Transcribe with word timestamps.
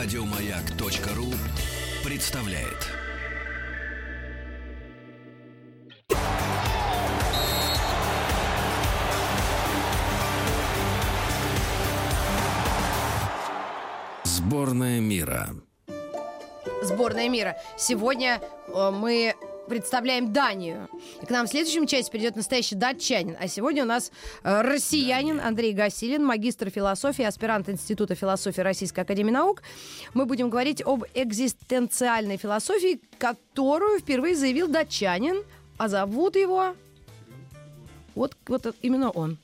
Радиомаяк.ру 0.00 1.26
представляет. 2.08 2.86
Сборная 14.22 15.00
мира. 15.00 15.48
Сборная 16.82 17.28
мира. 17.28 17.56
Сегодня 17.76 18.40
э, 18.68 18.90
мы 18.92 19.34
представляем 19.68 20.32
Данию. 20.32 20.88
И 21.22 21.26
к 21.26 21.30
нам 21.30 21.46
в 21.46 21.50
следующем 21.50 21.86
части 21.86 22.10
придет 22.10 22.36
настоящий 22.36 22.74
датчанин. 22.74 23.36
А 23.38 23.46
сегодня 23.48 23.84
у 23.84 23.86
нас 23.86 24.10
э, 24.42 24.62
россиянин 24.62 25.40
Андрей 25.40 25.72
Гасилин, 25.72 26.24
магистр 26.24 26.70
философии, 26.70 27.24
аспирант 27.24 27.68
Института 27.68 28.14
философии 28.14 28.60
Российской 28.60 29.00
Академии 29.00 29.30
Наук. 29.30 29.62
Мы 30.14 30.26
будем 30.26 30.50
говорить 30.50 30.82
об 30.84 31.04
экзистенциальной 31.14 32.36
философии, 32.36 33.00
которую 33.18 34.00
впервые 34.00 34.34
заявил 34.34 34.68
датчанин, 34.68 35.44
а 35.76 35.88
зовут 35.88 36.36
его... 36.36 36.74
Вот, 38.14 38.36
вот 38.48 38.74
именно 38.82 39.10
он. 39.10 39.38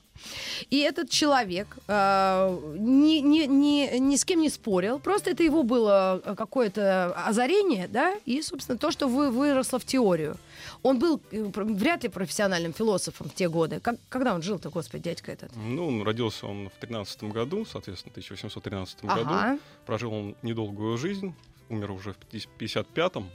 И 0.69 0.79
этот 0.79 1.09
человек 1.09 1.77
э, 1.87 2.59
ни, 2.77 3.19
ни, 3.19 3.45
ни, 3.45 3.97
ни 3.97 4.15
с 4.15 4.25
кем 4.25 4.41
не 4.41 4.49
спорил, 4.49 4.99
просто 4.99 5.31
это 5.31 5.43
его 5.43 5.63
было 5.63 6.21
какое-то 6.37 7.13
озарение, 7.13 7.87
да, 7.87 8.15
и, 8.25 8.41
собственно, 8.41 8.77
то, 8.77 8.91
что 8.91 9.07
вы, 9.07 9.29
выросло 9.29 9.79
в 9.79 9.85
теорию. 9.85 10.37
Он 10.83 10.99
был 10.99 11.21
э, 11.31 11.43
вряд 11.53 12.03
ли 12.03 12.09
профессиональным 12.09 12.73
философом 12.73 13.29
в 13.29 13.33
те 13.33 13.49
годы. 13.49 13.79
Как, 13.79 13.95
когда 14.09 14.33
он 14.33 14.41
жил-то, 14.41 14.69
господи, 14.69 15.03
дядька 15.03 15.31
этот? 15.31 15.55
Ну, 15.55 16.03
родился 16.03 16.45
он 16.47 16.69
в 16.69 16.79
13 16.79 17.23
году, 17.23 17.65
соответственно, 17.65 18.11
в 18.11 18.17
1813 18.17 18.97
ага. 19.03 19.23
году. 19.23 19.61
Прожил 19.85 20.13
он 20.13 20.35
недолгую 20.41 20.97
жизнь, 20.97 21.33
умер 21.69 21.91
уже 21.91 22.13
в 22.13 22.17
55-м, 22.31 23.29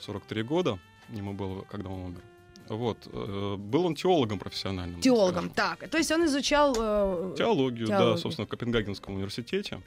43 0.00 0.42
года 0.42 0.78
ему 1.08 1.32
было, 1.32 1.62
когда 1.62 1.90
он 1.90 2.00
умер. 2.00 2.22
Вот. 2.68 3.08
Э, 3.12 3.56
был 3.58 3.86
он 3.86 3.94
теологом 3.94 4.38
профессиональным. 4.38 5.00
Теологом, 5.00 5.50
так. 5.50 5.88
То 5.88 5.98
есть 5.98 6.10
он 6.10 6.24
изучал... 6.26 6.74
Э, 6.78 7.34
теологию, 7.36 7.86
теологию, 7.86 7.88
да, 7.88 8.16
собственно, 8.16 8.46
в 8.46 8.48
Копенгагенском 8.48 9.14
университете. 9.14 9.80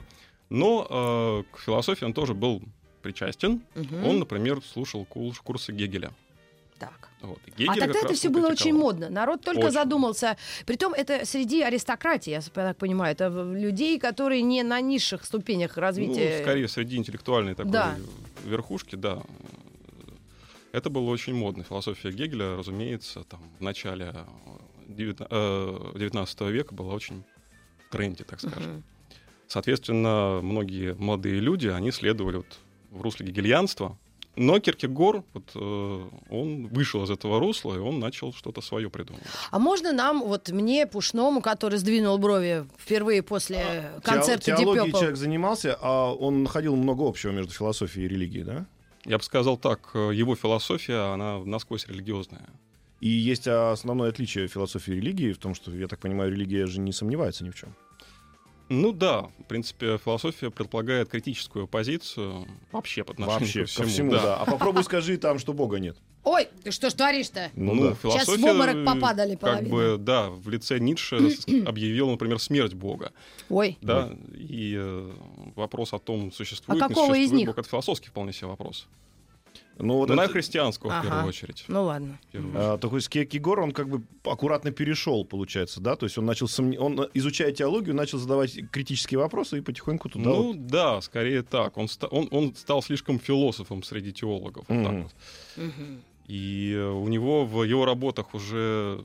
Но 0.48 0.86
э, 0.88 1.54
к 1.56 1.60
философии 1.60 2.04
он 2.04 2.12
тоже 2.12 2.34
был 2.34 2.62
причастен. 3.02 3.62
Угу. 3.74 4.08
Он, 4.08 4.18
например, 4.18 4.60
слушал 4.62 5.04
курсы 5.04 5.72
Гегеля. 5.72 6.12
Так. 6.78 7.08
Вот. 7.20 7.38
а 7.68 7.74
тогда 7.76 8.00
это 8.00 8.14
все 8.14 8.28
было 8.28 8.48
очень 8.48 8.74
модно. 8.74 9.08
Народ 9.08 9.42
только 9.42 9.60
очень. 9.60 9.70
задумался. 9.70 10.36
Притом 10.66 10.92
это 10.92 11.24
среди 11.24 11.62
аристократии, 11.62 12.30
я 12.30 12.40
так 12.40 12.76
понимаю. 12.76 13.12
Это 13.12 13.28
людей, 13.28 14.00
которые 14.00 14.42
не 14.42 14.64
на 14.64 14.80
низших 14.80 15.24
ступенях 15.24 15.76
развития. 15.76 16.38
Ну, 16.38 16.42
скорее, 16.42 16.68
среди 16.68 16.96
интеллектуальной 16.96 17.54
такой 17.54 17.70
да. 17.70 17.94
верхушки, 18.44 18.96
да. 18.96 19.22
Это 20.72 20.88
было 20.88 21.10
очень 21.10 21.34
модно. 21.34 21.64
Философия 21.64 22.10
Гегеля, 22.10 22.56
разумеется, 22.56 23.24
там, 23.24 23.40
в 23.58 23.62
начале 23.62 24.14
19 24.88 26.40
э, 26.40 26.50
века 26.50 26.74
была 26.74 26.94
очень 26.94 27.24
в 27.88 27.92
тренде, 27.92 28.24
так 28.24 28.40
скажем. 28.40 28.76
Uh-huh. 28.78 28.82
Соответственно, 29.48 30.40
многие 30.42 30.94
молодые 30.94 31.40
люди, 31.40 31.68
они 31.68 31.92
следовали 31.92 32.38
вот 32.38 32.58
в 32.90 33.02
русле 33.02 33.26
гегельянства, 33.26 33.98
но 34.34 34.58
Киркегор, 34.60 35.24
вот, 35.34 35.50
э, 35.54 36.08
он 36.30 36.68
вышел 36.68 37.04
из 37.04 37.10
этого 37.10 37.38
русла, 37.38 37.74
и 37.74 37.78
он 37.78 38.00
начал 38.00 38.32
что-то 38.32 38.62
свое 38.62 38.88
придумывать. 38.88 39.26
А 39.50 39.58
можно 39.58 39.92
нам, 39.92 40.22
вот 40.22 40.48
мне, 40.48 40.86
Пушному, 40.86 41.42
который 41.42 41.78
сдвинул 41.78 42.16
брови 42.16 42.66
впервые 42.78 43.22
после 43.22 43.58
а, 43.58 44.00
концерта 44.00 44.52
Тео- 44.52 44.56
Теологией 44.56 44.92
человек 44.92 45.16
занимался, 45.16 45.76
а 45.82 46.14
он 46.14 46.44
находил 46.44 46.76
много 46.76 47.06
общего 47.06 47.30
между 47.30 47.52
философией 47.52 48.06
и 48.06 48.08
религией, 48.08 48.44
да? 48.44 48.66
Я 49.04 49.18
бы 49.18 49.24
сказал 49.24 49.56
так, 49.56 49.90
э, 49.94 50.12
его 50.14 50.36
философия, 50.36 51.12
она 51.12 51.38
насквозь 51.38 51.86
религиозная. 51.86 52.48
И 53.00 53.08
есть 53.08 53.48
основное 53.48 54.10
отличие 54.10 54.46
философии 54.46 54.92
и 54.92 54.96
религии 54.96 55.32
в 55.32 55.38
том, 55.38 55.54
что, 55.54 55.72
я 55.72 55.88
так 55.88 55.98
понимаю, 55.98 56.30
религия 56.30 56.66
же 56.66 56.78
не 56.78 56.92
сомневается 56.92 57.44
ни 57.44 57.50
в 57.50 57.56
чем. 57.56 57.74
Ну 58.68 58.92
да, 58.92 59.28
в 59.38 59.44
принципе, 59.48 59.98
философия 59.98 60.50
предполагает 60.50 61.08
критическую 61.08 61.66
позицию 61.66 62.46
вообще 62.70 63.04
по 63.04 63.12
отношению 63.12 63.40
вообще, 63.40 63.60
ко 63.60 63.66
всему. 63.66 63.84
Ко 63.84 63.90
всему 63.90 64.10
да. 64.12 64.22
да. 64.22 64.36
А 64.36 64.46
попробуй 64.46 64.84
скажи 64.84 65.18
там, 65.18 65.38
что 65.38 65.52
Бога 65.52 65.78
нет. 65.78 65.98
Ой, 66.24 66.48
ты 66.62 66.70
что 66.70 66.88
ж 66.88 66.94
творишь-то? 66.94 67.50
Ну, 67.54 67.74
ну 67.74 67.88
да. 67.90 67.96
Сейчас 67.96 68.28
в 68.28 68.44
обморок 68.44 68.86
попадали 68.86 69.34
половина. 69.34 69.62
Как 69.62 69.70
бы, 69.70 69.96
да, 69.98 70.30
в 70.30 70.48
лице 70.48 70.78
Ницше 70.78 71.16
объявил, 71.66 72.08
например, 72.08 72.38
смерть 72.38 72.74
Бога. 72.74 73.12
Ой. 73.50 73.76
Да, 73.82 74.12
и 74.32 74.76
э, 74.78 75.12
вопрос 75.56 75.92
о 75.92 75.98
том, 75.98 76.32
существует, 76.32 76.82
а 76.82 76.88
не 76.88 76.94
существует 76.94 77.22
из 77.22 77.32
них? 77.32 77.46
Бог, 77.46 77.58
это 77.58 77.68
философский 77.68 78.08
вполне 78.08 78.32
себе 78.32 78.48
вопрос. 78.48 78.88
Ну, 79.78 79.96
вот 79.96 80.08
ну, 80.08 80.14
это... 80.14 80.22
на 80.22 80.28
христианского, 80.28 80.92
ага. 80.92 81.00
в 81.00 81.08
первую 81.08 81.28
очередь. 81.28 81.64
Ну, 81.68 81.84
ладно. 81.84 82.18
А, 82.54 82.78
то 82.78 82.94
есть 82.94 83.08
Киркегор, 83.08 83.60
он 83.60 83.72
как 83.72 83.88
бы 83.88 84.02
аккуратно 84.24 84.70
перешел, 84.70 85.24
получается, 85.24 85.80
да? 85.80 85.96
То 85.96 86.06
есть 86.06 86.18
он 86.18 86.26
начал, 86.26 86.46
сомн... 86.46 86.76
он, 86.78 87.08
изучая 87.14 87.52
теологию, 87.52 87.94
начал 87.94 88.18
задавать 88.18 88.58
критические 88.70 89.18
вопросы 89.18 89.58
и 89.58 89.60
потихоньку 89.60 90.08
туда... 90.08 90.24
Ну, 90.24 90.48
вот... 90.48 90.66
да, 90.66 91.00
скорее 91.00 91.42
так. 91.42 91.76
Он, 91.78 91.88
ста... 91.88 92.06
он, 92.08 92.28
он 92.30 92.54
стал 92.54 92.82
слишком 92.82 93.18
философом 93.18 93.82
среди 93.82 94.12
теологов. 94.12 94.68
Mm-hmm. 94.68 94.82
Вот 94.82 94.90
так 94.90 95.02
вот. 95.02 95.14
Mm-hmm. 95.56 96.00
И 96.26 96.72
э, 96.74 96.88
у 96.88 97.08
него 97.08 97.44
в 97.44 97.64
его 97.64 97.84
работах 97.84 98.34
уже 98.34 99.04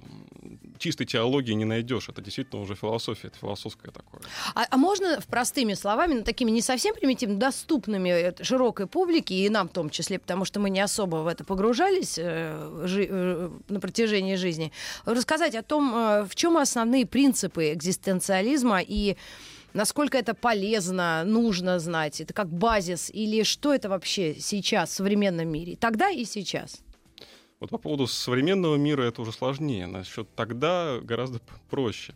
чистой 0.78 1.06
теологии 1.06 1.54
не 1.54 1.66
найдешь. 1.66 2.10
Это 2.10 2.22
действительно 2.22 2.62
уже 2.62 2.76
философия, 2.76 3.28
это 3.28 3.38
философское 3.38 3.92
такое. 3.92 4.22
А, 4.56 4.66
а 4.70 4.78
можно 4.78 5.20
простыми 5.28 5.74
словами, 5.74 6.16
ну, 6.16 6.24
такими 6.24 6.52
не 6.52 6.62
совсем 6.62 6.96
примитивно, 6.96 7.38
доступными 7.38 8.10
э, 8.10 8.44
широкой 8.44 8.88
публике, 8.88 9.36
и 9.36 9.50
нам 9.50 9.70
в 9.70 9.74
том 9.74 9.90
числе, 9.90 10.20
потому 10.20 10.46
что 10.46 10.60
мы 10.60 10.70
не 10.70 10.80
особо 10.80 11.18
в 11.18 11.28
это 11.28 11.44
погружались 11.44 12.16
э, 12.18 12.84
жи- 12.86 13.08
э, 13.10 13.50
на 13.70 13.80
протяжении 13.80 14.36
жизни, 14.36 14.72
рассказать 15.06 15.56
о 15.56 15.64
том, 15.64 15.94
э, 15.96 16.24
в 16.26 16.36
чем 16.36 16.58
основные 16.58 17.06
принципы 17.06 17.74
экзистенциализма 17.74 18.80
и 18.82 19.18
насколько 19.74 20.18
это 20.18 20.34
полезно, 20.34 21.24
нужно 21.26 21.80
знать, 21.80 22.22
это 22.22 22.34
как 22.34 22.50
базис, 22.50 23.10
или 23.12 23.44
что 23.44 23.74
это 23.74 23.90
вообще 23.90 24.36
сейчас 24.40 24.90
в 24.90 24.94
современном 24.94 25.48
мире, 25.48 25.76
тогда 25.76 26.10
и 26.10 26.26
сейчас? 26.26 26.82
Вот 27.60 27.72
по 27.72 27.78
поводу 27.78 28.06
современного 28.06 28.76
мира 28.76 29.04
это 29.04 29.22
уже 29.22 29.32
сложнее. 29.32 29.88
Насчет 29.88 30.34
тогда 30.36 31.00
гораздо 31.02 31.40
проще. 31.70 32.14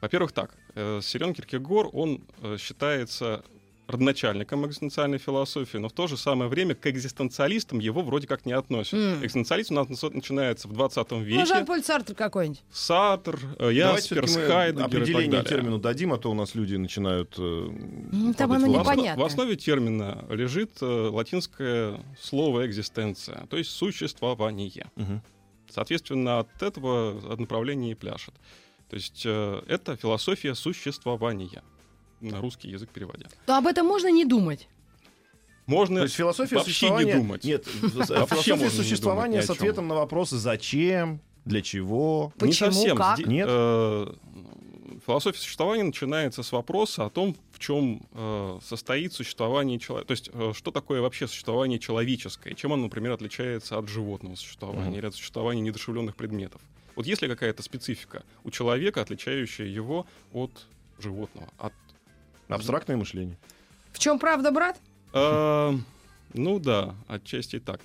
Во-первых, 0.00 0.32
так, 0.32 0.54
э, 0.74 1.00
Сирен 1.02 1.34
Киркегор, 1.34 1.88
он 1.92 2.24
э, 2.42 2.56
считается 2.58 3.44
родоначальником 3.86 4.66
экзистенциальной 4.66 5.18
философии, 5.18 5.78
но 5.78 5.88
в 5.88 5.92
то 5.92 6.06
же 6.06 6.16
самое 6.16 6.48
время 6.48 6.74
к 6.74 6.86
экзистенциалистам 6.86 7.78
его 7.78 8.02
вроде 8.02 8.26
как 8.26 8.46
не 8.46 8.52
относят. 8.52 8.94
Mm. 8.94 9.18
Экзистенциализм 9.18 9.74
у 9.74 9.84
нас 9.84 10.02
начинается 10.02 10.68
в 10.68 10.72
20 10.72 11.12
веке. 11.12 11.40
Ну, 11.40 11.46
Жан-Поль 11.46 11.82
Сартр 11.82 12.14
какой-нибудь. 12.14 12.62
Сартр, 12.72 13.38
э, 13.58 13.72
Яспер, 13.72 14.26
Хайдегер 14.26 14.84
определение 14.84 15.44
термину 15.44 15.78
дадим, 15.78 16.12
а 16.12 16.18
то 16.18 16.30
у 16.30 16.34
нас 16.34 16.54
люди 16.54 16.76
начинают... 16.76 17.34
Э, 17.38 17.68
ну, 18.12 18.34
там 18.34 18.52
оно 18.52 18.66
непонятно. 18.66 19.22
В 19.22 19.26
основе 19.26 19.56
термина 19.56 20.24
лежит 20.30 20.78
э, 20.80 20.86
латинское 20.86 22.00
слово 22.20 22.66
«экзистенция», 22.66 23.46
то 23.50 23.56
есть 23.56 23.70
«существование». 23.70 24.90
Угу. 24.96 25.22
Соответственно, 25.70 26.40
от 26.40 26.62
этого 26.62 27.36
направления 27.36 27.92
и 27.92 27.94
пляшет. 27.94 28.34
То 28.88 28.96
есть 28.96 29.22
э, 29.26 29.62
это 29.66 29.96
философия 29.96 30.54
существования 30.54 31.62
на 32.30 32.40
русский 32.40 32.68
язык 32.68 32.90
переводя. 32.90 33.26
То 33.46 33.56
об 33.56 33.66
этом 33.66 33.86
можно 33.86 34.10
не 34.10 34.24
думать. 34.24 34.68
Можно 35.66 36.00
То 36.00 36.02
есть 36.04 36.16
философия 36.16 36.56
вообще 36.56 36.72
существования... 36.72 37.14
не 37.14 37.18
думать. 37.20 37.44
Нет, 37.44 37.66
философия 37.66 38.70
существования 38.70 39.42
с 39.42 39.50
ответом 39.50 39.88
на 39.88 39.94
вопросы 39.94 40.36
«зачем?», 40.36 41.20
«для 41.44 41.62
чего?». 41.62 42.32
Почему? 42.38 42.48
Не 42.48 42.52
совсем. 42.52 42.96
Как? 42.96 43.18
Нет. 43.20 43.46
Э, 43.48 44.12
философия 45.06 45.38
существования 45.38 45.84
начинается 45.84 46.42
с 46.42 46.52
вопроса 46.52 47.06
о 47.06 47.10
том, 47.10 47.36
в 47.52 47.58
чем 47.58 48.02
э, 48.12 48.58
состоит 48.62 49.12
существование 49.12 49.78
человека. 49.78 50.08
То 50.08 50.12
есть, 50.12 50.30
э, 50.32 50.52
что 50.54 50.70
такое 50.70 51.00
вообще 51.00 51.26
существование 51.26 51.78
человеческое? 51.78 52.54
Чем 52.54 52.72
оно, 52.72 52.84
например, 52.84 53.12
отличается 53.12 53.78
от 53.78 53.88
животного 53.88 54.34
существования 54.36 54.96
mm-hmm. 54.96 54.98
или 54.98 55.06
от 55.06 55.14
существования 55.14 55.60
недушевленных 55.62 56.16
предметов? 56.16 56.60
Вот 56.96 57.06
есть 57.06 57.22
ли 57.22 57.28
какая-то 57.28 57.62
специфика 57.62 58.22
у 58.44 58.50
человека, 58.50 59.00
отличающая 59.00 59.66
его 59.66 60.06
от 60.32 60.66
животного, 60.98 61.48
от 61.58 61.72
Абстрактное 62.54 62.96
мышление. 62.96 63.36
В 63.92 63.98
чем 63.98 64.18
правда, 64.18 64.50
брат? 64.50 64.80
А, 65.12 65.74
ну 66.32 66.58
да, 66.58 66.94
отчасти 67.06 67.60
так. 67.60 67.80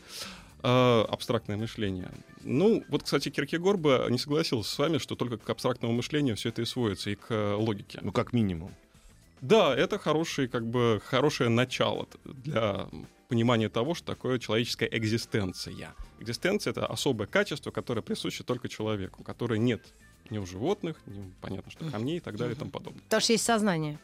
А, 0.62 1.06
абстрактное 1.10 1.58
мышление. 1.58 2.10
Ну, 2.42 2.84
вот, 2.90 3.04
кстати, 3.04 3.30
Киркегор 3.30 3.78
бы 3.78 4.08
не 4.10 4.18
согласился 4.18 4.74
с 4.74 4.78
вами, 4.78 4.98
что 4.98 5.16
только 5.16 5.38
к 5.38 5.50
абстрактному 5.50 5.94
мышлению 5.94 6.36
все 6.36 6.50
это 6.50 6.62
и 6.62 6.66
сводится, 6.66 7.10
и 7.10 7.16
к 7.16 7.28
э, 7.30 7.54
логике. 7.54 8.00
Ну, 8.02 8.12
как 8.12 8.34
минимум. 8.34 8.74
Да, 9.42 9.76
это 9.76 9.98
хороший, 9.98 10.48
как 10.48 10.66
бы, 10.66 11.02
хорошее 11.06 11.50
начало 11.50 12.08
для 12.24 12.88
понимания 13.30 13.70
того, 13.70 13.94
что 13.94 14.08
такое 14.08 14.40
человеческая 14.40 14.90
экзистенция. 14.92 15.94
Экзистенция— 16.20 16.72
это 16.72 16.86
особое 16.86 17.28
качество, 17.28 17.72
которое 17.72 18.02
присуще 18.02 18.44
только 18.44 18.68
человеку, 18.68 19.24
которое 19.24 19.60
нет 19.60 19.82
ни 20.30 20.38
у 20.38 20.46
животных, 20.46 20.98
ни, 21.06 21.32
понятно, 21.42 21.72
что 21.72 21.86
камней 21.90 22.18
и 22.18 22.20
так 22.20 22.36
далее 22.36 22.56
и 22.56 22.58
тому 22.58 22.72
подобное. 22.72 23.02
Потому 23.04 23.22
что 23.22 23.34
есть 23.34 23.46
сознание. 23.46 24.00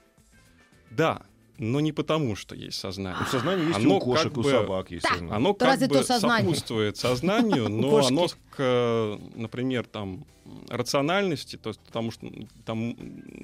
Да, 0.96 1.22
но 1.58 1.80
не 1.80 1.92
потому, 1.92 2.36
что 2.36 2.56
есть 2.56 2.80
сознание. 2.80 3.20
Ну, 3.22 3.28
сознание 3.28 3.68
есть 3.68 3.80
Оно 3.80 3.98
у 3.98 4.00
кошек, 4.00 4.24
как 4.30 4.38
у 4.38 4.42
бы- 4.42 4.52
собак 4.52 4.92
есть 4.92 5.08
сознание. 5.08 5.34
Оно 5.36 5.54
как 5.54 5.68
разве 5.70 5.88
бы 5.88 5.96
то 5.96 6.04
сознание? 6.04 6.46
сопутствует 6.50 6.98
сознанию, 6.98 7.70
но 7.70 8.06
оно 8.06 8.28
к, 8.28 8.56
э, 8.58 9.18
например, 9.36 9.86
там 9.86 10.26
рациональности, 10.70 11.56
то 11.58 11.70
есть 11.70 11.82
тому, 11.92 12.12
что, 12.12 12.32
тому, 12.66 12.96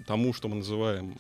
тому, 0.08 0.34
что 0.34 0.48
мы 0.50 0.58
называем 0.58 1.16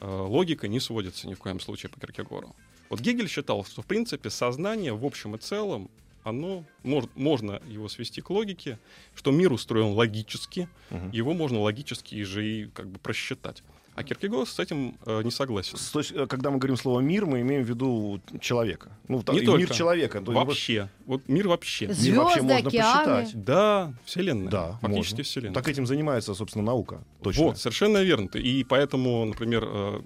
э, 0.00 0.06
логикой, 0.06 0.68
не 0.68 0.80
сводится 0.80 1.28
ни 1.28 1.34
в 1.34 1.38
коем 1.38 1.60
случае 1.60 1.90
по 1.90 2.00
Киркегору. 2.00 2.54
Вот 2.90 3.00
Гегель 3.00 3.28
считал, 3.28 3.64
что 3.64 3.82
в 3.82 3.86
принципе 3.86 4.28
сознание 4.30 4.92
в 4.92 5.04
общем 5.04 5.34
и 5.34 5.38
целом 5.38 5.88
оно 6.22 6.64
мож- 6.82 7.08
можно 7.14 7.60
его 7.68 7.88
свести 7.88 8.20
к 8.20 8.30
логике, 8.30 8.78
что 9.14 9.30
мир 9.30 9.52
устроен 9.52 9.92
логически, 9.94 10.68
Мгм. 10.90 11.10
его 11.10 11.32
можно 11.34 11.60
логически 11.60 12.22
же 12.22 12.46
и 12.46 12.66
как 12.66 12.88
бы 12.88 12.98
просчитать. 12.98 13.62
А 13.94 14.02
Киркегор 14.02 14.46
с 14.48 14.58
этим 14.58 14.96
э, 15.06 15.22
не 15.22 15.30
согласен. 15.30 15.76
С 15.78 15.94
точ- 15.94 16.12
э, 16.14 16.26
Когда 16.26 16.50
мы 16.50 16.58
говорим 16.58 16.76
слово 16.76 17.00
мир, 17.00 17.26
мы 17.26 17.40
имеем 17.42 17.62
в 17.62 17.68
виду 17.68 18.20
человека. 18.40 18.90
Ну, 19.06 19.18
Не 19.18 19.22
только. 19.22 19.56
мир 19.58 19.70
человека. 19.70 20.20
То 20.20 20.32
есть 20.32 20.44
Вообще. 20.46 20.88
Вот 21.06 21.28
мир 21.28 21.46
вообще. 21.48 21.92
З- 21.92 22.08
Мир 22.10 22.18
вообще 22.20 22.40
Звезды, 22.40 22.54
можно 22.54 22.68
океаны. 22.68 23.22
посчитать. 23.22 23.44
Да, 23.44 23.94
Вселенная. 24.04 24.50
Да, 24.50 24.78
Фактически 24.80 25.12
можно. 25.14 25.22
Вселенная. 25.24 25.54
Так 25.54 25.68
этим 25.68 25.86
занимается, 25.86 26.34
собственно, 26.34 26.64
наука. 26.64 27.04
Точно. 27.22 27.44
Вот, 27.44 27.58
совершенно 27.58 28.02
верно. 28.02 28.28
И 28.36 28.64
поэтому, 28.64 29.24
например, 29.24 29.64
э, 29.66 30.00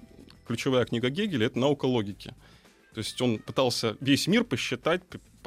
ключевая 0.47 0.85
книга 0.85 1.09
Гегеля— 1.09 1.45
это 1.47 1.57
наука 1.57 1.85
логики. 1.85 2.35
То 2.93 2.99
есть 2.99 3.19
он 3.21 3.39
пытался 3.39 3.97
весь 4.01 4.27
мир 4.27 4.43
посчитать 4.43 5.01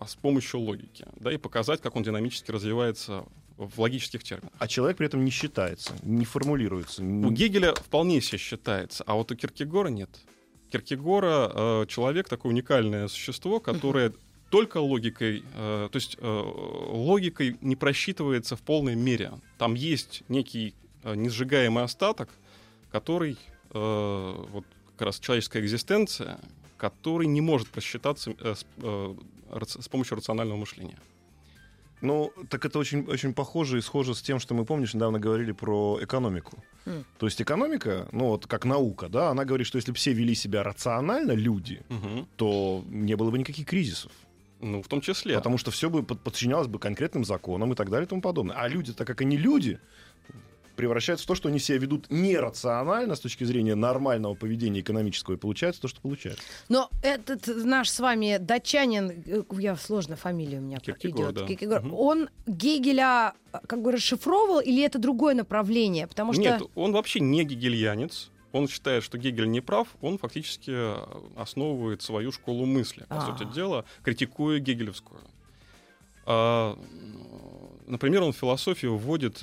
с 0.05 0.17
помощью 0.17 0.61
логики, 0.61 1.07
да, 1.21 1.33
и 1.33 1.37
показать, 1.37 1.81
как 1.81 1.95
он 1.97 2.03
динамически 2.03 2.51
развивается 2.51 3.25
в 3.57 3.81
логических 3.81 4.23
терминах. 4.25 4.53
А 4.59 4.67
человек 4.69 4.97
при 4.97 5.07
этом 5.07 5.25
не 5.25 5.31
считается, 5.31 5.95
не 6.03 6.25
формулируется. 6.25 7.03
У 7.03 7.05
не- 7.05 7.35
Гегеля 7.35 7.75
вполне 7.75 8.21
себе 8.21 8.39
считается, 8.39 9.05
а 9.07 9.15
вот 9.15 9.31
у 9.33 9.37
Киркегора 9.37 9.89
нет. 9.89 10.11
Киркегора 10.71 11.51
э, 11.55 11.87
человек 11.89 12.29
такое 12.29 12.53
уникальное 12.53 13.09
существо, 13.09 13.61
которое 13.61 14.13
только 14.51 14.79
логикой, 14.79 15.43
э, 15.55 15.89
то 15.91 15.97
есть 15.97 16.17
э, 16.19 16.27
логикой 16.89 17.57
не 17.61 17.77
просчитывается 17.77 18.57
в 18.57 18.61
полной 18.63 18.95
мере. 18.97 19.33
Там 19.59 19.75
есть 19.75 20.23
некий 20.29 20.75
э, 21.05 21.15
несжигаемый 21.15 21.85
остаток, 21.85 22.29
который 22.91 23.37
э, 23.71 24.45
вот 24.51 24.65
как 24.97 25.07
раз 25.07 25.19
человеческая 25.21 25.63
экзистенция, 25.63 26.39
который 26.79 27.27
не 27.27 27.41
может 27.41 27.69
просчитаться 27.69 28.35
э, 28.39 28.55
с, 28.55 28.67
э, 28.79 29.15
с 29.67 29.89
помощью 29.89 30.17
рационального 30.17 30.59
мышления. 30.59 30.99
Ну, 32.03 32.33
так 32.51 32.65
это 32.65 32.79
очень, 32.79 33.07
очень 33.07 33.33
похоже 33.33 33.79
и 33.79 33.81
схоже 33.81 34.15
с 34.15 34.21
тем, 34.23 34.39
что 34.41 34.55
мы, 34.55 34.65
помнишь, 34.65 34.93
недавно 34.95 35.19
говорили 35.21 35.53
про 35.53 35.99
экономику. 36.03 36.63
М. 36.85 37.05
То 37.19 37.27
есть 37.27 37.41
экономика, 37.41 38.09
ну 38.13 38.27
вот 38.27 38.47
как 38.47 38.65
наука, 38.65 39.09
да, 39.09 39.31
она 39.31 39.45
говорит, 39.45 39.67
что 39.69 39.79
если 39.79 39.93
бы 39.93 39.97
все 39.97 40.13
вели 40.13 40.35
себя 40.35 40.63
рационально, 40.65 41.33
люди, 41.33 41.81
Мгм. 41.89 42.27
то 42.37 42.85
не 42.91 43.15
было 43.17 43.31
бы 43.31 43.39
никаких 43.39 43.67
кризисов. 43.67 44.11
Ну, 44.61 44.81
в 44.83 44.87
том 44.89 45.01
числе. 45.01 45.35
Потому 45.37 45.59
что 45.59 45.71
все 45.71 45.89
бы 45.91 46.03
под- 46.03 46.21
подчинялось 46.21 46.69
бы 46.69 46.79
конкретным 46.79 47.25
законам 47.25 47.73
и 47.73 47.75
так 47.77 47.89
далее 47.91 48.07
и 48.07 48.09
тому 48.09 48.21
подобное. 48.23 48.57
А 48.57 48.69
люди, 48.69 48.93
так 48.93 49.07
как 49.07 49.21
они 49.21 49.37
люди, 49.37 49.79
превращаются 50.77 51.25
в 51.25 51.29
то, 51.29 51.35
что 51.35 51.49
они 51.49 51.59
себя 51.59 51.79
ведут 51.79 52.07
нерационально 52.11 53.15
с 53.15 53.21
точки 53.21 53.45
зрения 53.45 53.75
нормального 53.75 54.35
поведения 54.35 54.81
экономического, 54.81 55.35
и 55.35 55.37
получается 55.37 55.83
то, 55.83 55.89
что 55.89 56.01
получается. 56.01 56.43
Но 56.69 56.91
этот 57.03 57.47
наш 57.47 57.89
с 57.91 58.01
вами 58.01 58.39
датчанин, 58.41 59.11
э, 59.27 59.43
я 59.59 59.77
сложно 59.77 60.17
фамилия 60.17 60.59
у 60.59 60.63
меня 60.63 60.79
Киркегор, 60.79 61.27
идет, 61.27 61.35
да. 61.35 61.47
Киркегор, 61.47 61.83
Мгм. 61.83 61.95
он 61.95 62.29
Гегеля 62.47 63.35
э, 63.53 63.59
как 63.67 63.83
бы 63.83 63.93
расшифровывал 63.93 64.61
или 64.61 64.83
это 64.83 64.99
другое 64.99 65.35
направление? 65.35 66.07
Потому 66.07 66.33
что 66.33 66.43
Нет, 66.43 66.63
он 66.75 66.93
вообще 66.93 67.21
не 67.21 67.45
гегельянец. 67.45 68.31
Он 68.53 68.69
считает, 68.69 69.03
что 69.03 69.17
Гегель 69.17 69.49
не 69.51 69.63
прав, 69.63 69.89
он 70.03 70.19
фактически 70.19 70.71
э, 70.75 70.97
основывает 71.37 72.03
свою 72.03 72.33
школу 72.33 72.67
мысли, 72.67 73.05
по 73.09 73.17
А. 73.17 73.21
сути 73.39 73.51
дела, 73.51 73.85
критикуя 74.03 74.59
гегелевскую. 74.59 75.21
А, 76.27 76.79
например, 77.87 78.23
он 78.23 78.33
в 78.33 78.37
философию 78.37 78.97
вводит 78.97 79.43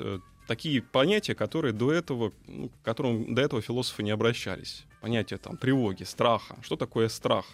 такие 0.49 0.81
понятия, 0.81 1.35
которые 1.35 1.73
до 1.73 1.93
этого, 1.93 2.33
ну, 2.47 2.69
к 2.69 2.83
которым 2.83 3.35
до 3.35 3.41
этого 3.43 3.61
философы 3.61 4.01
не 4.01 4.09
обращались. 4.09 4.83
Понятие 4.99 5.37
там 5.37 5.57
тревоги, 5.57 6.03
страха. 6.03 6.57
Что 6.63 6.75
такое 6.75 7.07
страх? 7.07 7.45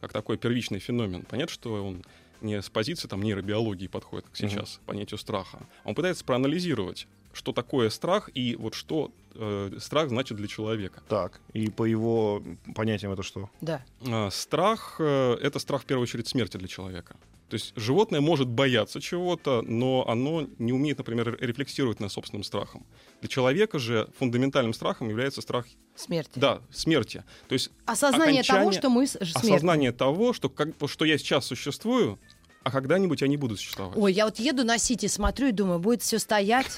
Как 0.00 0.12
такой 0.12 0.36
первичный 0.36 0.80
феномен. 0.80 1.22
Понятно, 1.22 1.54
что 1.54 1.86
он 1.86 2.04
не 2.40 2.60
с 2.60 2.68
позиции 2.68 3.06
там, 3.06 3.22
нейробиологии 3.22 3.86
подходит, 3.86 4.26
как 4.26 4.36
сейчас, 4.36 4.80
к 4.82 4.86
понятию 4.86 5.18
страха. 5.18 5.60
Он 5.84 5.94
пытается 5.94 6.24
проанализировать, 6.24 7.06
что 7.32 7.52
такое 7.52 7.88
страх 7.88 8.28
и 8.34 8.56
вот 8.56 8.74
что 8.74 9.12
э, 9.34 9.78
страх 9.78 10.08
значит 10.08 10.36
для 10.36 10.48
человека. 10.48 11.04
Так, 11.08 11.40
и 11.52 11.70
по 11.70 11.84
его 11.84 12.42
понятиям 12.74 13.12
это 13.12 13.22
что? 13.22 13.48
да. 13.60 13.84
А, 14.06 14.30
Страх 14.30 14.96
э,— 14.98 15.38
это 15.40 15.60
страх 15.60 15.82
в 15.82 15.86
первую 15.86 16.02
очередь 16.02 16.26
смерти 16.26 16.56
для 16.56 16.68
человека. 16.68 17.14
То 17.48 17.54
есть 17.54 17.72
животное 17.76 18.20
может 18.20 18.48
бояться 18.48 19.00
чего-то, 19.00 19.62
но 19.62 20.06
оно 20.08 20.48
не 20.58 20.72
умеет, 20.72 20.98
например, 20.98 21.36
рефлексировать 21.40 22.00
над 22.00 22.10
собственным 22.10 22.42
страхом. 22.42 22.86
Для 23.20 23.28
человека 23.28 23.78
же 23.78 24.08
фундаментальным 24.18 24.72
страхом 24.74 25.08
является 25.08 25.40
страх, 25.42 25.66
Смерти. 25.94 26.32
да, 26.38 26.60
смерти. 26.72 27.22
То 27.48 27.52
есть 27.52 27.70
Осознание 27.86 28.42
того, 28.42 28.72
что 28.72 28.88
мы 28.88 29.06
смертны. 29.06 29.32
осознание 29.34 29.92
того, 29.92 30.32
что, 30.32 30.48
как, 30.48 30.68
что 30.86 31.04
я 31.04 31.18
сейчас 31.18 31.44
существую, 31.46 32.18
а 32.62 32.70
когда-нибудь 32.70 33.20
я 33.20 33.28
не 33.28 33.36
буду 33.36 33.56
существовать. 33.56 33.96
Ой, 33.98 34.12
я 34.12 34.24
вот 34.24 34.38
еду 34.38 34.64
на 34.64 34.78
Сити, 34.78 35.06
смотрю 35.06 35.48
и 35.48 35.52
думаю, 35.52 35.78
будет 35.80 36.00
все 36.02 36.18
стоять, 36.18 36.74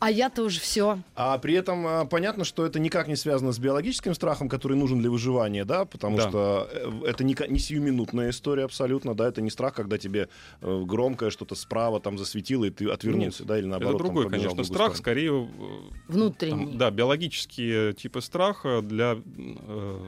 а 0.00 0.10
я-то 0.10 0.42
уже 0.42 0.60
все. 0.60 0.98
А 1.14 1.38
при 1.38 1.54
этом 1.54 1.86
а, 1.86 2.04
понятно, 2.04 2.44
что 2.44 2.66
это 2.66 2.78
никак 2.78 3.08
не 3.08 3.16
связано 3.16 3.52
с 3.52 3.58
биологическим 3.58 4.14
страхом, 4.14 4.48
который 4.48 4.76
нужен 4.76 4.98
для 5.00 5.10
выживания, 5.10 5.64
да, 5.64 5.84
потому 5.86 6.18
Да. 6.18 6.28
что 6.28 6.68
э, 6.70 6.90
это 7.06 7.24
не, 7.24 7.36
не 7.48 7.58
сиюминутная 7.58 8.30
история 8.30 8.64
абсолютно, 8.64 9.14
да, 9.14 9.28
это 9.28 9.40
не 9.40 9.50
страх, 9.50 9.74
когда 9.74 9.96
тебе 9.96 10.28
э, 10.60 10.82
громкое 10.84 11.30
что-то 11.30 11.54
справа 11.54 12.00
там 12.00 12.18
засветило, 12.18 12.64
и 12.64 12.70
ты 12.70 12.88
отвернулся, 12.90 13.44
да, 13.44 13.58
или 13.58 13.66
наоборот. 13.66 13.94
Это 13.94 14.04
там 14.04 14.06
другой, 14.14 14.26
в 14.26 14.30
конечно, 14.30 14.64
страх, 14.64 14.96
сторону. 14.96 14.96
скорее 14.96 15.44
э, 15.44 16.12
Внутренний. 16.12 16.66
Там, 16.66 16.78
да, 16.78 16.90
биологические 16.90 17.94
типы 17.94 18.20
страха 18.20 18.82
для 18.82 19.16
э, 19.36 20.06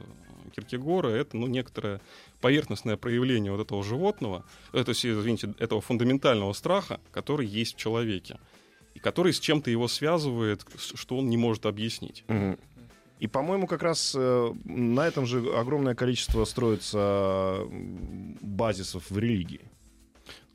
Киркегора 0.55 1.09
это 1.09 1.37
ну, 1.37 1.47
некоторое 1.47 2.01
поверхностное 2.41 2.97
проявление 2.97 3.51
вот 3.51 3.61
этого 3.61 3.83
животного, 3.83 4.43
то 4.71 4.83
есть, 4.87 5.05
извините, 5.05 5.53
этого 5.59 5.81
фундаментального 5.81 6.53
страха, 6.53 6.99
который 7.11 7.45
есть 7.47 7.75
в 7.75 7.77
человеке, 7.77 8.39
и 8.97 8.99
который 8.99 9.31
с 9.31 9.39
чем-то 9.39 9.69
его 9.69 9.87
связывает, 9.87 10.65
что 10.95 11.17
он 11.17 11.29
не 11.29 11.37
может 11.37 11.67
объяснить. 11.67 12.23
Мгм. 12.27 12.57
И, 13.19 13.27
по-моему, 13.27 13.67
как 13.67 13.83
раз 13.83 14.15
э, 14.17 14.53
на 14.65 15.07
этом 15.07 15.27
же 15.27 15.37
огромное 15.55 15.93
количество 15.93 16.45
строится 16.45 17.61
базисов 18.41 19.09
в 19.11 19.17
религии. 19.19 19.61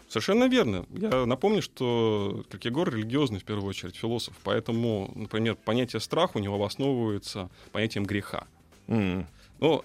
Совершенно 0.09 0.49
верно. 0.49 0.85
Я 0.91 1.25
напомню, 1.25 1.63
что 1.63 2.45
Киркегор 2.51 2.93
религиозный 2.93 3.39
в 3.39 3.45
первую 3.45 3.69
очередь 3.69 3.95
философ, 3.97 4.35
поэтому, 4.43 5.11
например, 5.15 5.55
понятие 5.55 6.01
страха 6.01 6.37
у 6.39 6.41
него 6.41 6.57
обосновывается 6.57 7.49
понятием 7.71 8.05
греха. 8.05 8.47
М. 8.89 9.27
Но 9.61 9.85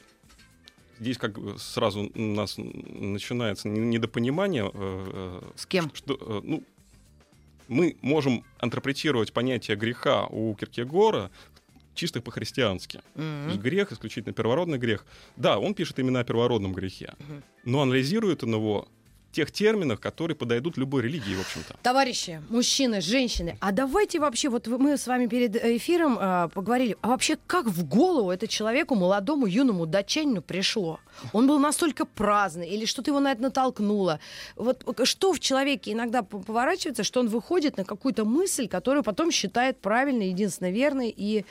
здесь 1.00 1.18
как 1.20 1.38
бы 1.40 1.58
сразу 1.60 2.12
у 2.14 2.20
нас 2.22 2.56
начинается 2.58 3.70
не- 3.70 3.80
недопонимание. 3.82 4.66
э, 4.66 4.72
э, 4.74 5.42
С 5.56 5.66
кем? 5.68 5.92
Что, 5.94 6.16
э, 6.20 6.42
ну, 6.44 6.64
мы 7.68 7.98
можем 8.02 8.44
интерпретировать 8.62 9.34
понятие 9.34 9.78
греха 9.78 10.26
у 10.28 10.56
Киркегора 10.56 11.32
чисто 11.94 12.22
по-христиански. 12.22 13.02
Мгм. 13.16 13.58
грех, 13.60 13.92
исключительно 13.92 14.34
первородный 14.34 14.78
грех. 14.78 15.06
Да, 15.36 15.58
он 15.58 15.74
пишет 15.74 15.98
именно 16.00 16.20
о 16.20 16.24
первородном 16.24 16.74
грехе, 16.74 17.16
Мгм. 17.20 17.44
но 17.66 17.82
анализирует 17.82 18.44
он 18.44 18.54
его 18.54 18.88
тех 19.38 19.52
терминах, 19.52 20.00
которые 20.00 20.36
подойдут 20.36 20.78
любой 20.78 21.04
религии, 21.04 21.36
в 21.36 21.42
общем-то. 21.42 21.76
Товарищи, 21.84 22.42
мужчины, 22.50 23.02
женщины, 23.02 23.56
а 23.62 23.72
давайте 23.72 24.20
вообще, 24.20 24.50
вот 24.50 24.66
мы 24.66 24.98
с 24.98 25.06
вами 25.06 25.28
перед 25.28 25.56
эфиром 25.56 26.18
а, 26.20 26.48
поговорили, 26.48 26.98
а 27.02 27.10
вообще 27.10 27.38
как 27.46 27.68
в 27.68 27.88
голову 27.88 28.32
это 28.32 28.48
человеку, 28.48 28.96
молодому, 28.96 29.46
юному 29.46 29.86
датчанину 29.86 30.42
пришло? 30.42 31.00
Он 31.34 31.48
был 31.48 31.60
настолько 31.60 32.06
праздный 32.06 32.68
или 32.68 32.86
что-то 32.86 33.12
его 33.12 33.20
на 33.20 33.32
это 33.32 33.44
натолкнуло? 33.44 34.20
Вот 34.56 34.84
э, 35.00 35.06
что 35.06 35.34
в 35.34 35.40
человеке 35.40 35.92
иногда 35.92 36.24
поворачивается, 36.24 37.04
что 37.04 37.20
он 37.20 37.28
выходит 37.28 37.78
на 37.78 37.84
какую-то 37.84 38.26
мысль, 38.26 38.68
которую 38.68 39.04
потом 39.04 39.32
считает 39.32 39.78
правильной, 39.78 40.30
единственно 40.30 40.72
верной 40.72 41.14
и 41.16 41.46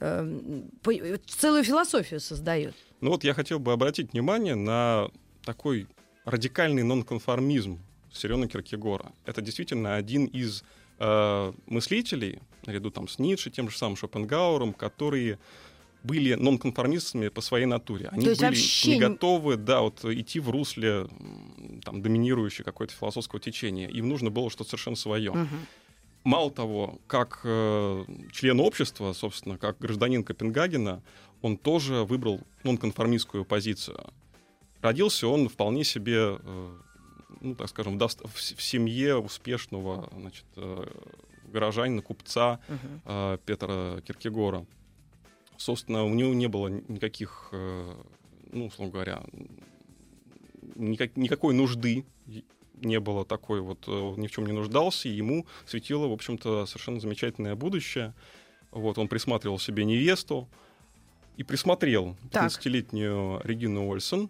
э, 0.00 0.38
по- 0.82 1.18
целую 1.26 1.62
философию 1.62 2.18
создает? 2.18 2.74
Ну 3.00 3.10
вот 3.10 3.22
я 3.22 3.32
хотел 3.32 3.60
бы 3.60 3.72
обратить 3.72 4.12
внимание 4.12 4.56
на 4.56 5.08
такой 5.44 5.86
радикальный 6.30 6.82
нонконформизм 6.82 7.78
Серена 8.12 8.48
Киркегора. 8.48 9.12
Это 9.24 9.40
действительно 9.40 9.96
один 9.96 10.26
из 10.26 10.64
э, 10.98 11.52
мыслителей, 11.66 12.40
наряду 12.66 12.90
там 12.90 13.08
с 13.08 13.18
Ницше, 13.18 13.50
тем 13.50 13.70
же 13.70 13.76
самым 13.76 13.96
Шопенгауэром, 13.96 14.72
которые 14.72 15.38
были 16.04 16.34
нонконформистами 16.34 17.28
по 17.28 17.40
своей 17.40 17.66
натуре. 17.66 18.08
Они 18.12 18.24
То 18.24 18.30
были 18.30 18.40
вообще 18.40 18.94
не 18.94 19.00
готовы, 19.00 19.56
да, 19.56 19.80
вот 19.80 20.04
идти 20.04 20.40
в 20.40 20.48
русле 20.50 21.08
там, 21.84 22.02
доминирующего 22.02 22.64
какое-то 22.64 22.94
философского 22.94 23.40
течения. 23.40 23.88
Им 23.88 24.08
нужно 24.08 24.30
было 24.30 24.50
что-то 24.50 24.70
совершенно 24.70 24.96
свое. 24.96 25.32
Мгм. 25.32 25.66
мало 26.24 26.50
того, 26.50 26.98
как 27.06 27.40
э, 27.44 28.04
член 28.32 28.60
общества, 28.60 29.12
собственно, 29.12 29.58
как 29.58 29.78
гражданин 29.78 30.22
Копенгагена, 30.22 31.02
он 31.42 31.56
тоже 31.56 32.04
выбрал 32.04 32.40
нонконформистскую 32.64 33.44
позицию. 33.44 34.12
Родился 34.80 35.26
он 35.26 35.48
вполне 35.48 35.84
себе, 35.84 36.38
э, 36.38 36.76
ну, 37.40 37.54
так 37.54 37.68
скажем, 37.68 37.98
в, 37.98 38.40
семье 38.40 39.16
успешного 39.16 40.08
значит, 40.16 40.44
э, 40.56 40.86
горожанина, 41.52 42.02
купца 42.02 42.60
э, 43.04 43.38
Петра 43.44 44.00
Киркегора. 44.02 44.66
Собственно, 45.56 46.04
у 46.04 46.10
него 46.14 46.34
не 46.34 46.46
было 46.46 46.68
никаких, 46.68 47.48
ну, 47.50 48.66
условно 48.66 48.92
говоря, 48.92 49.24
никак- 50.76 51.16
никакой 51.16 51.52
нужды 51.52 52.04
не 52.74 53.00
было 53.00 53.24
такой 53.24 53.60
вот, 53.60 53.88
он 53.88 54.20
ни 54.20 54.28
в 54.28 54.30
чем 54.30 54.46
не 54.46 54.52
нуждался, 54.52 55.08
и 55.08 55.12
ему 55.12 55.46
светило, 55.66 56.06
в 56.06 56.12
общем-то, 56.12 56.66
совершенно 56.66 57.00
замечательное 57.00 57.56
будущее. 57.56 58.14
Вот, 58.70 58.98
он 58.98 59.08
присматривал 59.08 59.58
себе 59.58 59.84
невесту 59.84 60.48
и 61.36 61.42
присмотрел 61.42 62.16
Так. 62.30 62.44
15-летнюю 62.52 63.40
Регину 63.42 63.90
Ольсен, 63.90 64.28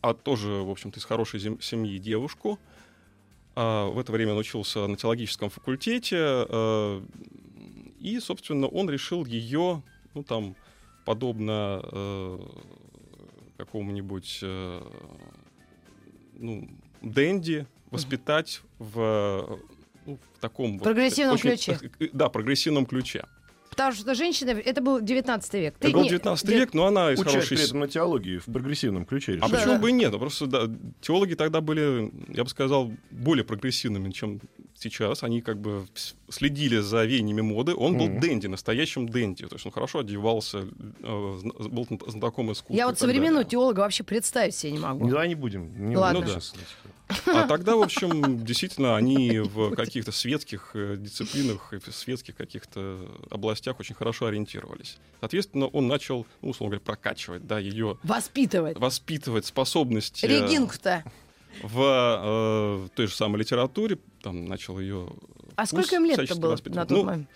а 0.00 0.14
тоже, 0.14 0.48
в 0.48 0.70
общем-то, 0.70 0.98
из 0.98 1.04
хорошей 1.04 1.40
семьи 1.60 1.98
девушку. 1.98 2.58
А, 3.54 3.88
в 3.88 3.98
это 3.98 4.12
время 4.12 4.32
он 4.32 4.38
учился 4.38 4.86
на 4.86 4.96
теологическом 4.96 5.50
факультете, 5.50 6.16
э, 6.48 7.02
и, 7.98 8.20
собственно, 8.20 8.68
он 8.68 8.88
решил 8.88 9.24
ее, 9.24 9.82
ну, 10.14 10.22
там, 10.22 10.54
подобно 11.04 11.80
э, 11.84 12.38
какому-нибудь, 13.56 14.38
э, 14.42 14.82
ну, 16.34 16.68
Дэнди, 17.02 17.66
воспитать 17.90 18.60
в, 18.78 19.58
ну, 20.06 20.18
в 20.34 20.38
таком... 20.40 20.74
вот, 20.78 20.84
Прогрессивном 20.84 21.34
очень- 21.34 21.50
ключе. 21.50 21.78
э, 21.98 22.08
Да, 22.12 22.28
прогрессивном 22.28 22.86
ключе. 22.86 23.24
Потому 23.78 23.92
что 23.96 24.14
женщина, 24.16 24.50
это 24.50 24.80
был 24.80 25.00
19 25.00 25.54
век. 25.54 25.74
Ты 25.78 25.86
Это 25.88 25.96
был 25.96 26.02
не- 26.02 26.08
19 26.08 26.46
де- 26.48 26.58
век, 26.58 26.74
но 26.74 26.86
она 26.86 27.12
из 27.12 27.20
Учась 27.20 27.32
хорошей... 27.32 27.56
при 27.56 27.64
этом 27.66 27.78
на 27.78 27.86
теологии 27.86 28.38
в 28.38 28.44
прогрессивном 28.46 29.04
ключе 29.06 29.32
А 29.32 29.34
решили. 29.36 29.50
Да, 29.52 29.56
почему 29.56 29.72
да. 29.74 29.78
бы 29.78 29.90
и 29.90 29.92
нет? 29.92 30.12
А 30.14 30.18
Просто 30.18 30.46
да, 30.48 30.62
теологи 31.00 31.34
тогда 31.34 31.60
были, 31.60 32.12
я 32.28 32.42
бы 32.42 32.50
сказал, 32.50 32.90
более 33.12 33.44
прогрессивными, 33.44 34.10
чем 34.10 34.40
сейчас. 34.82 35.22
Они 35.22 35.40
как 35.40 35.60
бы 35.60 35.86
следили 36.28 36.78
за 36.78 37.04
веяниями 37.04 37.40
моды. 37.40 37.74
Он 37.74 37.96
был 37.98 38.06
Мгм. 38.08 38.20
денди, 38.20 38.46
настоящим 38.46 39.08
денди. 39.08 39.46
То 39.46 39.56
есть 39.56 39.66
он 39.66 39.72
хорошо 39.72 40.00
одевался, 40.00 40.58
э, 40.58 41.38
был 41.68 41.84
зна- 41.86 41.98
знатоком 42.06 42.52
искусства. 42.52 42.74
Я 42.74 42.86
вот 42.86 42.98
современного 42.98 43.44
далее. 43.44 43.50
теолога 43.50 43.80
вообще 43.80 44.04
представить 44.04 44.54
себе 44.54 44.72
не 44.72 44.78
могу. 44.78 45.08
Давай 45.08 45.28
не 45.28 45.34
будем. 45.34 45.88
Не 45.88 45.96
Ладно. 45.96 46.20
будем 46.20 46.34
Ну 46.34 46.40
да. 47.24 47.42
А 47.42 47.48
тогда, 47.48 47.74
в 47.74 47.80
общем, 47.82 48.44
действительно, 48.44 48.96
они 48.96 49.38
в 49.40 49.74
каких-то 49.74 50.12
светских 50.12 50.72
э, 50.74 50.96
дисциплинах 50.98 51.72
и 51.72 51.78
в 51.78 51.86
светских 51.94 52.36
каких-то 52.36 53.08
областях 53.30 53.80
очень 53.80 53.94
хорошо 53.94 54.26
ориентировались. 54.26 54.98
Соответственно, 55.20 55.66
он 55.68 55.86
начал, 55.88 56.26
ну, 56.42 56.50
условно 56.50 56.76
говоря, 56.76 56.84
прокачивать, 56.84 57.46
да, 57.46 57.58
ее 57.58 57.98
Воспитывать. 58.02 58.76
воспитывать 58.78 59.46
способности 59.46 60.26
Регинку-то. 60.26 61.02
В 61.62 62.84
э, 62.84 62.88
той 62.94 63.06
же 63.06 63.14
самой 63.14 63.38
литературе, 63.40 63.98
там 64.22 64.44
начал 64.46 64.78
ее. 64.78 65.08
А 65.56 65.66
сколько 65.66 65.96
им 65.96 66.04
лет-то 66.04 66.34
было 66.36 66.52
воспитывать. 66.52 66.76
на 66.76 66.86
тот 66.86 66.98
Ну, 66.98 67.04
момент? 67.04 67.28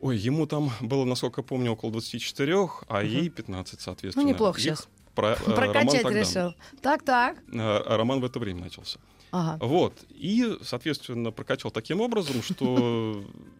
Ой, 0.00 0.16
ему 0.18 0.46
там 0.46 0.70
было, 0.80 1.04
насколько 1.04 1.40
я 1.40 1.46
помню, 1.46 1.72
около 1.72 1.92
24, 1.92 2.68
а 2.88 3.02
ей 3.02 3.28
15, 3.30 3.80
соответственно. 3.80 4.24
Ну, 4.26 4.30
неплохо 4.32 4.58
Их 4.58 4.64
сейчас. 4.64 4.88
Про, 5.14 5.28
э, 5.32 5.36
роман 5.46 5.54
Прокачать 5.56 6.02
тогда. 6.02 6.20
решил. 6.20 6.54
Так-так. 6.82 7.38
Э, 7.52 7.78
а 7.86 7.96
роман 7.96 8.20
в 8.20 8.24
это 8.24 8.38
время 8.38 8.62
начался. 8.62 8.98
Ага. 9.30 9.64
Вот. 9.64 9.94
И, 10.10 10.58
соответственно, 10.62 11.30
прокачал 11.32 11.70
таким 11.70 12.00
образом, 12.00 12.42
что 12.42 13.24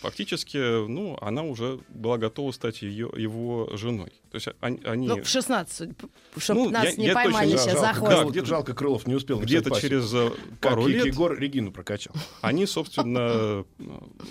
фактически, 0.00 0.86
ну, 0.86 1.16
она 1.20 1.42
уже 1.42 1.80
была 1.88 2.18
готова 2.18 2.52
стать 2.52 2.82
ее, 2.82 3.10
его 3.16 3.70
женой. 3.74 4.10
То 4.30 4.34
есть 4.36 4.48
они... 4.60 4.80
они- 4.84 5.08
Ну, 5.08 5.22
в 5.22 5.28
16, 5.28 5.90
чтобы 6.36 6.60
Ну, 6.64 6.70
нас 6.70 6.84
я- 6.84 6.92
не 6.96 7.06
я 7.06 7.14
точно 7.14 7.30
поймали 7.30 7.50
не 7.52 7.58
сейчас 7.58 7.80
за 7.80 7.92
хвост. 7.94 8.10
да, 8.12 8.22
Крылов- 8.22 8.30
где-то- 8.30 8.46
Жалко, 8.46 8.74
Крылов 8.74 9.06
не 9.06 9.14
успел 9.14 9.40
где-то 9.40 9.80
через 9.80 10.12
э, 10.14 10.30
Как 10.60 10.72
пару 10.72 10.86
лет 10.86 11.06
Егор 11.06 11.38
Регину 11.38 11.72
прокачал. 11.72 12.14
они, 12.40 12.66
собственно, 12.66 13.18
э, 13.30 13.64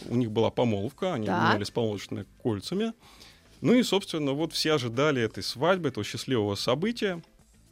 у 0.10 0.16
них 0.16 0.32
была 0.32 0.50
помолвка, 0.52 1.14
они 1.16 1.26
Так. 1.28 1.42
обменялись 1.44 1.72
помолвочными 1.72 2.26
кольцами. 2.42 2.94
Ну 3.62 3.74
и, 3.74 3.82
собственно, 3.84 4.34
вот 4.34 4.54
все 4.54 4.74
ожидали 4.74 5.22
этой 5.22 5.42
свадьбы, 5.44 5.90
этого 5.90 6.04
счастливого 6.04 6.56
события. 6.56 7.22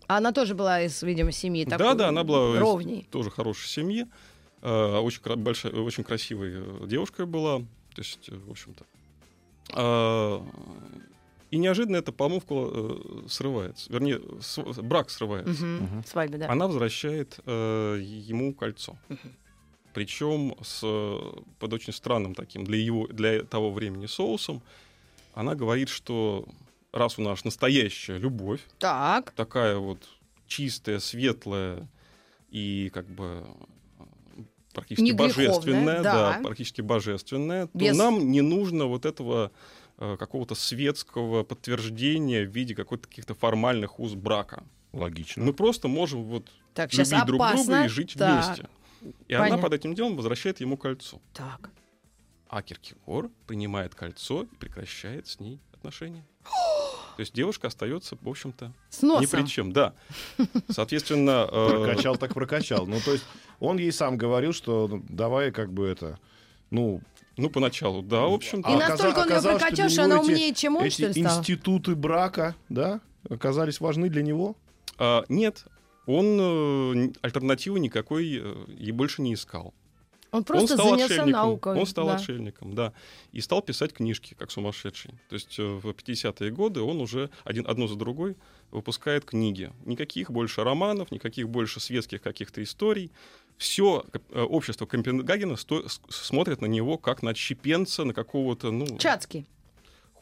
А 0.07 0.17
она 0.17 0.31
тоже 0.31 0.53
была 0.55 0.81
из, 0.81 1.01
видимо, 1.03 1.31
семьи 1.31 1.65
такой 1.65 1.77
Да, 1.79 1.93
да, 1.93 2.07
она 2.09 2.23
была 2.23 2.55
из 2.55 2.59
ровней. 2.59 3.07
тоже 3.11 3.29
хорошей 3.31 3.67
семьи, 3.67 4.05
очень, 4.69 5.21
кра- 5.21 5.35
большая, 5.35 5.73
очень 5.73 6.03
красивой 6.03 6.51
э, 6.55 6.87
девушкой 6.87 7.25
была, 7.25 7.59
то 7.59 8.01
есть, 8.01 8.29
э, 8.29 8.35
в 8.35 8.49
общем-то. 8.51 8.85
А, 9.73 10.45
И 11.51 11.57
неожиданно 11.57 11.97
эта 11.97 12.11
помолвка 12.11 12.53
э, 12.55 13.27
срывается, 13.29 13.91
вернее, 13.93 14.19
с- 14.41 14.59
брак 14.81 15.09
срывается. 15.09 15.65
Мгм. 15.65 16.03
Свадьба, 16.05 16.37
да. 16.37 16.49
Она 16.49 16.67
возвращает 16.67 17.39
э, 17.45 17.99
ему 18.01 18.53
кольцо. 18.53 18.97
Причем 19.93 20.55
с, 20.61 20.81
э, 20.83 21.19
под 21.59 21.73
очень 21.73 21.93
странным 21.93 22.35
таким 22.35 22.65
для, 22.65 22.77
его, 22.77 23.07
для 23.07 23.43
того 23.43 23.71
времени 23.71 24.07
соусом. 24.07 24.61
Она 25.33 25.55
говорит, 25.55 25.87
что 25.89 26.45
раз 26.91 27.17
у 27.19 27.21
нас 27.21 27.45
настоящая 27.45 28.17
любовь, 28.17 28.61
Так. 28.79 29.31
такая 29.31 29.77
вот 29.77 29.99
чистая, 30.47 30.99
светлая 30.99 31.87
и 32.49 32.89
как 32.93 33.05
бы 33.07 33.43
э, 33.45 33.53
практически 34.75 35.03
Не 35.03 35.13
греховная, 35.13 35.47
божественная, 35.47 36.03
да. 36.03 36.39
практически 36.43 36.81
божественная, 36.81 37.69
Без- 37.73 37.97
то 37.97 38.03
нам 38.03 38.29
не 38.31 38.41
нужно 38.41 38.85
вот 38.85 39.05
этого 39.05 39.51
э, 39.97 40.17
какого-то 40.19 40.55
светского 40.55 41.43
подтверждения 41.43 42.43
в 42.45 42.49
виде 42.51 42.75
какой-то 42.75 43.07
каких-то 43.07 43.33
формальных 43.33 43.99
уз 43.99 44.13
брака. 44.13 44.63
Логично. 44.91 45.43
Мы 45.43 45.53
просто 45.53 45.87
можем 45.87 46.23
вот 46.23 46.47
Так, 46.73 46.93
любить 46.93 47.25
друг 47.25 47.41
друга 47.53 47.85
и 47.85 47.87
жить 47.87 48.13
Так. 48.17 48.45
вместе. 48.45 48.69
И 49.27 49.33
она 49.33 49.45
Понятно. 49.45 49.63
под 49.63 49.73
этим 49.73 49.95
делом 49.95 50.15
возвращает 50.15 50.59
ему 50.59 50.77
кольцо. 50.77 51.21
Так. 51.33 51.69
А 52.47 52.61
Киркегор 52.61 53.29
принимает 53.47 53.95
кольцо 53.95 54.43
и 54.43 54.55
прекращает 54.57 55.27
с 55.27 55.39
ней 55.39 55.59
отношения. 55.73 56.25
То 57.15 57.21
есть 57.21 57.33
девушка 57.33 57.67
остается, 57.67 58.17
в 58.21 58.27
общем-то, 58.29 58.73
С 58.89 59.01
носом. 59.01 59.21
ни 59.21 59.25
при 59.25 59.47
чем, 59.47 59.71
да. 59.71 59.93
Соответственно, 60.69 61.47
э, 61.49 61.69
Прокачал 61.69 62.17
так 62.17 62.33
прокачал. 62.33 62.85
Ну, 62.85 62.99
то 62.99 63.13
есть 63.13 63.25
он 63.59 63.77
ей 63.77 63.91
сам 63.91 64.17
говорил, 64.17 64.53
что 64.53 64.87
ну, 64.87 65.03
давай 65.09 65.51
как 65.51 65.71
бы 65.71 65.87
это... 65.87 66.19
Ну, 66.71 67.01
ну, 67.37 67.49
поначалу, 67.49 68.01
да, 68.01 68.21
в 68.21 68.33
общем-то. 68.33 68.69
И 68.69 68.73
А 68.73 68.77
настолько 68.89 69.19
он 69.19 69.29
ее 69.29 69.41
прокачал, 69.41 69.89
что 69.89 70.03
она 70.03 70.15
эти- 70.17 70.23
умнее, 70.23 70.53
чем 70.53 70.75
он, 70.77 70.89
что 70.89 71.03
ли, 71.03 71.09
эти 71.09 71.19
институты 71.19 71.95
брака, 71.95 72.55
да, 72.69 73.01
оказались 73.29 73.79
важны 73.79 74.09
для 74.09 74.23
него. 74.23 74.55
А, 74.97 75.23
нет, 75.29 75.65
он 76.05 76.37
э, 76.39 77.11
альтернативы 77.21 77.79
никакой 77.79 78.39
э, 78.41 78.65
и 78.77 78.91
больше 78.91 79.21
не 79.21 79.33
искал. 79.33 79.73
Он 80.35 80.43
просто 80.43 80.73
он 80.73 80.79
стал 80.79 80.89
занялся 80.89 81.05
отшельником. 81.05 81.31
наукой. 81.31 81.79
Он 81.79 81.85
стал 81.85 82.07
да. 82.07 82.15
отшельником, 82.15 82.75
да. 82.75 82.93
И 83.31 83.41
стал 83.41 83.61
писать 83.61 83.93
книжки, 83.93 84.35
как 84.37 84.51
сумасшедший. 84.51 85.11
То 85.29 85.35
есть 85.35 85.57
э, 85.59 85.63
в 85.63 85.87
50-е 85.89 86.51
годы 86.51 86.81
он 86.81 87.01
уже 87.01 87.29
один, 87.43 87.65
одну 87.67 87.87
за 87.87 87.95
другой 87.95 88.35
выпускает 88.71 89.25
книги. 89.25 89.71
Никаких 89.85 90.31
больше 90.31 90.63
романов, 90.63 91.11
никаких 91.11 91.47
больше 91.49 91.79
светских 91.79 92.21
каких-то 92.21 92.61
историй. 92.61 93.11
Все 93.57 94.03
общество 94.33 94.85
Копенгагена 94.85 95.55
сто- 95.55 95.85
смотрит 96.09 96.61
на 96.61 96.65
него 96.65 96.97
как 96.97 97.23
на 97.23 97.29
отщепенца, 97.31 98.03
на 98.03 98.13
какого-то, 98.13 98.71
ну, 98.71 98.97
Чацкий. 98.97 99.45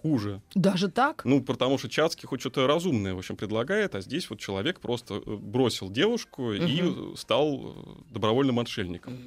хуже. 0.04 0.42
Даже 0.54 0.88
так? 0.90 1.26
Ну, 1.26 1.42
потому 1.42 1.80
что 1.80 1.90
Чацкий 1.90 2.28
хоть 2.28 2.42
что-то 2.42 2.68
разумное, 2.68 3.16
в 3.16 3.18
общем, 3.18 3.36
предлагает, 3.36 3.96
а 3.96 4.02
здесь 4.02 4.30
вот 4.30 4.40
человек 4.40 4.80
просто 4.80 5.16
э, 5.16 5.36
бросил 5.36 5.90
девушку 5.90 6.54
и 6.54 6.82
э, 6.84 7.16
стал 7.16 7.74
э, 7.76 8.14
добровольным 8.14 8.60
отшельником. 8.60 9.18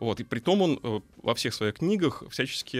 Вот, 0.00 0.18
и 0.18 0.24
притом 0.24 0.62
он 0.62 0.80
э, 0.82 1.00
во 1.22 1.34
всех 1.34 1.54
своих 1.54 1.74
книгах 1.74 2.22
всячески 2.30 2.78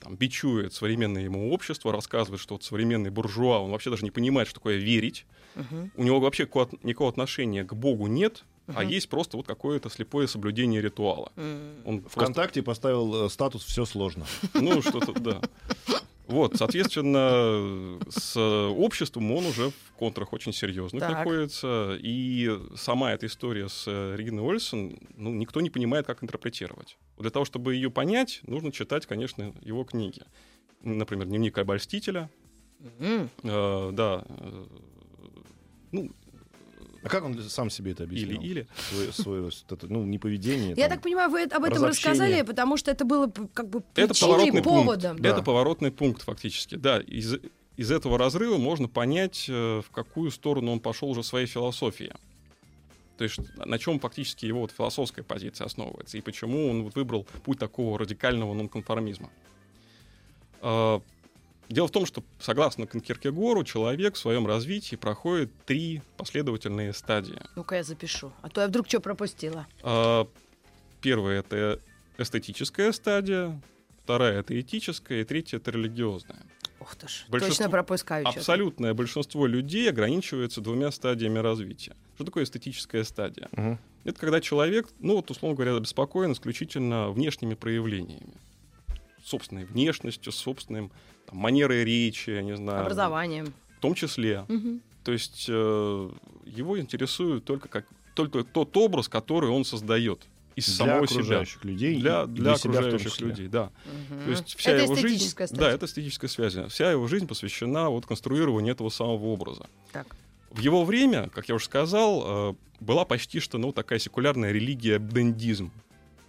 там, 0.00 0.16
бичует 0.16 0.74
современное 0.74 1.22
ему 1.22 1.52
общество, 1.52 1.92
рассказывает, 1.92 2.40
что 2.40 2.54
вот 2.54 2.64
современный 2.64 3.10
буржуа, 3.10 3.58
он 3.58 3.70
вообще 3.70 3.90
даже 3.90 4.04
не 4.04 4.10
понимает, 4.10 4.48
что 4.48 4.56
такое 4.60 4.76
верить. 4.76 5.24
Мгм. 5.54 5.90
У 5.96 6.02
него 6.02 6.20
вообще 6.20 6.42
никакого, 6.42 6.64
от- 6.66 6.84
никакого 6.84 7.10
отношения 7.10 7.64
к 7.64 7.74
Богу 7.74 8.08
нет, 8.08 8.44
а 8.66 8.82
Мгм. 8.82 8.88
есть 8.88 9.08
просто 9.08 9.36
вот 9.36 9.46
какое-то 9.46 9.88
слепое 9.88 10.26
соблюдение 10.28 10.82
ритуала. 10.82 11.30
М. 11.36 11.76
Он 11.84 12.00
просто 12.00 12.20
ВКонтакте 12.20 12.62
поставил 12.62 13.26
э, 13.26 13.30
статус 13.30 13.62
«Все 13.64 13.84
сложно». 13.84 14.26
ну, 14.54 14.82
что-то, 14.82 15.12
да. 15.12 15.40
Вот, 16.26 16.56
соответственно, 16.56 18.00
с 18.08 18.36
обществом 18.36 19.30
он 19.32 19.46
уже 19.46 19.70
в 19.70 19.92
контрах 19.96 20.32
очень 20.32 20.52
серьезных 20.52 21.00
Так. 21.00 21.10
находится. 21.10 21.96
И 22.00 22.50
сама 22.74 23.12
эта 23.12 23.26
история 23.26 23.68
с 23.68 23.84
э, 23.86 24.16
Региной 24.16 24.42
Ольсен, 24.42 24.98
ну, 25.16 25.32
никто 25.32 25.60
не 25.60 25.70
понимает, 25.70 26.06
как 26.06 26.24
интерпретировать. 26.24 26.98
Для 27.16 27.30
того, 27.30 27.44
чтобы 27.44 27.74
ее 27.74 27.90
понять, 27.90 28.40
нужно 28.42 28.72
читать, 28.72 29.06
конечно, 29.06 29.54
его 29.62 29.84
книги. 29.84 30.22
Например, 30.82 31.26
«Дневник 31.26 31.58
обольстителя». 31.58 32.28
М. 32.98 33.30
Э, 33.42 33.90
да. 33.92 34.24
э, 34.28 34.66
ну, 35.92 36.10
А 37.06 37.08
как 37.08 37.24
он 37.24 37.40
сам 37.48 37.70
себе 37.70 37.92
это 37.92 38.02
объяснил? 38.02 38.40
Или-или. 38.40 38.66
Свое, 38.90 39.12
свое 39.12 39.50
это, 39.70 39.86
ну, 39.86 40.04
неповедение. 40.04 40.70
Я 40.70 40.88
там. 40.88 40.96
так 40.96 41.02
понимаю, 41.02 41.30
вы 41.30 41.42
об 41.42 41.64
этом 41.64 41.84
разобщение. 41.84 41.88
рассказали, 41.88 42.42
потому 42.42 42.76
что 42.76 42.90
это 42.90 43.04
было 43.04 43.30
как 43.54 43.68
бы 43.68 43.84
Это 43.94 44.08
причиной, 44.08 44.32
поворотный 44.32 44.62
поводом. 44.62 45.10
пункт. 45.10 45.22
Да. 45.22 45.28
Это 45.28 45.42
поворотный 45.42 45.92
пункт 45.92 46.22
фактически. 46.22 46.74
Да, 46.74 46.98
из, 46.98 47.36
из 47.76 47.90
этого 47.92 48.18
разрыва 48.18 48.58
можно 48.58 48.88
понять, 48.88 49.46
э, 49.48 49.82
в 49.86 49.90
какую 49.92 50.32
сторону 50.32 50.72
он 50.72 50.80
пошел 50.80 51.08
уже 51.10 51.22
в 51.22 51.26
своей 51.26 51.46
философии. 51.46 52.12
То 53.18 53.24
есть 53.24 53.38
на 53.56 53.78
чем 53.78 54.00
фактически 54.00 54.46
его 54.46 54.60
вот 54.60 54.72
философская 54.72 55.24
позиция 55.24 55.66
основывается 55.66 56.18
и 56.18 56.20
почему 56.20 56.68
он 56.68 56.82
вот 56.82 56.96
выбрал 56.96 57.24
путь 57.44 57.58
такого 57.58 57.98
радикального 57.98 58.52
нонконформизма. 58.52 59.30
Дело 61.68 61.88
в 61.88 61.90
том, 61.90 62.06
что 62.06 62.22
согласно 62.38 62.86
Киркегору 62.86 63.64
человек 63.64 64.14
в 64.14 64.18
своем 64.18 64.46
развитии 64.46 64.96
проходит 64.96 65.50
три 65.64 66.02
последовательные 66.16 66.92
стадии. 66.92 67.40
Ну-ка 67.56 67.76
я 67.76 67.82
запишу, 67.82 68.32
а 68.42 68.48
то 68.48 68.60
я 68.60 68.68
вдруг 68.68 68.86
что 68.88 69.00
пропустила. 69.00 69.66
А, 69.82 70.28
Первая— 71.00 71.40
это 71.40 71.80
эстетическая 72.18 72.92
стадия, 72.92 73.60
вторая— 74.02 74.38
это 74.40 74.58
этическая, 74.58 75.20
и 75.20 75.24
третья— 75.24 75.56
это 75.58 75.70
религиозная. 75.70 76.42
Ух 76.80 76.94
ты 76.94 77.08
ж, 77.08 77.24
Большинство- 77.28 77.64
точно 77.64 77.70
пропускаю 77.70 78.24
что-то. 78.24 78.38
Абсолютное 78.38 78.94
большинство 78.94 79.46
людей 79.46 79.88
ограничивается 79.88 80.60
двумя 80.60 80.90
стадиями 80.90 81.38
развития. 81.38 81.96
Что 82.14 82.24
такое 82.24 82.44
эстетическая 82.44 83.02
стадия? 83.04 83.48
Мгм. 83.52 83.78
Это 84.04 84.20
когда 84.20 84.40
человек, 84.40 84.88
ну 85.00 85.16
вот, 85.16 85.30
условно 85.30 85.56
говоря, 85.56 85.74
обеспокоен 85.76 86.32
исключительно 86.32 87.10
внешними 87.10 87.54
проявлениями. 87.54 88.34
Собственной 89.26 89.64
внешностью, 89.64 90.32
собственным 90.32 90.92
там, 91.26 91.38
манерой 91.38 91.84
речи, 91.84 92.30
я 92.30 92.42
не 92.42 92.56
знаю. 92.56 92.82
Образованием. 92.82 93.52
В 93.76 93.80
том 93.80 93.94
числе. 93.94 94.44
Мгм. 94.46 94.80
То 95.02 95.10
есть 95.10 95.46
э, 95.48 96.10
его 96.44 96.78
интересует 96.78 97.44
только, 97.44 97.68
как, 97.68 97.86
только 98.14 98.44
тот 98.44 98.76
образ, 98.76 99.08
который 99.08 99.50
он 99.50 99.64
создает 99.64 100.20
из 100.54 100.66
Для 100.66 100.74
самого 100.74 101.06
себя. 101.08 101.16
окружающих 101.16 101.64
людей. 101.64 101.96
Для, 101.96 102.22
и 102.22 102.26
для, 102.28 102.56
себя 102.56 102.74
том 102.74 102.80
окружающих 102.84 103.12
числе. 103.12 103.28
людей, 103.28 103.48
да. 103.48 103.70
Мгм. 104.10 104.24
То 104.24 104.30
есть 104.30 104.56
вся 104.56 104.70
это 104.70 104.84
его 104.84 104.94
жизнь, 104.94 105.28
стадия. 105.28 105.56
да, 105.56 105.70
это 105.72 105.86
эстетическая 105.86 106.30
связь. 106.30 106.56
Вся 106.72 106.90
его 106.92 107.08
жизнь 107.08 107.26
посвящена 107.26 107.90
вот 107.90 108.06
конструированию 108.06 108.72
этого 108.72 108.90
самого 108.90 109.24
образа. 109.26 109.66
Так. 109.92 110.16
В 110.50 110.60
его 110.60 110.84
время, 110.84 111.28
как 111.30 111.48
я 111.48 111.56
уже 111.56 111.64
сказал, 111.64 112.52
э, 112.52 112.54
была 112.78 113.04
почти 113.04 113.40
что 113.40 113.58
ну 113.58 113.72
такая 113.72 113.98
секулярная 113.98 114.52
религия 114.52 114.98
бдендизм. 115.00 115.72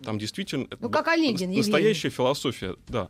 Там 0.03 0.17
действительно 0.19 0.67
Ну, 0.79 0.89
как 0.89 1.07
Онегин, 1.07 1.49
нас- 1.49 1.57
настоящая 1.57 2.09
философия, 2.09 2.75
да, 2.87 3.09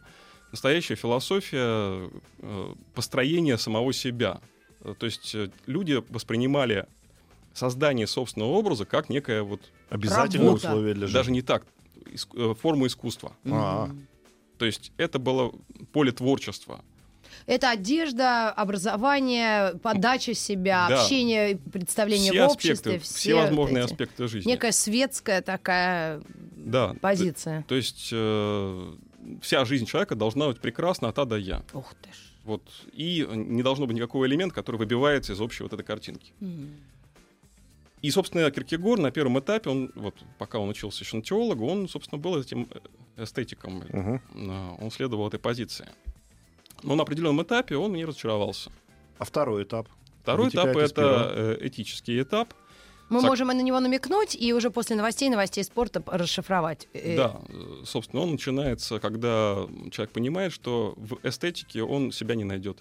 настоящая 0.52 0.96
философия 0.96 2.10
э, 2.40 2.74
построения 2.96 3.58
самого 3.58 3.94
себя. 3.94 4.40
Э, 4.82 4.94
То 4.98 5.06
есть 5.06 5.36
э, 5.36 5.50
люди 5.66 6.02
воспринимали 6.10 6.86
создание 7.54 8.08
собственного 8.08 8.52
образа 8.52 8.86
как 8.86 9.10
некое 9.10 9.42
вот 9.44 9.62
Обязательное 9.90 10.48
Работа. 10.48 10.68
условие 10.68 10.94
для 10.94 11.08
жизни. 11.08 11.18
даже 11.18 11.32
не 11.32 11.42
так 11.42 11.64
иск- 12.14 12.56
форму 12.56 12.88
искусства. 12.88 13.34
А. 13.46 13.86
Мгм. 13.88 14.08
То 14.58 14.66
есть 14.66 14.92
это 14.98 15.20
было 15.20 15.52
поле 15.92 16.12
творчества. 16.12 16.84
Это 17.46 17.70
одежда, 17.72 18.50
образование, 18.52 19.76
подача 19.82 20.34
себя, 20.34 20.88
Да. 20.90 21.02
общение, 21.04 21.58
представление 21.58 22.32
все 22.32 22.42
в 22.42 22.46
аспекты, 22.48 22.90
обществе. 22.92 23.00
все, 23.00 23.36
возможные 23.36 23.84
вот 23.84 23.92
эти. 23.92 23.94
аспекты 23.94 24.28
жизни. 24.28 24.50
Некая 24.50 24.72
светская 24.72 25.42
такая 25.42 26.22
да. 26.72 26.96
позиция. 27.02 27.62
То, 27.64 27.70
то 27.70 27.76
есть 27.76 28.10
э, 28.12 28.94
вся 29.42 29.66
жизнь 29.66 29.86
человека 29.86 30.16
должна 30.16 30.48
быть 30.48 30.60
прекрасна 30.60 31.10
от 31.10 31.20
А 31.20 31.26
до 31.26 31.38
Я. 31.38 31.64
Ух 31.74 31.94
ты 32.02 32.10
ж. 32.10 32.16
Вот. 32.44 32.64
И 32.94 33.28
не 33.30 33.62
должно 33.62 33.88
быть 33.88 33.96
никакого 33.96 34.26
элемента, 34.26 34.56
который 34.56 34.78
выбивается 34.78 35.34
из 35.34 35.42
общей 35.42 35.64
вот 35.64 35.74
этой 35.74 35.84
картинки. 35.84 36.34
М. 36.40 36.78
И, 38.02 38.12
собственно, 38.12 38.50
Киркегор 38.52 39.00
на 39.00 39.12
первом 39.12 39.40
этапе, 39.40 39.70
он, 39.70 39.92
вот, 39.96 40.16
пока 40.38 40.60
он 40.60 40.70
учился 40.70 41.04
еще 41.04 41.18
на 41.18 41.24
теолога, 41.24 41.64
он, 41.64 41.90
собственно, 41.90 42.22
был 42.22 42.40
этим 42.40 42.68
э, 42.72 43.24
эстетиком. 43.24 43.84
Э, 43.90 44.20
Он 44.80 44.92
следовал 44.92 45.28
этой 45.28 45.40
позиции. 45.40 45.90
Но 46.84 46.96
на 46.96 47.04
определенном 47.04 47.42
этапе 47.42 47.76
он 47.76 47.94
не 47.94 48.06
разочаровался. 48.06 48.72
А 49.18 49.26
второй 49.26 49.64
этап? 49.64 49.88
Второй 50.22 50.46
Вытекает 50.46 50.78
этап— 50.78 50.84
это 50.92 51.32
э, 51.36 51.68
этический 51.68 52.22
этап. 52.22 52.54
Мы 53.10 53.20
Сак- 53.22 53.28
можем 53.30 53.52
и 53.52 53.56
на 53.56 53.62
него 53.62 53.80
намекнуть 53.80 54.36
и 54.36 54.54
уже 54.54 54.70
после 54.70 54.96
новостей, 54.96 55.30
новостей 55.30 55.64
спорта 55.64 56.04
расшифровать. 56.08 56.88
Э, 56.94 57.16
Да, 57.16 57.42
э, 57.48 57.84
собственно, 57.86 58.22
он 58.24 58.32
начинается, 58.32 59.00
когда 59.00 59.66
человек 59.92 60.12
понимает, 60.12 60.52
что 60.52 60.94
в 60.98 61.18
эстетике 61.24 61.84
он 61.84 62.12
себя 62.12 62.36
не 62.36 62.44
найдет. 62.44 62.80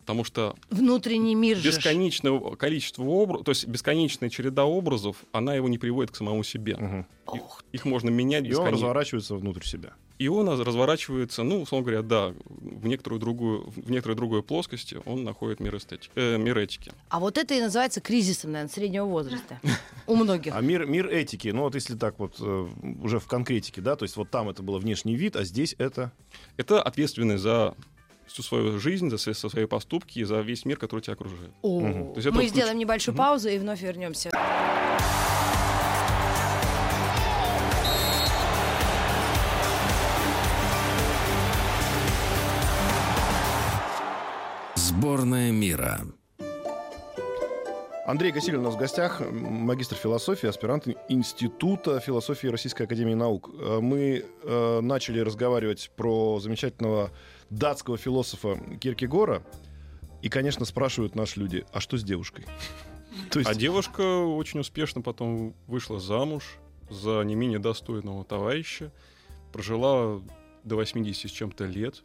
Потому 0.00 0.22
что 0.24 0.54
Внутренний 0.70 1.34
мир 1.34 1.56
же. 1.56 1.68
бесконечное 1.68 2.38
количество 2.56 3.02
образов, 3.04 3.44
то 3.44 3.50
есть 3.50 3.66
бесконечная 3.66 4.30
череда 4.30 4.64
образов, 4.64 5.16
она 5.32 5.54
его 5.54 5.68
не 5.68 5.78
приводит 5.78 6.12
к 6.12 6.16
самому 6.16 6.44
себе. 6.44 6.76
Мгм. 6.76 7.06
Ох, 7.26 7.64
Их 7.72 7.84
можно 7.84 8.08
менять 8.10 8.42
И 8.44 8.46
он 8.46 8.50
бесконечно. 8.50 8.72
разворачивается 8.72 9.34
внутрь 9.34 9.64
себя. 9.64 9.94
И 10.18 10.28
он 10.28 10.48
раз- 10.48 10.60
разворачивается, 10.60 11.42
ну, 11.42 11.62
условно 11.62 11.84
говоря, 11.84 12.02
да, 12.02 12.32
в 12.48 12.86
некоторую 12.86 13.20
другую, 13.20 13.70
в 13.70 13.90
некоторой 13.90 14.16
другой 14.16 14.42
плоскости 14.42 14.98
он 15.04 15.24
находит 15.24 15.60
мир, 15.60 15.76
эстетики, 15.76 16.10
э, 16.14 16.38
мир 16.38 16.56
этики. 16.58 16.90
А 17.10 17.20
вот 17.20 17.36
это 17.36 17.54
и 17.54 17.60
называется 17.60 18.00
кризисом, 18.00 18.52
наверное, 18.52 18.72
среднего 18.72 19.04
возраста. 19.04 19.60
У 20.06 20.16
многих. 20.16 20.54
А 20.54 20.60
мир, 20.60 20.86
мир 20.86 21.06
этики, 21.08 21.48
ну 21.48 21.62
вот 21.62 21.74
если 21.74 21.96
так 21.96 22.18
вот 22.18 22.36
э, 22.40 22.68
уже 23.02 23.18
в 23.18 23.26
конкретике, 23.26 23.80
да, 23.82 23.94
то 23.96 24.04
есть 24.04 24.16
вот 24.16 24.30
там 24.30 24.48
это 24.48 24.62
было 24.62 24.78
внешний 24.78 25.16
вид, 25.16 25.36
а 25.36 25.44
здесь 25.44 25.74
это... 25.78 26.12
Это 26.56 26.82
ответственность 26.82 27.42
за 27.42 27.74
всю 28.26 28.42
свою 28.42 28.78
жизнь, 28.80 29.10
за 29.10 29.18
свои, 29.18 29.34
за 29.34 29.48
свои 29.48 29.66
поступки 29.66 30.18
и 30.18 30.24
за 30.24 30.40
весь 30.40 30.64
мир, 30.64 30.78
который 30.78 31.00
тебя 31.00 31.12
окружает. 31.12 31.50
О, 31.62 31.80
Мгм. 31.80 31.92
То 31.92 32.16
есть 32.16 32.26
это 32.26 32.36
Мы 32.36 32.42
вот 32.42 32.50
сделаем 32.50 32.78
небольшую 32.78 33.16
паузу 33.16 33.48
и 33.48 33.58
вновь 33.58 33.82
вернемся. 33.82 34.30
Сборная 45.16 45.50
мира. 45.50 46.00
Андрей 48.04 48.32
Гасилин 48.32 48.60
у 48.60 48.64
нас 48.64 48.74
в 48.74 48.76
гостях, 48.76 49.22
магистр 49.32 49.96
философии, 49.96 50.46
аспирант 50.46 50.86
Института 51.08 52.00
философии 52.00 52.48
Российской 52.48 52.82
Академии 52.82 53.14
Наук. 53.14 53.48
Э, 53.54 53.78
Мы 53.80 54.26
э, 54.42 54.80
начали 54.82 55.20
разговаривать 55.20 55.90
про 55.96 56.38
замечательного 56.38 57.12
датского 57.48 57.96
философа 57.96 58.60
Киркегора, 58.78 59.42
и, 60.20 60.28
конечно, 60.28 60.66
спрашивают 60.66 61.14
наши 61.14 61.40
люди, 61.40 61.64
а 61.72 61.80
что 61.80 61.96
с 61.96 62.04
девушкой? 62.04 62.44
То 63.30 63.38
есть 63.38 63.50
А 63.50 63.54
девушка 63.54 64.18
очень 64.18 64.60
успешно 64.60 65.00
потом 65.00 65.54
вышла 65.66 65.98
замуж 65.98 66.58
за 66.90 67.22
не 67.22 67.36
менее 67.36 67.58
достойного 67.58 68.22
товарища, 68.22 68.92
прожила 69.50 70.20
до 70.62 70.76
80 70.76 71.30
с 71.30 71.32
чем-то 71.32 71.64
лет, 71.64 72.04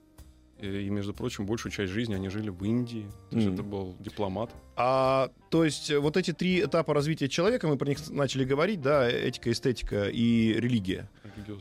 и, 0.62 0.90
между 0.90 1.14
прочим, 1.14 1.46
большую 1.46 1.72
часть 1.72 1.92
жизни 1.92 2.14
они 2.14 2.30
жили 2.30 2.50
в 2.50 2.64
Индии. 2.64 3.06
То 3.30 3.38
есть 3.38 3.50
это 3.54 3.64
был 3.64 3.96
дипломат. 4.00 4.52
А, 4.76 5.30
то 5.50 5.64
есть 5.66 5.90
э, 5.92 6.00
вот 6.00 6.18
эти 6.18 6.34
три 6.34 6.62
этапа 6.64 6.94
развития 6.94 7.28
человека, 7.28 7.68
мы 7.68 7.78
про 7.78 7.88
них 7.88 8.10
начали 8.10 8.44
говорить, 8.46 8.82
да, 8.82 9.10
этика, 9.10 9.52
эстетика 9.52 10.08
и 10.10 10.54
религия. 10.54 11.10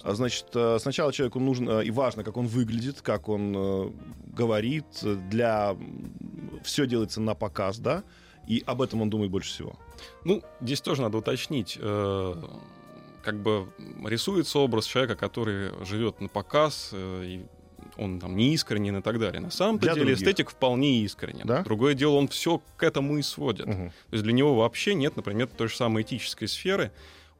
А, 0.02 0.14
Значит, 0.14 0.46
э, 0.54 0.78
сначала 0.80 1.12
человеку 1.12 1.40
нужно 1.40 1.80
и 1.80 1.90
важно, 1.90 2.24
как 2.24 2.36
он 2.36 2.46
выглядит, 2.46 3.00
как 3.00 3.28
он 3.28 3.54
э, 3.56 3.90
говорит, 4.26 4.84
э, 5.02 5.16
для 5.30 5.76
все 6.62 6.86
делается 6.86 7.20
на 7.20 7.34
показ, 7.34 7.78
да, 7.78 8.04
и 8.46 8.62
об 8.66 8.82
этом 8.82 9.02
он 9.02 9.10
думает 9.10 9.30
больше 9.30 9.50
всего. 9.50 9.78
Ну, 10.24 10.42
здесь 10.60 10.80
тоже 10.80 11.02
надо 11.02 11.18
уточнить. 11.18 11.78
э, 11.80 12.34
как 13.22 13.42
бы 13.42 13.68
рисуется 14.04 14.58
образ 14.58 14.86
человека, 14.86 15.14
который 15.14 15.72
живет 15.84 16.20
на 16.20 16.28
показ, 16.28 16.90
э, 16.92 17.22
и 17.26 17.46
он 18.00 18.18
там 18.18 18.36
не 18.36 18.54
искренен 18.54 18.96
и 18.96 19.02
так 19.02 19.18
далее. 19.18 19.40
На 19.40 19.50
самом 19.50 19.78
Для 19.78 19.92
деле 19.92 20.06
других. 20.06 20.18
эстетик 20.18 20.50
вполне 20.50 21.02
искренен. 21.02 21.46
Да? 21.46 21.62
Другое 21.62 21.94
дело, 21.94 22.14
он 22.14 22.28
все 22.28 22.62
к 22.76 22.82
этому 22.82 23.18
и 23.18 23.22
сводит. 23.22 23.66
Мгм. 23.66 23.90
То 23.90 24.12
есть 24.12 24.24
для 24.24 24.32
него 24.32 24.56
вообще 24.56 24.94
нет, 24.94 25.16
например, 25.16 25.48
той 25.48 25.68
же 25.68 25.76
самой 25.76 26.02
этической 26.02 26.48
сферы. 26.48 26.90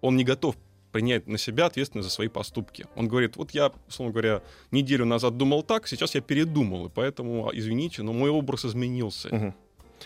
Он 0.01 0.17
не 0.17 0.25
готов 0.25 0.57
принять 0.93 1.27
на 1.27 1.39
себя 1.39 1.67
ответственность 1.67 2.09
за 2.09 2.15
свои 2.15 2.29
поступки. 2.29 2.87
Он 2.97 3.09
говорит, 3.09 3.37
вот 3.37 3.53
я, 3.53 3.73
условно 3.89 4.13
говоря, 4.13 4.43
неделю 4.71 5.05
назад 5.05 5.37
думал 5.37 5.63
так, 5.63 5.87
сейчас 5.87 6.15
я 6.15 6.21
передумал, 6.21 6.87
и 6.87 6.89
поэтому, 6.91 7.49
а, 7.49 7.51
извините, 7.53 8.03
но 8.03 8.13
мой 8.13 8.31
образ 8.31 8.65
изменился. 8.65 9.35
Мгм. 9.35 9.55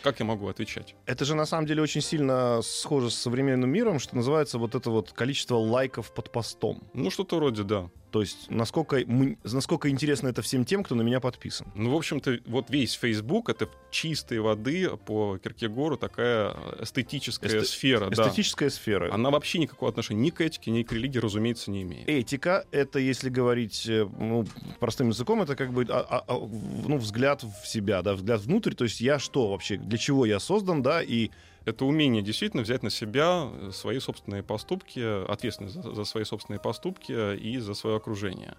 Как 0.02 0.18
я 0.18 0.26
могу 0.26 0.48
отвечать? 0.48 0.94
Это 1.06 1.24
же 1.24 1.34
на 1.34 1.46
самом 1.46 1.66
деле 1.66 1.80
очень 1.80 2.00
сильно 2.00 2.60
схоже 2.62 3.10
с 3.10 3.14
современным 3.14 3.70
миром, 3.70 3.98
что 3.98 4.16
называется 4.16 4.58
вот 4.58 4.74
это 4.74 4.90
вот 4.90 5.12
количество 5.12 5.56
лайков 5.56 6.12
под 6.12 6.30
постом. 6.30 6.82
Ну, 6.94 7.10
что-то 7.10 7.36
вроде, 7.36 7.62
да. 7.62 7.88
То 8.14 8.20
есть 8.20 8.48
насколько, 8.48 9.02
насколько 9.42 9.90
интересно 9.90 10.28
это 10.28 10.40
всем 10.40 10.64
тем, 10.64 10.84
кто 10.84 10.94
на 10.94 11.02
меня 11.02 11.18
подписан. 11.18 11.66
Ну, 11.74 11.90
в 11.90 11.96
общем-то, 11.96 12.38
вот 12.46 12.70
весь 12.70 12.92
Facebook— 12.94 13.48
это 13.48 13.68
чистой 13.90 14.38
воды 14.38 14.88
по 15.04 15.36
Киркегору 15.38 15.96
такая 15.96 16.54
эстетическая 16.80 17.50
Эсте- 17.50 17.64
сфера. 17.64 18.10
да. 18.10 18.22
Эстетическая 18.22 18.70
сфера. 18.70 19.12
Она 19.12 19.30
вообще 19.30 19.58
никакого 19.58 19.90
отношения 19.90 20.20
ни 20.20 20.30
к 20.30 20.40
этике, 20.42 20.70
ни 20.70 20.84
к 20.84 20.92
религии, 20.92 21.18
разумеется, 21.18 21.72
не 21.72 21.82
имеет. 21.82 22.08
Этика— 22.08 22.64
это, 22.70 23.00
если 23.00 23.30
говорить 23.30 23.84
э, 23.88 24.06
ну, 24.20 24.46
простым 24.78 25.08
языком, 25.08 25.42
это 25.42 25.56
как 25.56 25.72
бы 25.72 25.84
а- 25.88 26.06
а- 26.08 26.24
а, 26.28 26.38
ну, 26.38 26.98
взгляд 26.98 27.42
в 27.42 27.66
себя, 27.66 28.00
да, 28.02 28.14
взгляд 28.14 28.42
внутрь. 28.42 28.74
То 28.74 28.84
есть 28.84 29.00
я 29.00 29.18
что 29.18 29.50
вообще, 29.50 29.76
для 29.76 29.98
чего 29.98 30.24
я 30.24 30.38
создан, 30.38 30.82
да, 30.84 31.02
и 31.02 31.30
Это 31.64 31.84
умение 31.84 32.22
действительно 32.22 32.62
взять 32.62 32.82
на 32.82 32.90
себя 32.90 33.50
э, 33.52 33.70
свои 33.72 33.98
собственные 33.98 34.42
поступки, 34.42 35.00
ответственность 35.30 35.74
за, 35.74 35.94
за 35.94 36.04
свои 36.04 36.24
собственные 36.24 36.60
поступки 36.60 37.36
и 37.36 37.58
за 37.58 37.74
свое 37.74 37.96
окружение. 37.96 38.56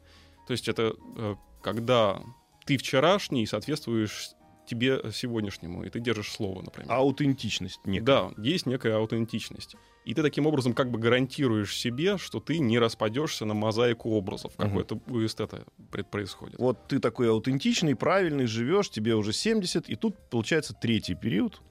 То 0.48 0.52
есть 0.54 0.68
это 0.68 0.96
э, 1.18 1.36
когда 1.62 2.22
ты 2.66 2.78
вчерашний 2.78 3.46
соответствуешь 3.46 4.32
тебе 4.66 5.12
сегодняшнему, 5.14 5.84
и 5.84 5.90
ты 5.90 6.00
держишь 6.00 6.32
слово, 6.32 6.64
например. 6.64 6.92
Аутентичность 6.92 7.80
некая. 7.86 8.06
Да, 8.06 8.32
есть 8.38 8.66
некая 8.66 8.96
аутентичность. 8.98 9.76
И 10.06 10.14
ты 10.14 10.22
таким 10.22 10.46
образом 10.48 10.74
как 10.74 10.92
бы 10.92 11.00
гарантируешь 11.00 11.76
себе, 11.76 12.18
что 12.18 12.40
ты 12.40 12.60
не 12.60 12.78
распадешься 12.80 13.46
на 13.46 13.54
мозаику 13.54 14.12
образов, 14.12 14.54
как 14.58 14.70
Мгм. 14.70 14.80
это 14.80 15.00
у 15.08 15.26
эстета 15.26 15.66
происходит. 16.12 16.60
Вот 16.60 16.88
ты 16.88 17.00
такой 17.00 17.30
аутентичный, 17.30 17.96
правильный, 17.96 18.46
живешь, 18.46 18.90
тебе 18.90 19.16
уже 19.16 19.34
70, 19.34 19.90
и 19.90 19.96
тут 19.96 20.16
получается 20.30 20.74
третий 20.74 21.16
период. 21.16 21.62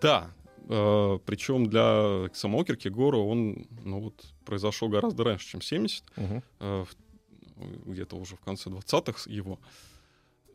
Да, 0.00 0.30
причем 1.26 1.66
для 1.66 2.28
самого 2.32 2.64
Киркегора 2.64 3.16
он 3.18 3.66
ну, 3.84 4.00
вот, 4.00 4.24
произошел 4.44 4.88
гораздо 4.88 5.24
раньше, 5.24 5.48
чем 5.48 5.60
70, 5.62 6.04
Мгм. 6.16 6.42
э, 6.60 6.84
в- 6.84 7.90
где-то 7.90 8.16
уже 8.16 8.36
в 8.36 8.40
конце 8.40 8.70
20-х 8.70 9.30
его. 9.30 9.58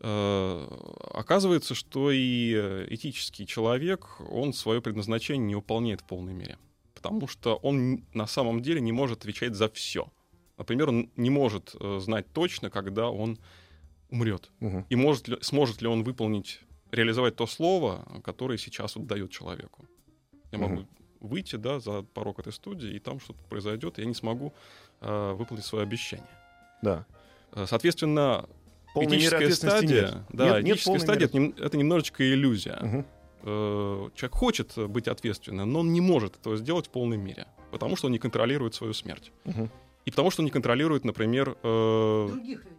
Э, 0.02 0.68
Оказывается, 1.14 1.74
что 1.76 2.12
и 2.12 2.54
этический 2.90 3.46
человек, 3.48 4.08
он 4.30 4.54
свое 4.54 4.82
предназначение 4.82 5.46
не 5.48 5.56
выполняет 5.56 6.02
в 6.02 6.06
полной 6.06 6.34
мере. 6.34 6.58
Потому 6.94 7.28
что 7.28 7.56
он 7.58 8.04
на 8.14 8.28
самом 8.28 8.62
деле 8.62 8.82
не 8.82 8.92
может 8.92 9.20
отвечать 9.20 9.56
за 9.56 9.70
все. 9.70 10.08
Например, 10.58 10.90
он 10.90 11.10
не 11.16 11.30
может 11.30 11.76
э, 11.80 12.00
знать 12.02 12.26
точно, 12.34 12.70
когда 12.70 13.10
он 13.10 13.38
умрет. 14.10 14.52
Мгм. 14.60 14.86
И 14.90 14.96
может 14.96 15.28
ли, 15.28 15.38
сможет 15.42 15.82
ли 15.82 15.88
он 15.88 16.04
выполнить, 16.04 16.62
реализовать 16.92 17.36
то 17.36 17.48
слово, 17.48 18.06
которое 18.24 18.58
сейчас 18.58 18.96
вот 18.96 19.08
дает 19.08 19.32
человеку. 19.32 19.86
Я 20.56 20.62
могу 20.62 20.74
Мгм. 20.82 20.88
выйти 21.22 21.56
да, 21.58 21.80
за 21.80 22.02
порог 22.04 22.40
этой 22.40 22.54
студии, 22.54 22.92
и 22.96 23.00
там 23.00 23.20
что-то 23.20 23.40
произойдет, 23.50 23.98
и 24.00 24.02
я 24.02 24.08
не 24.08 24.14
смогу 24.16 24.54
э, 25.02 25.34
выполнить 25.34 25.66
свое 25.66 25.84
обещание. 25.84 26.26
Да. 26.82 27.06
Э, 27.54 27.66
Соответственно, 27.68 28.46
Полной 28.94 29.18
этическая 29.18 29.52
стадия, 29.52 30.02
нет. 30.04 30.14
да, 30.30 30.46
Нет- 30.46 30.64
нет 30.64 30.76
этическая 30.76 30.86
полной 30.86 31.00
стадия 31.02 31.28
меры 31.28 31.30
это, 31.30 31.38
нем- 31.60 31.66
это 31.68 31.78
немножечко 31.78 32.24
иллюзия. 32.34 33.06
Э, 33.44 34.10
Человек 34.16 34.36
хочет 34.36 34.74
быть 34.90 35.08
ответственным, 35.08 35.72
но 35.72 35.80
он 35.82 35.94
не 35.94 36.02
может 36.02 36.38
этого 36.38 36.58
сделать 36.58 36.88
в 36.88 36.90
полной 36.90 37.18
мере, 37.18 37.48
потому 37.72 37.96
что 37.96 38.08
он 38.08 38.12
не 38.14 38.20
контролирует 38.20 38.74
свою 38.74 38.94
смерть. 38.94 39.32
Мгм. 39.44 39.70
И 40.06 40.12
потому 40.12 40.32
что 40.32 40.42
он 40.42 40.46
не 40.46 40.52
контролирует, 40.52 41.04
например, 41.06 41.58
э, 41.64 42.28
Других 42.32 42.64
людей. 42.64 42.78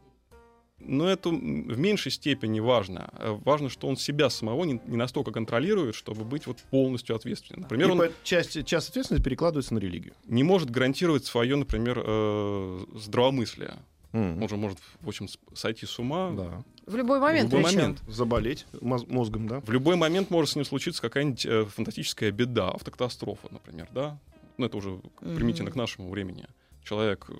Но 0.78 1.08
это 1.08 1.30
в 1.30 1.78
меньшей 1.78 2.12
степени 2.12 2.60
важно. 2.60 3.08
Э, 3.18 3.38
Важно, 3.44 3.68
что 3.70 3.88
он 3.88 3.96
себя 3.96 4.30
самого 4.30 4.64
не, 4.64 4.80
не 4.86 4.96
настолько 4.96 5.30
контролирует, 5.32 5.94
чтобы 5.94 6.24
быть 6.24 6.46
вот 6.46 6.58
полностью 6.70 7.16
ответственным. 7.16 7.62
Например, 7.62 7.88
И 7.88 7.92
он 7.92 8.02
часть, 8.24 8.64
часть 8.66 8.88
ответственности 8.90 9.24
перекладывается 9.24 9.74
на 9.74 9.78
религию. 9.78 10.12
не 10.26 10.42
может 10.42 10.70
гарантировать 10.70 11.24
свое, 11.24 11.56
например, 11.56 12.02
э, 12.04 12.84
здравомыслие. 12.94 13.74
Мгм. 14.12 14.42
Он 14.42 14.48
же 14.48 14.56
может, 14.56 14.78
в 15.00 15.08
общем, 15.08 15.26
сойти 15.54 15.84
с 15.86 15.98
ума 15.98 16.32
Да. 16.36 16.62
В 16.86 16.94
любой 16.96 17.18
момент. 17.20 17.50
в 17.50 17.52
любой 17.52 17.64
причем. 17.64 17.80
момент. 17.80 18.02
Заболеть 18.06 18.66
моз- 18.80 19.06
мозгом, 19.08 19.48
да? 19.48 19.60
В 19.60 19.70
любой 19.70 19.96
момент 19.96 20.30
может 20.30 20.50
с 20.52 20.56
ним 20.56 20.64
случиться 20.64 21.02
какая-нибудь 21.02 21.44
э, 21.44 21.64
фантастическая 21.64 22.30
беда, 22.30 22.70
автокатастрофа, 22.70 23.48
например, 23.50 23.88
да? 23.92 24.18
Ну, 24.56 24.66
это 24.66 24.76
уже 24.76 25.00
примитивно 25.20 25.70
к 25.70 25.74
нашему 25.74 26.08
времени. 26.10 26.46
Человек 26.86 27.26
э, 27.28 27.34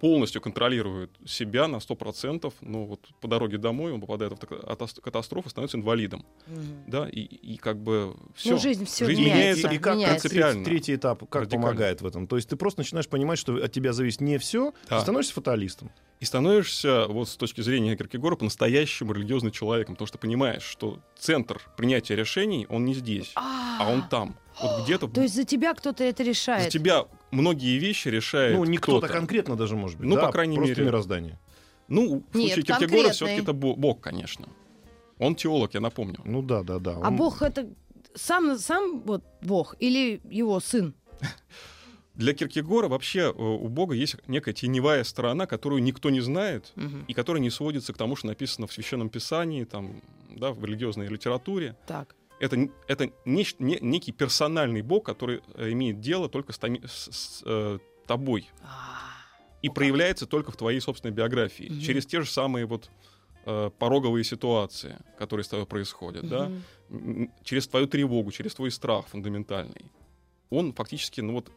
полностью 0.00 0.42
контролирует 0.42 1.10
себя 1.26 1.66
на 1.68 1.76
100%, 1.76 2.52
но 2.60 2.84
вот 2.84 3.00
по 3.22 3.28
дороге 3.28 3.56
домой 3.56 3.92
он 3.92 4.00
попадает 4.00 4.32
в 4.32 4.70
автокатастрофу, 4.82 5.48
становится 5.48 5.78
инвалидом, 5.78 6.24
Мгм. 6.46 6.84
да, 6.86 7.08
и, 7.08 7.20
и 7.20 7.56
как 7.56 7.82
бы 7.82 8.14
все. 8.34 8.50
Ну, 8.52 8.58
жизнь 8.58 8.84
все 8.84 9.06
Жизнь 9.06 9.22
меняется. 9.22 9.68
И 9.68 9.78
как 9.78 9.94
меняется. 9.96 10.28
принципиально. 10.28 10.64
третий, 10.64 10.94
этап 10.96 11.20
как 11.30 11.42
Радикально. 11.42 11.66
помогает 11.66 12.02
в 12.02 12.06
этом? 12.06 12.26
То 12.26 12.36
есть 12.36 12.48
ты 12.50 12.56
просто 12.56 12.80
начинаешь 12.80 13.08
понимать, 13.08 13.38
что 13.38 13.54
от 13.54 13.72
тебя 13.72 13.94
зависит 13.94 14.20
не 14.20 14.36
все, 14.38 14.72
Да. 14.90 14.96
ты 14.98 15.02
становишься 15.02 15.32
фаталистом. 15.32 15.90
И 16.20 16.26
становишься, 16.26 17.06
вот 17.08 17.30
с 17.30 17.36
точки 17.36 17.62
зрения 17.62 17.96
Киркегора, 17.96 18.36
по-настоящему 18.36 19.14
религиозным 19.14 19.50
человеком, 19.52 19.94
потому 19.94 20.06
что 20.08 20.18
понимаешь, 20.18 20.62
что 20.62 20.98
центр 21.18 21.58
принятия 21.78 22.14
решений, 22.16 22.66
он 22.68 22.84
не 22.84 22.92
здесь, 22.92 23.32
а 23.34 23.88
он 23.90 24.06
там. 24.10 24.36
Вот 24.60 24.84
где-то 24.84 25.08
То 25.08 25.22
есть 25.22 25.34
за 25.34 25.44
тебя 25.44 25.72
кто-то 25.72 26.04
это 26.04 26.22
за 26.22 26.28
решает. 26.28 26.70
тебя 26.70 27.06
многие 27.30 27.78
вещи 27.78 28.08
решает 28.08 28.56
ну, 28.56 28.64
не 28.64 28.78
кто-то 28.78 29.08
конкретно 29.08 29.56
даже 29.56 29.76
может 29.76 29.98
быть. 29.98 30.08
Ну, 30.08 30.16
да, 30.16 30.26
по 30.26 30.32
крайней 30.32 30.56
просто 30.56 30.72
мере. 30.74 30.84
мироздание. 30.84 31.38
Ну, 31.88 32.22
в 32.32 32.36
Нет, 32.36 32.52
случае 32.54 32.62
Киркегора 32.64 33.10
все-таки 33.10 33.42
это 33.42 33.52
бо- 33.52 33.74
Бог, 33.74 34.00
конечно. 34.00 34.48
Он 35.18 35.34
теолог, 35.34 35.74
я 35.74 35.80
напомню. 35.80 36.20
Ну 36.24 36.42
да, 36.42 36.62
да, 36.62 36.78
да. 36.78 36.92
А 37.02 37.08
Он- 37.08 37.16
Бог 37.16 37.42
это 37.42 37.68
сам, 38.14 38.58
сам 38.58 39.00
вот 39.00 39.24
Бог 39.42 39.74
или 39.80 40.20
его 40.30 40.60
сын? 40.60 40.94
Для 42.14 42.34
Киркегора 42.34 42.88
вообще 42.88 43.20
э, 43.20 43.42
у 43.42 43.68
Бога 43.68 43.94
есть 43.94 44.16
некая 44.26 44.52
теневая 44.52 45.04
сторона, 45.04 45.46
которую 45.46 45.82
никто 45.82 46.10
не 46.10 46.20
знает, 46.20 46.72
Мгм. 46.76 47.04
и 47.08 47.14
которая 47.14 47.40
не 47.42 47.50
сводится 47.50 47.92
к 47.92 47.96
тому, 47.96 48.14
что 48.16 48.26
написано 48.26 48.66
в 48.66 48.72
Священном 48.72 49.08
Писании, 49.08 49.64
там, 49.64 50.02
да, 50.36 50.52
в 50.52 50.62
религиозной 50.64 51.06
литературе. 51.08 51.76
Так. 51.86 52.14
Это, 52.40 52.68
это 52.88 53.04
нечт- 53.26 53.56
не- 53.58 53.78
некий 53.82 54.12
персональный 54.12 54.82
Бог, 54.82 55.04
который 55.04 55.42
э, 55.54 55.70
имеет 55.72 56.00
дело 56.00 56.28
только 56.28 56.52
с, 56.52 56.58
томи- 56.58 56.84
с- 56.86 57.10
с, 57.12 57.42
э, 57.44 57.78
тобой 58.06 58.48
А, 58.62 58.98
и 59.62 59.68
проявляется 59.68 60.26
только 60.26 60.50
в 60.50 60.56
твоей 60.56 60.80
собственной 60.80 61.12
биографии, 61.14 61.68
Мгм. 61.70 61.80
через 61.80 62.06
те 62.06 62.22
же 62.22 62.28
самые 62.30 62.64
вот 62.66 62.90
э, 63.46 63.70
пороговые 63.78 64.22
ситуации, 64.24 64.96
которые 65.18 65.44
с 65.44 65.48
тобой 65.48 65.66
происходят, 65.66 66.28
да, 66.28 66.50
мгм. 66.88 67.22
м, 67.22 67.32
через 67.44 67.68
твою 67.68 67.86
тревогу, 67.86 68.32
через 68.32 68.54
твой 68.54 68.70
страх 68.70 69.06
фундаментальный. 69.06 69.90
Он 70.50 70.72
фактически, 70.72 71.20
ну 71.22 71.32
вот, 71.34 71.50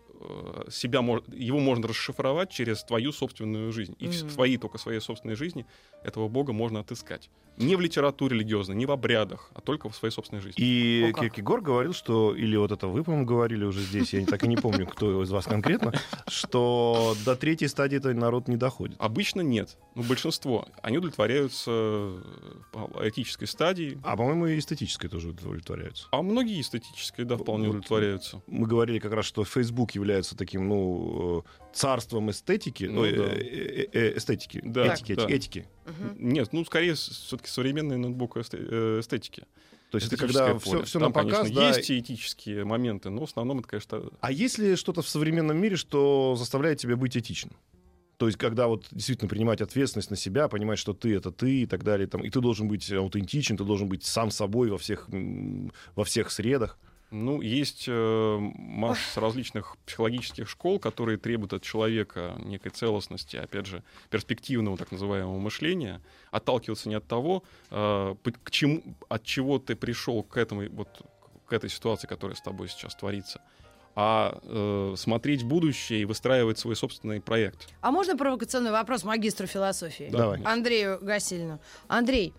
себя 0.71 0.99
его 1.33 1.59
можно 1.59 1.87
расшифровать 1.87 2.51
через 2.51 2.83
твою 2.83 3.11
собственную 3.11 3.71
жизнь. 3.73 3.95
И 3.99 4.07
в 4.07 4.21
Мгм. 4.23 4.29
своей, 4.29 4.57
только 4.57 4.77
своей 4.77 5.01
собственной 5.01 5.35
жизни 5.35 5.65
этого 6.03 6.29
Бога 6.29 6.53
можно 6.53 6.79
отыскать. 6.79 7.29
Не 7.57 7.75
в 7.75 7.81
литературе 7.81 8.35
религиозной, 8.35 8.75
не 8.75 8.85
в 8.85 8.91
обрядах, 8.91 9.49
а 9.53 9.61
только 9.61 9.89
в 9.89 9.95
своей 9.95 10.11
собственной 10.11 10.41
жизни. 10.41 10.63
И 10.63 11.09
О, 11.09 11.13
как. 11.13 11.23
Киркегор 11.25 11.61
говорил, 11.61 11.93
что, 11.93 12.35
или 12.35 12.55
вот 12.55 12.71
это 12.71 12.87
вы, 12.87 13.03
по-моему, 13.03 13.25
говорили 13.25 13.63
уже 13.63 13.81
здесь, 13.81 14.13
я 14.13 14.25
так 14.25 14.43
и 14.43 14.47
не 14.47 14.55
помню, 14.57 14.87
кто 14.87 15.21
из 15.23 15.29
вас 15.29 15.45
конкретно, 15.45 15.93
что 16.27 17.15
до 17.25 17.35
третьей 17.35 17.67
стадии 17.67 17.97
это 17.97 18.13
народ 18.13 18.47
не 18.47 18.57
доходит. 18.57 18.95
Обычно 18.99 19.41
нет. 19.41 19.77
Ну, 19.95 20.03
большинство. 20.03 20.67
Они 20.81 20.97
удовлетворяются 20.97 21.71
э, 21.71 23.09
этической 23.09 23.47
стадии. 23.47 23.99
А, 24.03 24.17
по-моему, 24.17 24.47
и 24.47 24.57
эстетическое 24.57 25.09
тоже 25.09 25.29
удовлетворяются. 25.29 26.07
А 26.11 26.21
многие 26.21 26.59
эстетической, 26.59 27.25
да, 27.25 27.37
вполне 27.37 27.67
Вот. 27.67 27.75
удовлетворяются. 27.75 28.41
Мы 28.47 28.67
говорили 28.67 28.99
как 28.99 29.13
раз, 29.13 29.25
что 29.25 29.43
Facebook 29.43 29.91
является 29.91 30.35
таким, 30.35 30.67
ну, 30.67 31.43
э, 31.45 31.73
царством 31.73 32.31
эстетики, 32.31 32.85
Ну 32.85 33.01
да. 33.03 33.07
э, 33.07 33.11
э, 33.13 33.87
э, 33.93 34.17
эстетики, 34.17 34.61
Да, 34.63 34.93
этики, 34.93 35.15
да. 35.15 35.27
этики. 35.27 35.67
Мгм. 35.85 36.15
Нет, 36.33 36.53
ну, 36.53 36.63
скорее, 36.65 36.95
все-таки 36.95 37.49
современный 37.49 37.97
ноутбук 37.97 38.37
э, 38.37 38.41
эстетики. 38.99 39.45
То 39.91 39.97
есть 39.97 40.07
это 40.11 40.17
когда 40.17 40.47
поле. 40.47 40.59
все, 40.59 40.83
все 40.83 40.99
Там, 40.99 41.09
на 41.09 41.13
показ, 41.13 41.39
конечно, 41.41 41.55
да. 41.55 41.67
есть 41.67 41.89
и 41.91 41.99
этические 41.99 42.65
моменты, 42.65 43.09
но 43.11 43.21
в 43.21 43.23
основном 43.25 43.59
это, 43.59 43.67
конечно, 43.67 44.03
А 44.21 44.31
есть 44.31 44.57
ли 44.57 44.75
что-то 44.75 45.03
в 45.03 45.07
современном 45.07 45.57
мире, 45.57 45.75
что 45.75 46.35
заставляет 46.35 46.79
тебя 46.79 46.95
быть 46.95 47.15
этичным? 47.15 47.53
То 48.17 48.27
есть, 48.27 48.39
когда 48.39 48.67
вот 48.67 48.87
действительно 48.91 49.29
принимать 49.29 49.61
ответственность 49.61 50.09
на 50.09 50.15
себя, 50.15 50.47
понимать, 50.47 50.79
что 50.79 50.93
ты 50.93 51.15
это 51.15 51.31
ты 51.31 51.63
и 51.63 51.65
так 51.65 51.83
далее, 51.83 52.07
там, 52.07 52.23
и 52.23 52.29
ты 52.29 52.39
должен 52.41 52.67
быть 52.67 52.91
аутентичен, 52.91 53.57
ты 53.57 53.63
должен 53.65 53.87
быть 53.87 54.03
сам 54.03 54.31
собой 54.31 54.69
во 54.69 54.77
всех, 54.77 55.09
во 55.95 56.03
всех 56.03 56.31
средах. 56.31 56.79
Ну, 57.13 57.41
есть 57.41 57.85
э, 57.87 58.37
масса 58.39 59.21
различных 59.21 59.77
психологических 59.85 60.49
школ, 60.49 60.79
которые 60.79 61.19
требуют 61.19 61.53
от 61.53 61.61
человека 61.61 62.35
некой 62.39 62.71
целостности, 62.71 63.37
опять 63.37 63.67
же, 63.67 63.83
перспективного 64.09 64.77
так 64.77 64.91
называемого 64.91 65.37
мышления, 65.37 66.01
отталкиваться 66.31 66.89
не 66.89 66.95
от 66.95 67.05
того, 67.07 67.43
э, 67.69 68.15
к 68.43 68.49
чему, 68.49 68.81
от 69.09 69.23
чего 69.23 69.59
ты 69.59 69.75
пришел 69.75 70.23
к 70.23 70.37
этому, 70.37 70.67
вот, 70.71 70.89
к 71.45 71.53
этой 71.53 71.69
ситуации, 71.69 72.07
которая 72.07 72.35
с 72.35 72.41
тобой 72.41 72.67
сейчас 72.67 72.95
творится, 72.95 73.41
а 73.95 74.39
э, 74.41 74.95
смотреть 74.97 75.43
будущее 75.43 76.01
и 76.01 76.05
выстраивать 76.05 76.57
свой 76.57 76.75
собственный 76.75 77.21
проект. 77.21 77.67
А 77.81 77.91
можно 77.91 78.17
провокационный 78.17 78.71
вопрос 78.71 79.03
магистру 79.03 79.45
философии? 79.45 80.09
Да, 80.11 80.17
Давай. 80.17 80.41
Андрею 80.43 80.97
Гасилину. 80.99 81.59
Андрей, 81.87 82.33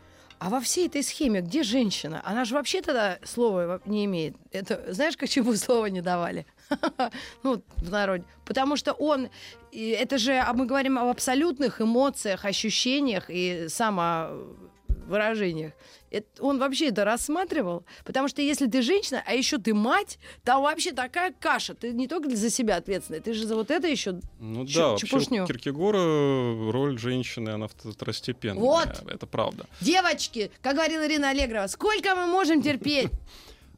а 0.44 0.50
во 0.50 0.60
всей 0.60 0.88
этой 0.88 1.02
схеме 1.02 1.40
где 1.40 1.62
женщина? 1.62 2.20
Она 2.22 2.44
же 2.44 2.54
вообще 2.54 2.82
тогда 2.82 3.18
слова 3.24 3.80
не 3.86 4.04
имеет. 4.04 4.36
Это 4.52 4.92
знаешь, 4.92 5.16
к 5.16 5.26
чему 5.26 5.54
слова 5.54 5.86
не 5.86 6.02
давали? 6.02 6.44
Ну, 7.42 7.62
в 7.78 7.90
народе. 7.90 8.24
Потому 8.44 8.76
что 8.76 8.92
он... 8.92 9.30
Это 9.72 10.18
же... 10.18 10.34
А 10.34 10.52
мы 10.52 10.66
говорим 10.66 10.98
об 10.98 11.08
абсолютных 11.08 11.80
эмоциях, 11.80 12.44
ощущениях 12.44 13.30
и 13.30 13.68
самовыражениях. 13.70 15.72
Это- 16.14 16.42
он 16.42 16.58
вообще 16.58 16.88
это 16.88 17.04
рассматривал? 17.04 17.84
Потому 18.04 18.28
что 18.28 18.40
если 18.42 18.66
ты 18.66 18.82
женщина, 18.82 19.22
а 19.26 19.34
еще 19.34 19.58
ты 19.58 19.74
мать, 19.74 20.18
там 20.44 20.62
вообще 20.62 20.92
такая 20.92 21.32
каша. 21.38 21.74
Ты 21.74 21.92
не 21.92 22.06
только 22.08 22.34
за 22.34 22.50
себя 22.50 22.76
ответственная, 22.76 23.20
ты 23.20 23.32
же 23.34 23.46
за 23.46 23.54
вот 23.56 23.70
это 23.70 23.88
еще... 23.88 24.20
Ну 24.38 24.66
Чу- 24.66 24.78
да, 24.78 24.88
вообще 24.90 25.06
чепушню. 25.06 25.44
у 25.44 25.46
Киркегора 25.46 26.70
роль 26.72 26.98
женщины, 26.98 27.50
она 27.50 27.68
второстепенная. 27.68 28.60
Вот. 28.60 29.02
Это 29.08 29.26
правда. 29.26 29.66
Девочки, 29.80 30.50
как 30.62 30.76
говорила 30.76 31.06
Ирина 31.06 31.30
Аллегрова, 31.30 31.66
сколько 31.66 32.14
мы 32.14 32.26
можем 32.26 32.62
терпеть? 32.62 33.10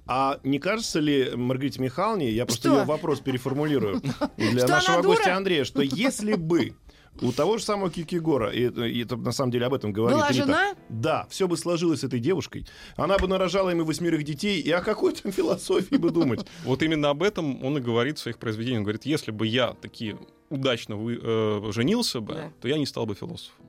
А 0.08 0.38
не 0.44 0.60
кажется 0.60 1.00
ли 1.00 1.32
Маргарите 1.34 1.80
Михайловне, 1.80 2.30
я 2.30 2.46
просто 2.46 2.68
Что? 2.68 2.78
ее 2.78 2.84
вопрос 2.84 3.18
переформулирую 3.18 4.00
для 4.36 4.58
Что 4.60 4.68
нашего 4.68 5.02
гостя 5.02 5.36
Андрея, 5.36 5.64
что 5.64 5.82
если 5.82 6.34
бы 6.34 6.74
у 7.22 7.32
того 7.32 7.58
же 7.58 7.64
самого 7.64 7.90
Кикигора, 7.90 8.50
и, 8.50 8.68
и 8.68 9.02
это 9.04 9.16
на 9.16 9.32
самом 9.32 9.50
деле 9.50 9.66
об 9.66 9.74
этом 9.74 9.92
говорит 9.92 10.16
Была 10.18 10.28
Рита, 10.28 10.42
жена? 10.44 10.74
да, 10.88 11.26
все 11.30 11.46
бы 11.48 11.56
сложилось 11.56 12.00
с 12.00 12.04
этой 12.04 12.20
девушкой, 12.20 12.66
она 12.96 13.18
бы 13.18 13.28
нарожала 13.28 13.70
ему 13.70 13.84
восьмерых 13.84 14.22
детей, 14.24 14.60
и 14.60 14.70
о 14.70 14.80
какой 14.82 15.12
там 15.14 15.32
философии 15.32 15.96
бы 15.96 16.10
думать? 16.10 16.46
Вот 16.64 16.82
именно 16.82 17.10
об 17.10 17.22
этом 17.22 17.64
он 17.64 17.78
и 17.78 17.80
говорит 17.80 18.18
в 18.18 18.22
своих 18.22 18.38
произведениях. 18.38 18.78
Он 18.80 18.84
говорит, 18.84 19.06
если 19.06 19.30
бы 19.30 19.46
я 19.46 19.72
таки 19.74 20.16
удачно 20.50 20.96
вы- 20.96 21.18
э, 21.22 21.72
женился 21.72 22.20
бы, 22.20 22.34
Да. 22.34 22.52
то 22.60 22.68
я 22.68 22.78
не 22.78 22.86
стал 22.86 23.06
бы 23.06 23.14
философом. 23.14 23.65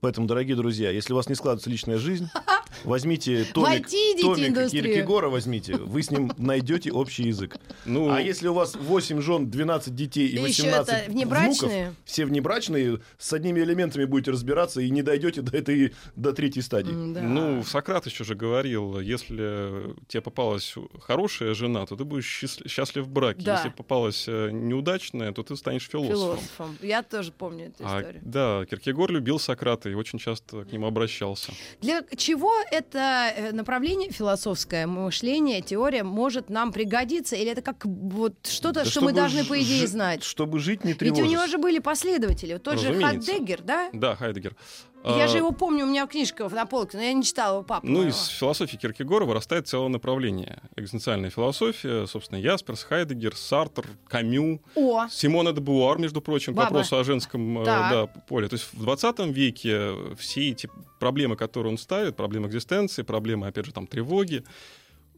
Поэтому, 0.00 0.26
дорогие 0.26 0.56
друзья, 0.56 0.90
если 0.90 1.12
у 1.12 1.16
вас 1.16 1.28
не 1.28 1.34
складывается 1.34 1.68
личная 1.68 1.98
жизнь, 1.98 2.26
возьмите 2.84 3.44
томик, 3.52 3.86
томик. 4.20 4.70
Киркегора 4.70 5.28
возьмите, 5.28 5.76
вы 5.76 6.02
с 6.02 6.10
ним 6.10 6.32
найдете 6.38 6.90
общий 6.90 7.24
язык. 7.24 7.56
Ну, 7.84 8.10
А 8.10 8.20
если 8.20 8.48
у 8.48 8.54
вас 8.54 8.74
8 8.76 9.20
жен, 9.20 9.50
12 9.50 9.94
детей 9.94 10.26
и 10.26 10.36
И 10.36 10.40
еще 10.48 10.62
18 10.62 10.88
это 10.94 11.10
внебрачные? 11.10 11.82
внуков, 11.82 11.96
все 12.06 12.24
внебрачные, 12.24 13.00
с 13.18 13.32
одними 13.34 13.60
элементами 13.60 14.04
будете 14.06 14.30
разбираться 14.30 14.80
и 14.80 14.88
не 14.88 15.02
дойдете 15.02 15.42
до 15.42 15.56
этой 15.56 15.92
до 16.16 16.32
третьей 16.32 16.62
стадии. 16.62 16.92
М-да. 16.92 17.20
Ну, 17.20 17.62
Сократ 17.64 18.06
еще 18.06 18.24
же 18.24 18.34
говорил, 18.34 18.98
если 19.00 19.94
тебе 20.08 20.22
попалась 20.22 20.74
хорошая 21.02 21.52
жена, 21.54 21.84
то 21.84 21.94
ты 21.96 22.04
будешь 22.04 22.24
счаст- 22.42 22.66
счастлив 22.66 23.04
в 23.04 23.08
браке. 23.10 23.42
Да. 23.42 23.56
Если 23.56 23.68
попалась 23.68 24.24
э, 24.26 24.50
неудачная, 24.50 25.32
то 25.32 25.42
ты 25.42 25.56
станешь 25.56 25.86
философом. 25.88 26.38
философом. 26.38 26.78
Я 26.80 27.02
тоже 27.02 27.32
помню 27.32 27.66
эту 27.66 27.84
А, 27.86 28.00
историю. 28.00 28.22
да, 28.24 28.64
Киркегор 28.64 29.10
любил 29.10 29.38
Сократа 29.38 29.89
и 29.90 29.94
очень 29.94 30.18
часто 30.18 30.64
к 30.64 30.72
нему 30.72 30.86
обращался. 30.86 31.52
Для 31.80 32.02
чего 32.16 32.52
это 32.70 33.32
э, 33.36 33.52
направление 33.52 34.10
философское 34.10 34.86
мышление, 34.86 35.60
теория 35.62 36.02
может 36.02 36.50
нам 36.50 36.72
пригодиться? 36.72 37.36
Или 37.36 37.50
это 37.50 37.62
как 37.62 37.84
вот 37.84 38.34
что-то, 38.46 38.84
Да 38.84 38.90
что 38.90 39.00
мы 39.00 39.12
должны, 39.12 39.42
ж- 39.44 39.48
по 39.48 39.60
идее, 39.60 39.86
знать? 39.86 40.22
Чтобы 40.22 40.58
жить 40.58 40.84
не 40.84 40.92
Ведь 40.92 41.02
у 41.02 41.04
него 41.06 41.16
тревожиться. 41.26 41.48
же 41.48 41.58
были 41.58 41.78
последователи. 41.78 42.52
Вот 42.54 42.62
тот 42.62 42.78
же 42.80 42.88
Разумеется. 42.90 43.30
Хайдеггер, 43.32 43.62
да? 43.62 43.90
Да, 43.92 44.16
Хайдегер. 44.16 44.54
Я 45.02 45.24
А, 45.24 45.28
же 45.28 45.38
его 45.38 45.52
помню, 45.52 45.84
у 45.86 45.88
меня 45.88 46.06
книжка 46.06 46.46
на 46.48 46.66
полке, 46.66 46.98
но 46.98 47.02
я 47.02 47.12
не 47.14 47.22
читала 47.22 47.54
его 47.54 47.62
папу. 47.64 47.86
Ну, 47.86 47.98
моего. 48.00 48.10
из 48.10 48.26
философии 48.26 48.76
Киркегора 48.76 49.24
вырастает 49.24 49.66
целое 49.66 49.88
направление. 49.88 50.58
Экзистенциальная 50.76 51.30
философия, 51.30 52.06
собственно, 52.06 52.38
Ясперс, 52.38 52.82
Хайдегер, 52.84 53.34
Сартер, 53.34 53.86
Камю, 54.08 54.60
О, 54.74 55.08
Симона 55.08 55.52
де 55.52 55.60
Буар, 55.60 55.98
между 55.98 56.20
прочим, 56.20 56.52
к 56.52 56.56
Баба. 56.56 56.66
вопросу 56.68 56.98
о 56.98 57.04
женском 57.04 57.60
э, 57.60 57.64
да, 57.64 58.06
поле. 58.28 58.48
То 58.48 58.54
есть 58.56 58.68
в 58.74 58.82
20 58.82 59.20
веке 59.28 59.92
все 60.18 60.50
эти 60.50 60.68
проблемы, 60.98 61.34
которые 61.36 61.72
он 61.72 61.78
ставит, 61.78 62.16
проблемы 62.16 62.48
экзистенции, 62.48 63.02
проблемы, 63.02 63.46
опять 63.46 63.64
же, 63.64 63.72
там, 63.72 63.86
тревоги, 63.86 64.44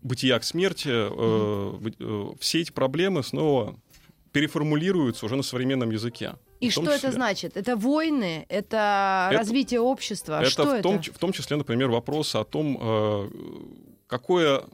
бытия 0.00 0.38
к 0.38 0.44
смерти, 0.44 0.88
э, 0.90 1.70
вы- 1.80 1.94
э, 1.98 2.26
все 2.38 2.60
эти 2.60 2.70
проблемы 2.70 3.24
снова 3.24 3.74
переформулируются 4.32 5.26
уже 5.26 5.36
на 5.36 5.42
современном 5.42 5.90
языке. 5.90 6.34
И 6.66 6.70
что 6.70 6.82
это 6.90 7.08
числе- 7.08 7.12
значит? 7.12 7.56
Это 7.56 7.76
войны? 7.76 8.46
Это, 8.48 9.28
Это- 9.30 9.38
развитие 9.38 9.80
общества? 9.80 10.40
Это, 10.40 10.50
что 10.50 10.64
в, 10.64 10.68
это? 10.68 10.82
том, 10.82 11.02
в 11.02 11.18
том 11.18 11.32
числе, 11.32 11.56
например, 11.56 11.90
вопрос 11.90 12.34
о 12.34 12.44
том, 12.44 12.78
э, 12.80 13.30
какое, 14.06 14.64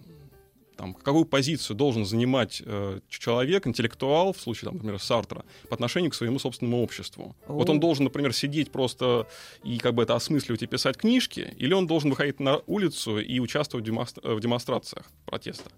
там, 0.77 0.95
какую 0.95 1.25
позицию 1.25 1.77
должен 1.77 2.05
занимать 2.05 2.63
э, 2.65 3.01
человек, 3.09 3.67
интеллектуал, 3.67 4.33
в 4.33 4.41
случае, 4.41 4.67
там, 4.69 4.75
например, 4.77 5.01
Сартра, 5.01 5.45
по 5.69 5.75
отношению 5.75 6.11
к 6.11 6.15
своему 6.15 6.39
собственному 6.39 6.83
обществу. 6.83 7.35
Вот 7.47 7.69
О. 7.69 7.73
он 7.73 7.81
должен, 7.81 8.05
например, 8.05 8.33
сидеть 8.33 8.71
просто 8.71 9.27
и 9.65 9.79
как 9.79 9.95
бы 9.95 10.03
это 10.05 10.15
осмысливать 10.15 10.63
и 10.63 10.67
писать 10.67 10.97
книжки, 10.97 11.55
или 11.57 11.73
он 11.75 11.87
должен 11.87 12.11
выходить 12.11 12.41
на 12.41 12.59
улицу 12.67 13.19
и 13.19 13.41
участвовать 13.41 13.87
в, 13.87 13.91
демонстра- 13.91 14.35
в 14.35 14.41
демонстрациях 14.41 15.07
протеста. 15.27 15.71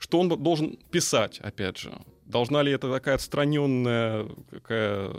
Что 0.00 0.18
он 0.18 0.28
должен 0.28 0.76
писать, 0.90 1.38
опять 1.38 1.76
же? 1.78 1.92
Должна 2.24 2.62
ли 2.62 2.72
это 2.72 2.90
такая 2.90 3.16
отстраненная 3.16 4.26
какая 4.50 5.10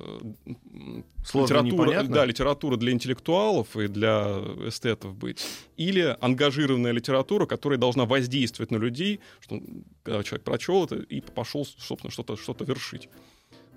Сложно, 1.23 1.55
литература, 1.55 1.83
непонятно. 1.83 2.15
да, 2.15 2.25
литература 2.25 2.77
для 2.77 2.91
интеллектуалов 2.91 3.77
и 3.77 3.87
для 3.87 4.39
эстетов 4.67 5.15
быть? 5.15 5.45
Или 5.77 6.17
ангажированная 6.19 6.91
литература, 6.93 7.45
которая 7.45 7.77
должна 7.77 8.05
воздействовать 8.05 8.71
на 8.71 8.77
людей, 8.77 9.19
что 9.39 9.61
когда 10.03 10.23
человек 10.23 10.43
прочел 10.43 10.85
это 10.85 10.95
и 10.95 11.21
пошел, 11.21 11.63
собственно, 11.65 12.11
что-то 12.11 12.35
что 12.35 12.55
вершить? 12.61 13.07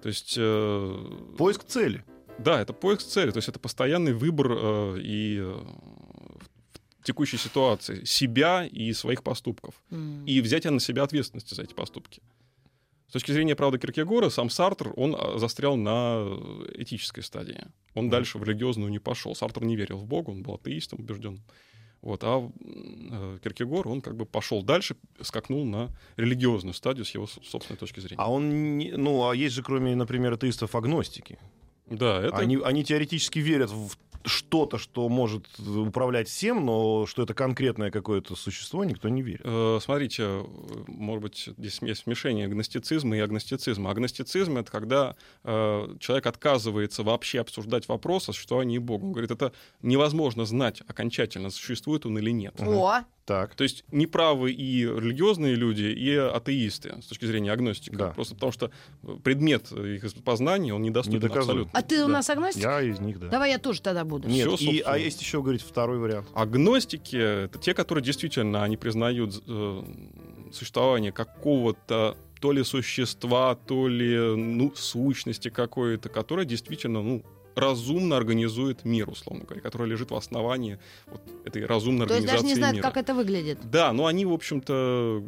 То 0.03 0.09
есть, 0.09 0.37
э, 0.39 0.97
Поиск 1.37 1.65
цели. 1.65 2.03
да, 2.39 2.61
это 2.63 2.73
поиск 2.73 3.03
цели, 3.03 3.31
то 3.31 3.39
есть 3.39 3.49
это 3.49 3.59
постоянный 3.59 4.13
выбор 4.15 4.53
э, 4.53 4.99
и 5.01 5.39
э, 5.41 5.61
текущей 7.05 7.37
ситуации 7.37 8.05
себя 8.05 8.67
и 8.67 8.93
своих 8.93 9.23
поступков 9.23 9.75
М. 9.91 10.25
и 10.27 10.41
взятие 10.41 10.73
на 10.73 10.81
себя 10.81 11.05
ответственности 11.05 11.55
за 11.55 11.63
эти 11.63 11.75
поступки. 11.75 12.21
С 13.09 13.13
точки 13.13 13.31
зрения, 13.31 13.55
правда, 13.55 13.79
Киркегора, 13.79 14.29
сам 14.31 14.51
Сартр, 14.51 14.93
он 14.97 15.15
а, 15.17 15.39
застрял 15.39 15.77
на 15.77 16.27
этической 16.75 17.23
стадии. 17.23 17.61
Он 17.95 18.11
дальше 18.11 18.39
в 18.39 18.43
религиозную 18.45 18.91
не 18.91 18.99
пошел. 18.99 19.37
Сартр 19.37 19.63
не 19.65 19.77
верил 19.77 19.99
в 19.99 20.07
Бога, 20.07 20.31
он 20.31 20.43
был 20.43 20.55
атеистом 20.55 20.99
убежденным. 21.01 21.45
Вот, 22.03 22.23
а 22.25 22.51
э, 22.61 23.39
Киркегор, 23.43 23.89
он 23.89 24.01
как 24.03 24.15
бы 24.17 24.27
пошел 24.27 24.63
дальше, 24.63 24.97
скакнул 25.23 25.65
на 25.65 25.89
религиозную 26.17 26.75
стадию 26.75 27.05
с 27.07 27.15
его 27.15 27.27
собственной 27.27 27.79
точки 27.79 28.01
зрения. 28.01 28.17
А 28.21 28.31
он, 28.31 28.77
не- 28.79 28.93
ну, 28.93 29.27
а 29.29 29.35
есть 29.35 29.55
же, 29.55 29.63
кроме, 29.63 29.95
например, 29.97 30.33
атеистов, 30.35 30.75
агностики. 30.75 31.39
Да, 31.87 32.23
это... 32.23 32.37
Они, 32.37 32.59
они 32.63 32.85
теоретически 32.85 33.39
верят 33.39 33.71
в 33.71 33.97
что-то, 34.27 34.79
что 34.79 35.09
может 35.09 35.47
управлять 35.59 36.29
всем, 36.29 36.65
но 36.65 37.07
что 37.07 37.23
это 37.23 37.35
конкретное 37.35 37.91
какое-то 37.91 38.37
существо, 38.37 38.85
никто 38.85 39.09
не 39.09 39.23
верит. 39.23 39.43
Э, 39.45 39.79
Смотрите, 39.83 40.23
э, 40.23 40.45
может 40.87 41.23
быть, 41.23 41.49
здесь 41.59 41.81
есть 41.83 42.03
смешение 42.03 42.47
агностицизма 42.47 43.17
и 43.17 43.21
агностицизма. 43.21 43.91
Агностицизм— 43.91 44.57
это 44.59 44.71
когда 44.71 45.15
э, 45.45 45.97
человек 46.01 46.27
отказывается 46.27 47.03
вообще 47.03 47.41
обсуждать 47.41 47.87
вопрос 47.89 48.29
о 48.29 48.33
существовании 48.33 48.79
Бога. 48.79 49.05
Он 49.05 49.13
говорит, 49.13 49.31
это 49.31 49.53
невозможно 49.83 50.45
знать 50.45 50.83
окончательно, 50.87 51.51
существует 51.51 52.07
он 52.07 52.19
или 52.19 52.31
нет. 52.31 52.55
О, 52.61 53.01
Так. 53.27 53.55
То 53.55 53.63
есть 53.65 53.85
неправы 53.91 54.53
и 54.53 54.83
религиозные 54.83 55.55
люди, 55.55 55.85
и 55.85 56.15
атеисты 56.15 57.01
с 57.01 57.07
точки 57.07 57.25
зрения 57.25 57.53
агностика. 57.53 57.97
Да. 57.97 58.11
Просто 58.11 58.35
потому 58.35 58.53
что 58.53 58.71
предмет 59.23 59.73
их 59.73 60.05
познания, 60.25 60.75
он 60.75 60.83
недоступен 60.83 61.19
Недоказуем. 61.21 61.49
абсолютно. 61.63 61.79
а 61.79 61.83
ты 61.83 62.05
у 62.05 62.07
Да. 62.07 62.13
нас 62.13 62.29
агностик? 62.29 62.63
Я 62.63 62.83
из 62.83 63.01
них, 63.01 63.19
да. 63.19 63.29
Давай 63.29 63.53
я 63.53 63.59
тоже 63.59 63.81
тогда 63.81 64.05
буду. 64.05 64.29
Нет, 64.29 64.51
Всё, 64.53 64.71
и, 64.71 64.81
а 64.81 64.99
есть 64.99 65.23
еще, 65.23 65.41
говорит, 65.41 65.63
второй 65.63 65.99
вариант. 65.99 66.29
Агностики— 66.35 67.17
это 67.45 67.59
те, 67.59 67.73
которые 67.73 68.05
действительно 68.05 68.63
они 68.63 68.77
признают 68.77 69.43
э, 69.47 69.83
существование 70.53 71.13
какого-то 71.13 72.17
то 72.41 72.53
ли 72.53 72.63
существа, 72.63 73.55
то 73.55 73.89
ли 73.89 74.19
ну, 74.37 74.71
сущности 74.77 75.49
какой-то, 75.49 76.11
которая 76.11 76.45
действительно 76.45 77.03
ну, 77.03 77.23
разумно 77.55 78.17
организует 78.17 78.85
мир, 78.85 79.09
условно 79.09 79.45
говоря, 79.45 79.61
которая 79.61 79.89
лежит 79.89 80.11
в 80.11 80.15
основании 80.15 80.79
вот 81.07 81.21
этой 81.45 81.65
разумной 81.65 82.07
То 82.07 82.15
есть 82.15 82.27
организации 82.27 82.43
даже 82.45 82.55
не 82.55 82.59
знают, 82.59 82.77
мира. 82.77 82.83
как 82.83 82.97
это 82.97 83.15
выглядит. 83.15 83.59
Да, 83.71 83.93
но 83.93 84.07
они, 84.07 84.25
в 84.27 84.33
общем-то, 84.33 85.23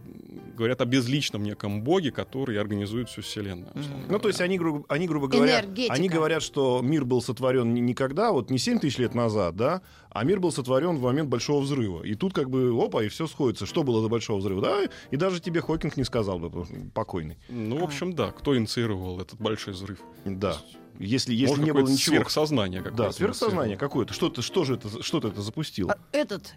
говорят 0.56 0.80
о 0.80 0.84
безличном 0.84 1.42
неком 1.44 1.82
боге, 1.82 2.10
который 2.10 2.58
организует 2.58 3.08
всю 3.08 3.22
Вселенную. 3.22 3.72
условно 3.74 4.06
Ну, 4.08 4.18
то 4.18 4.28
есть 4.28 4.40
они, 4.40 4.58
грубо, 4.58 4.84
они, 4.88 5.06
грубо 5.06 5.28
говоря, 5.28 5.60
Энергетика. 5.60 5.94
они 5.94 6.08
говорят, 6.08 6.42
что 6.42 6.80
мир 6.82 7.04
был 7.04 7.22
сотворен 7.22 7.74
никогда, 7.74 8.32
вот 8.32 8.50
не 8.50 8.58
7 8.58 8.78
тысяч 8.80 8.98
лет 8.98 9.14
назад, 9.14 9.56
да, 9.56 9.82
а 10.10 10.24
мир 10.24 10.40
был 10.40 10.50
сотворен 10.50 10.96
в 10.96 11.02
момент 11.02 11.28
Большого 11.28 11.60
Взрыва. 11.60 12.02
И 12.02 12.14
тут 12.14 12.32
как 12.32 12.48
бы, 12.48 12.72
опа, 12.82 13.02
и 13.02 13.08
все 13.08 13.26
сходится. 13.26 13.66
Что 13.66 13.82
было 13.82 14.02
до 14.02 14.08
Большого 14.08 14.38
Взрыва? 14.38 14.62
Да, 14.62 14.84
и 15.10 15.16
даже 15.16 15.40
тебе 15.40 15.60
Хокинг 15.60 15.96
не 15.96 16.04
сказал 16.04 16.38
бы, 16.38 16.66
покойный. 16.94 17.38
Ну, 17.48 17.78
в 17.78 17.84
общем, 17.84 18.14
да. 18.14 18.30
Кто 18.32 18.56
инициировал 18.56 19.20
этот 19.20 19.38
большой 19.40 19.74
взрыв? 19.74 19.98
Да. 20.24 20.56
Если, 20.98 21.32
если 21.34 21.48
Может, 21.52 21.64
не 21.64 21.72
было 21.72 21.88
ничего... 21.88 22.16
сверхсознание 22.16 22.80
какое-то. 22.82 23.02
Да, 23.04 23.12
сверхсознание 23.12 23.76
какое-то. 23.76 24.14
Что-то, 24.14 24.42
что 24.42 24.64
же 24.64 24.74
это, 24.74 25.02
что 25.02 25.20
ты 25.20 25.28
это 25.28 25.42
запустил? 25.42 25.90
А 25.90 25.98
этот 26.12 26.54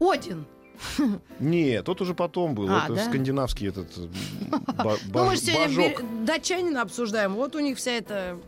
Один. 0.00 0.44
Нет, 1.40 1.84
тот 1.84 2.00
уже 2.00 2.14
потом 2.14 2.54
был. 2.54 2.68
А, 2.70 2.84
это 2.84 2.94
да? 2.94 3.04
скандинавский 3.04 3.68
этот 3.68 3.88
э, 3.98 4.06
ба- 4.76 4.96
Ну, 5.12 5.24
мы 5.26 5.34
же 5.34 5.42
сегодня 5.42 5.66
бажок. 5.66 6.00
бер- 6.02 6.24
датчанина 6.24 6.82
обсуждаем. 6.82 7.34
Вот 7.34 7.56
у 7.56 7.58
них 7.58 7.78
вся 7.78 7.90
эта 7.92 8.38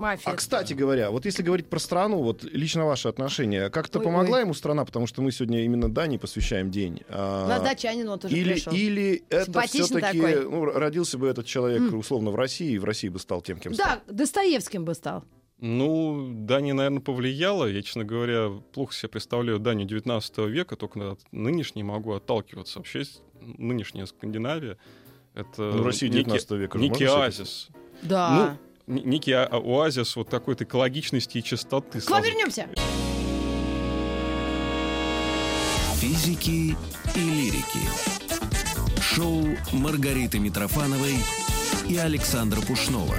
мафия. 0.00 0.32
А, 0.32 0.36
кстати 0.36 0.72
говоря, 0.72 1.10
вот 1.10 1.24
если 1.26 1.42
говорить 1.42 1.68
про 1.68 1.78
страну, 1.78 2.22
вот 2.22 2.42
лично 2.42 2.84
ваше 2.86 3.08
отношение, 3.08 3.70
как-то 3.70 3.98
Ой, 4.00 4.04
помогла 4.04 4.38
ой. 4.38 4.42
ему 4.44 4.54
страна, 4.54 4.84
потому 4.84 5.06
что 5.06 5.22
мы 5.22 5.30
сегодня 5.30 5.64
именно 5.64 5.88
Дании 5.92 6.16
посвящаем 6.16 6.70
день. 6.70 7.02
а, 7.08 7.44
У 7.44 7.48
нас 7.48 7.62
датчанин 7.62 8.08
вот 8.08 8.24
уже 8.24 8.36
или, 8.36 8.52
пришел. 8.54 8.72
или 8.72 9.22
это 9.30 9.60
все-таки, 9.62 10.20
ну, 10.20 10.64
родился 10.64 11.18
бы 11.18 11.28
этот 11.28 11.46
человек 11.46 11.80
М. 11.82 11.98
условно 11.98 12.30
в 12.30 12.34
России, 12.34 12.72
и 12.72 12.78
в 12.78 12.84
России 12.84 13.08
бы 13.08 13.18
стал 13.20 13.42
тем, 13.42 13.58
кем 13.60 13.74
стал. 13.74 13.86
Да, 14.06 14.12
Достоевским 14.12 14.84
бы 14.84 14.94
стал. 14.94 15.24
Ну, 15.62 16.26
Дания, 16.32 16.72
наверное, 16.72 17.00
повлияла. 17.00 17.66
Я, 17.66 17.82
честно 17.82 18.02
говоря, 18.02 18.48
плохо 18.72 18.94
себе 18.94 19.10
представляю 19.10 19.58
Данию 19.58 19.86
19 19.86 20.38
века, 20.46 20.74
только 20.76 21.12
от 21.12 21.20
нынешней 21.32 21.82
могу 21.82 22.12
отталкиваться. 22.14 22.78
Вообще, 22.78 23.02
нынешняя 23.42 24.06
Скандинавия— 24.06 24.78
это 25.34 25.62
Ну, 25.62 25.82
Россия 25.84 26.08
некий- 26.08 26.24
19 26.24 26.50
века 26.52 26.78
некий 26.78 27.04
оазис. 27.04 27.68
Да. 28.02 28.56
Ну, 28.58 28.69
некий 28.90 29.32
о- 29.32 29.46
оазис 29.46 30.16
вот 30.16 30.28
такой-то 30.28 30.64
экологичности 30.64 31.38
и 31.38 31.42
чистоты. 31.42 32.00
К 32.00 32.10
вам 32.10 32.22
вернемся. 32.22 32.68
Физики 36.00 36.76
и 37.14 37.20
лирики. 37.20 37.80
Шоу 39.00 39.46
Маргариты 39.72 40.38
Митрофановой 40.38 41.16
и 41.88 41.96
Александра 41.96 42.60
Пушнова. 42.62 43.16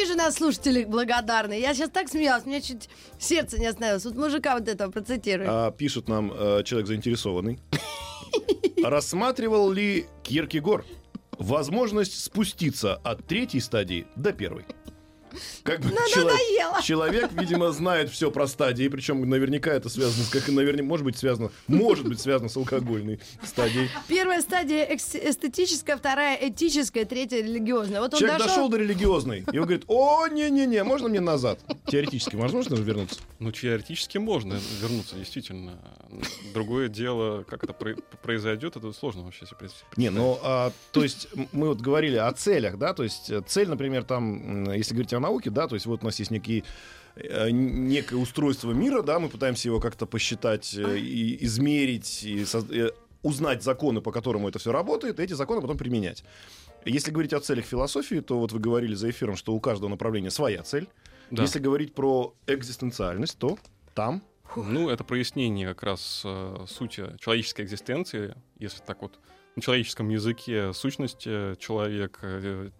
Какие 0.00 0.12
же 0.12 0.18
нас 0.18 0.36
слушатели 0.36 0.84
благодарные. 0.84 1.60
Я 1.60 1.74
сейчас 1.74 1.90
так 1.90 2.08
смеялась, 2.08 2.46
у 2.46 2.48
меня 2.48 2.62
чуть 2.62 2.88
сердце 3.18 3.58
не 3.58 3.66
остановилось. 3.66 4.02
Вот 4.06 4.14
мужика 4.14 4.54
вот 4.58 4.66
этого 4.66 4.90
процитирую. 4.90 5.46
А, 5.46 5.70
пишет 5.70 6.08
нам 6.08 6.32
э, 6.32 6.62
человек 6.64 6.88
заинтересованный. 6.88 7.60
Рассматривал 8.82 9.70
ли 9.70 10.06
Киркегор 10.22 10.86
возможность 11.32 12.18
спуститься 12.18 12.94
от 12.94 13.26
третьей 13.26 13.60
стадии 13.60 14.06
до 14.16 14.32
первой? 14.32 14.64
Как 15.62 15.80
бы 15.80 15.88
Ну, 15.90 15.96
чело- 16.12 16.30
надоело. 16.30 16.82
человек, 16.82 17.30
видимо, 17.32 17.70
знает 17.72 18.10
все 18.10 18.30
про 18.30 18.46
стадии, 18.46 18.88
причем 18.88 19.28
наверняка 19.28 19.72
это 19.72 19.88
связано 19.88 20.24
с, 20.24 20.28
как 20.28 20.48
наверняка, 20.48 20.84
может 20.84 21.04
быть 21.04 21.16
связано, 21.16 21.50
может 21.68 22.06
быть 22.08 22.20
связано 22.20 22.48
с 22.48 22.56
алкогольной 22.56 23.20
стадией. 23.44 23.88
Первая 24.08 24.40
стадия 24.40 24.84
эстетическая, 24.84 25.96
вторая 25.96 26.36
этическая, 26.48 27.04
третья 27.04 27.38
религиозная. 27.42 28.00
Вот 28.00 28.14
он 28.14 28.20
Человек 28.20 28.38
дошел... 28.38 28.54
дошел 28.56 28.68
до 28.68 28.76
религиозной, 28.78 29.44
и 29.52 29.58
он 29.58 29.64
говорит, 29.64 29.84
о, 29.88 30.26
не-не-не, 30.28 30.82
можно 30.84 31.08
мне 31.08 31.20
назад? 31.20 31.60
Теоретически 31.86 32.36
возможно 32.36 32.74
вернуться? 32.74 33.20
Ну, 33.38 33.52
теоретически 33.52 34.18
можно 34.18 34.58
вернуться, 34.80 35.16
действительно. 35.16 35.78
Другое 36.54 36.88
дело, 36.88 37.44
как 37.44 37.62
это 37.64 37.72
про- 37.72 37.96
произойдет, 38.22 38.76
это 38.76 38.92
сложно 38.92 39.22
вообще 39.22 39.46
себе 39.46 39.56
представить. 39.58 39.96
Не, 39.96 40.10
ну, 40.10 40.38
а, 40.42 40.72
то 40.92 41.02
есть 41.02 41.28
мы 41.52 41.68
вот 41.68 41.80
говорили 41.80 42.16
о 42.16 42.30
целях, 42.32 42.78
да, 42.78 42.94
то 42.94 43.02
есть 43.04 43.30
э, 43.30 43.42
цель, 43.46 43.68
например, 43.68 44.04
там, 44.04 44.72
если 44.72 44.92
говорить 44.94 45.12
о 45.14 45.19
науке, 45.20 45.50
да, 45.50 45.68
то 45.68 45.74
есть 45.74 45.86
вот 45.86 46.02
у 46.02 46.06
нас 46.06 46.18
есть 46.18 46.30
некие 46.30 46.64
э, 47.16 47.50
некое 47.50 48.16
устройство 48.16 48.72
мира, 48.72 49.02
да, 49.02 49.18
мы 49.18 49.28
пытаемся 49.28 49.68
его 49.68 49.80
как-то 49.80 50.06
посчитать, 50.06 50.74
э, 50.76 50.98
и 50.98 51.44
измерить, 51.44 52.24
и 52.24 52.44
соз- 52.44 52.70
э, 52.72 52.90
узнать 53.22 53.62
законы, 53.62 54.00
по 54.00 54.12
которым 54.12 54.46
это 54.46 54.58
все 54.58 54.72
работает, 54.72 55.20
и 55.20 55.22
эти 55.22 55.34
законы 55.34 55.60
потом 55.60 55.78
применять. 55.78 56.24
Если 56.84 57.10
говорить 57.10 57.32
о 57.34 57.40
целях 57.40 57.66
философии, 57.66 58.20
то 58.20 58.38
вот 58.38 58.52
вы 58.52 58.58
говорили 58.58 58.94
за 58.94 59.10
эфиром, 59.10 59.36
что 59.36 59.52
у 59.52 59.60
каждого 59.60 59.90
направления 59.90 60.30
своя 60.30 60.62
цель. 60.62 60.88
Да. 61.30 61.42
Если 61.42 61.58
говорить 61.58 61.94
про 61.94 62.34
экзистенциальность, 62.46 63.38
то 63.38 63.58
там 63.94 64.22
Ну, 64.56 64.88
это 64.88 65.04
прояснение 65.04 65.68
как 65.68 65.82
раз 65.82 66.22
э, 66.24 66.64
сути 66.66 67.04
человеческой 67.20 67.66
экзистенции, 67.66 68.34
если 68.58 68.82
так 68.82 69.02
вот 69.02 69.18
на 69.56 69.62
человеческом 69.62 70.08
языке 70.08 70.72
сущности 70.72 71.54
человека, 71.56 72.72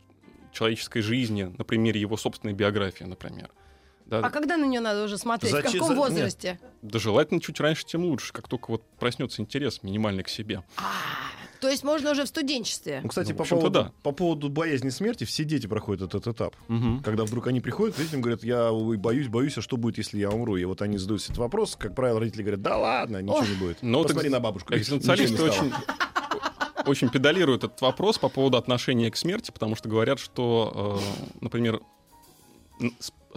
человеческой 0.52 1.00
жизни, 1.02 1.52
на 1.58 1.64
примере 1.64 2.00
его 2.00 2.16
собственной 2.16 2.54
биографии, 2.54 3.04
например. 3.04 3.50
Да, 4.06 4.18
А 4.18 4.30
когда 4.30 4.56
на 4.56 4.64
нее 4.64 4.80
надо 4.80 5.04
уже 5.04 5.18
смотреть? 5.18 5.52
В 5.52 5.56
Зачем- 5.56 5.72
каком 5.72 5.88
за- 5.88 5.94
возрасте? 5.94 6.58
да 6.82 6.98
желательно 6.98 7.40
чуть 7.40 7.60
раньше, 7.60 7.84
тем 7.86 8.04
лучше, 8.04 8.32
как 8.32 8.48
только 8.48 8.70
вот 8.72 8.82
проснется 8.98 9.40
интерес 9.40 9.82
минимальный 9.84 10.24
к 10.24 10.28
себе. 10.28 10.64
То 11.60 11.68
есть 11.68 11.84
можно 11.84 12.12
уже 12.12 12.24
в 12.24 12.26
студенчестве. 12.28 13.00
Ну, 13.02 13.10
кстати, 13.10 13.28
Ну, 13.28 13.34
в 13.34 13.36
по, 13.36 13.44
поводу, 13.44 13.70
да. 13.70 13.92
по 14.02 14.12
поводу 14.12 14.48
боязни 14.48 14.88
смерти, 14.88 15.24
все 15.24 15.44
дети 15.44 15.66
проходят 15.66 16.08
этот 16.08 16.26
этап. 16.26 16.56
Мгм. 16.68 17.02
Когда 17.04 17.24
вдруг 17.24 17.48
они 17.48 17.60
приходят, 17.60 17.98
родителям 17.98 18.22
говорят, 18.22 18.42
я 18.42 18.72
боюсь, 18.72 19.28
боюсь, 19.28 19.58
а 19.58 19.62
что 19.62 19.76
будет, 19.76 19.98
если 19.98 20.18
я 20.18 20.30
умру? 20.30 20.56
И 20.56 20.64
вот 20.64 20.80
они 20.80 20.96
задают 20.96 21.20
себе 21.20 21.32
этот 21.34 21.38
вопрос, 21.42 21.76
как 21.76 21.94
правило, 21.94 22.18
родители 22.18 22.42
говорят, 22.42 22.62
да 22.62 22.78
ладно, 22.78 23.18
ничего 23.20 23.36
Ох. 23.40 23.48
не 23.48 23.54
будет. 23.56 23.78
Ну, 23.82 23.98
вот 23.98 24.06
Посмотри 24.08 24.30
экз- 24.30 24.32
на 24.32 24.40
бабушку. 24.40 24.74
Экзистенциалисты 24.74 25.42
очень, 25.42 25.68
стало». 25.70 25.84
Очень 26.86 27.08
педалируют 27.10 27.64
этот 27.64 27.80
вопрос 27.80 28.18
по 28.18 28.28
поводу 28.28 28.56
отношения 28.56 29.10
к 29.10 29.16
смерти, 29.16 29.50
потому 29.50 29.76
что 29.76 29.88
говорят, 29.88 30.18
что, 30.18 31.00
э, 31.00 31.34
например, 31.40 31.80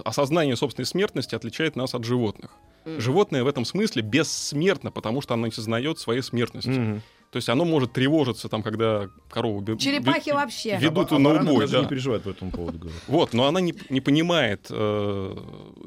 осознание 0.04 0.56
собственной 0.56 0.86
смертности 0.86 1.36
отличает 1.36 1.76
нас 1.76 1.94
от 1.94 2.04
животных. 2.04 2.52
Животное 2.86 3.44
в 3.44 3.48
этом 3.48 3.64
смысле 3.66 4.02
бессмертно, 4.02 4.92
потому 4.92 5.22
что 5.22 5.34
оно 5.36 5.46
не 5.48 5.52
сознает 5.54 6.00
своей 6.00 6.22
смертности. 6.22 6.70
Мгм. 6.70 7.02
То 7.32 7.38
есть 7.38 7.50
оно 7.50 7.66
может 7.66 7.94
тревожиться, 7.94 8.48
там, 8.50 8.62
когда 8.62 9.08
корову 9.30 9.62
бе- 9.62 9.78
Черепахи 9.78 10.30
бе- 10.30 10.34
вообще. 10.36 10.78
ведут 10.78 11.12
А 11.12 11.18
на 11.20 11.30
убой. 11.42 11.62
даже 11.62 11.74
да. 11.74 11.82
не 11.82 11.88
переживают 11.88 12.24
по 12.26 12.30
этому 12.30 12.52
поводу. 12.52 12.78
говорят. 12.78 13.02
Вот, 13.08 13.34
но 13.34 13.48
она 13.48 13.60
не, 13.62 13.74
не 13.90 14.02
понимает, 14.02 14.68
э, 14.70 15.36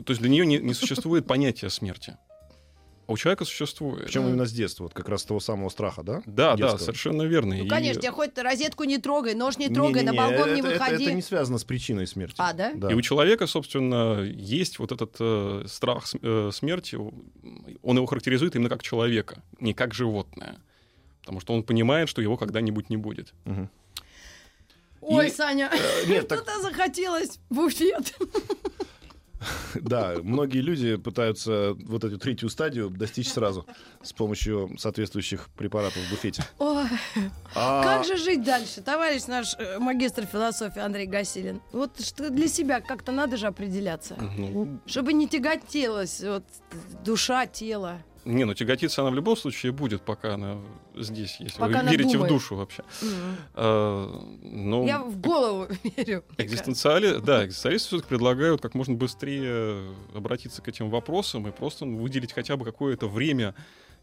то 0.04 0.10
есть 0.10 0.20
для 0.20 0.30
нее 0.30 0.44
не, 0.46 0.58
не 0.58 0.74
существует 0.74 1.26
понятия 1.26 1.70
смерти. 1.70 2.16
А 3.08 3.12
у 3.12 3.16
человека 3.16 3.44
существует. 3.44 4.04
Причем 4.06 4.26
именно 4.26 4.46
с 4.46 4.52
детства, 4.52 4.82
вот 4.84 4.92
как 4.94 5.08
раз 5.08 5.22
того 5.24 5.38
самого 5.38 5.68
страха, 5.68 6.02
да? 6.02 6.22
Да, 6.26 6.50
да, 6.50 6.56
Детского. 6.56 6.78
совершенно 6.78 7.22
верно. 7.22 7.54
Ну, 7.56 7.64
И- 7.64 7.68
конечно, 7.68 8.02
тебе 8.02 8.10
хоть 8.10 8.36
розетку 8.36 8.82
не 8.84 8.98
трогай, 8.98 9.34
нож 9.34 9.58
не 9.58 9.68
трогай, 9.68 10.02
на 10.02 10.10
Не-не-не, 10.10 10.16
балкон 10.36 10.54
не 10.54 10.60
это- 10.60 10.68
это- 10.70 10.78
выходи. 10.84 11.04
Это 11.04 11.12
не 11.14 11.22
связано 11.22 11.58
с 11.58 11.64
причиной 11.64 12.06
смерти. 12.08 12.34
А, 12.38 12.52
да? 12.52 12.70
И 12.72 12.94
у 12.94 13.02
человека, 13.02 13.46
собственно, 13.46 14.22
есть 14.22 14.80
вот 14.80 14.90
этот 14.90 15.14
э, 15.20 15.64
страх 15.68 16.06
э, 16.20 16.50
смерти. 16.52 16.96
Он 17.82 17.96
его 17.96 18.06
характеризует 18.06 18.56
именно 18.56 18.68
как 18.68 18.82
человека, 18.82 19.40
не 19.60 19.72
как 19.72 19.94
животное. 19.94 20.56
Потому 21.20 21.38
что 21.40 21.54
он 21.54 21.62
понимает, 21.62 22.08
что 22.08 22.20
его 22.22 22.36
когда-нибудь 22.36 22.90
не 22.90 22.96
будет. 22.96 23.34
Мгм. 23.44 23.70
Ой, 25.00 25.28
И- 25.28 25.30
Саня, 25.30 25.70
Э, 25.72 26.22
так, 26.28 26.38
что-то 26.40 26.60
захотелось 26.60 27.38
буфет. 27.50 28.16
да, 29.74 30.14
многие 30.22 30.60
люди 30.60 30.96
пытаются 30.96 31.74
вот 31.84 32.04
эту 32.04 32.18
третью 32.18 32.48
стадию 32.48 32.90
достичь 32.90 33.28
сразу 33.28 33.66
с 34.02 34.12
помощью 34.12 34.70
соответствующих 34.78 35.48
препаратов 35.56 35.98
в 36.02 36.10
буфете. 36.10 36.42
Ой, 36.58 36.84
А- 37.54 37.82
как 37.82 38.04
же 38.04 38.16
жить 38.16 38.42
дальше, 38.42 38.80
товарищ 38.82 39.26
наш 39.26 39.54
э, 39.58 39.78
магистр 39.78 40.26
философии 40.26 40.80
Андрей 40.80 41.06
Гасилин? 41.06 41.60
Вот 41.72 42.00
что 42.00 42.30
для 42.30 42.48
себя 42.48 42.80
как-то 42.80 43.12
надо 43.12 43.36
же 43.36 43.46
определяться. 43.46 44.16
Ну, 44.36 44.80
Чтобы 44.86 45.12
не 45.12 45.28
тяготелась 45.28 46.20
вот, 46.22 46.44
душа, 47.04 47.46
тело. 47.46 47.98
Не, 48.26 48.44
ну 48.44 48.54
тяготиться 48.54 49.02
она 49.02 49.10
в 49.10 49.14
любом 49.14 49.36
случае 49.36 49.72
будет, 49.72 50.02
пока 50.02 50.34
она 50.34 50.58
здесь, 50.96 51.36
если 51.38 51.58
Пока 51.58 51.82
вы 51.82 51.90
верите 51.90 52.14
думает. 52.14 52.30
в 52.30 52.34
душу 52.34 52.56
вообще. 52.56 52.82
М. 53.02 53.36
Э, 53.54 54.20
ну, 54.42 54.86
Я 54.86 55.02
в 55.02 55.16
голову 55.20 55.68
верю. 55.96 56.24
Экзистенциали, 56.36 57.18
да, 57.20 57.44
экзистенциалисты 57.46 57.88
все-таки 57.88 58.08
предлагают 58.08 58.60
как 58.60 58.74
можно 58.74 58.94
быстрее 58.94 59.94
обратиться 60.14 60.60
к 60.60 60.68
этим 60.68 60.90
вопросам 60.90 61.46
и 61.46 61.52
просто 61.52 61.86
выделить 61.86 62.32
хотя 62.32 62.56
бы 62.56 62.64
какое-то 62.64 63.08
время 63.08 63.54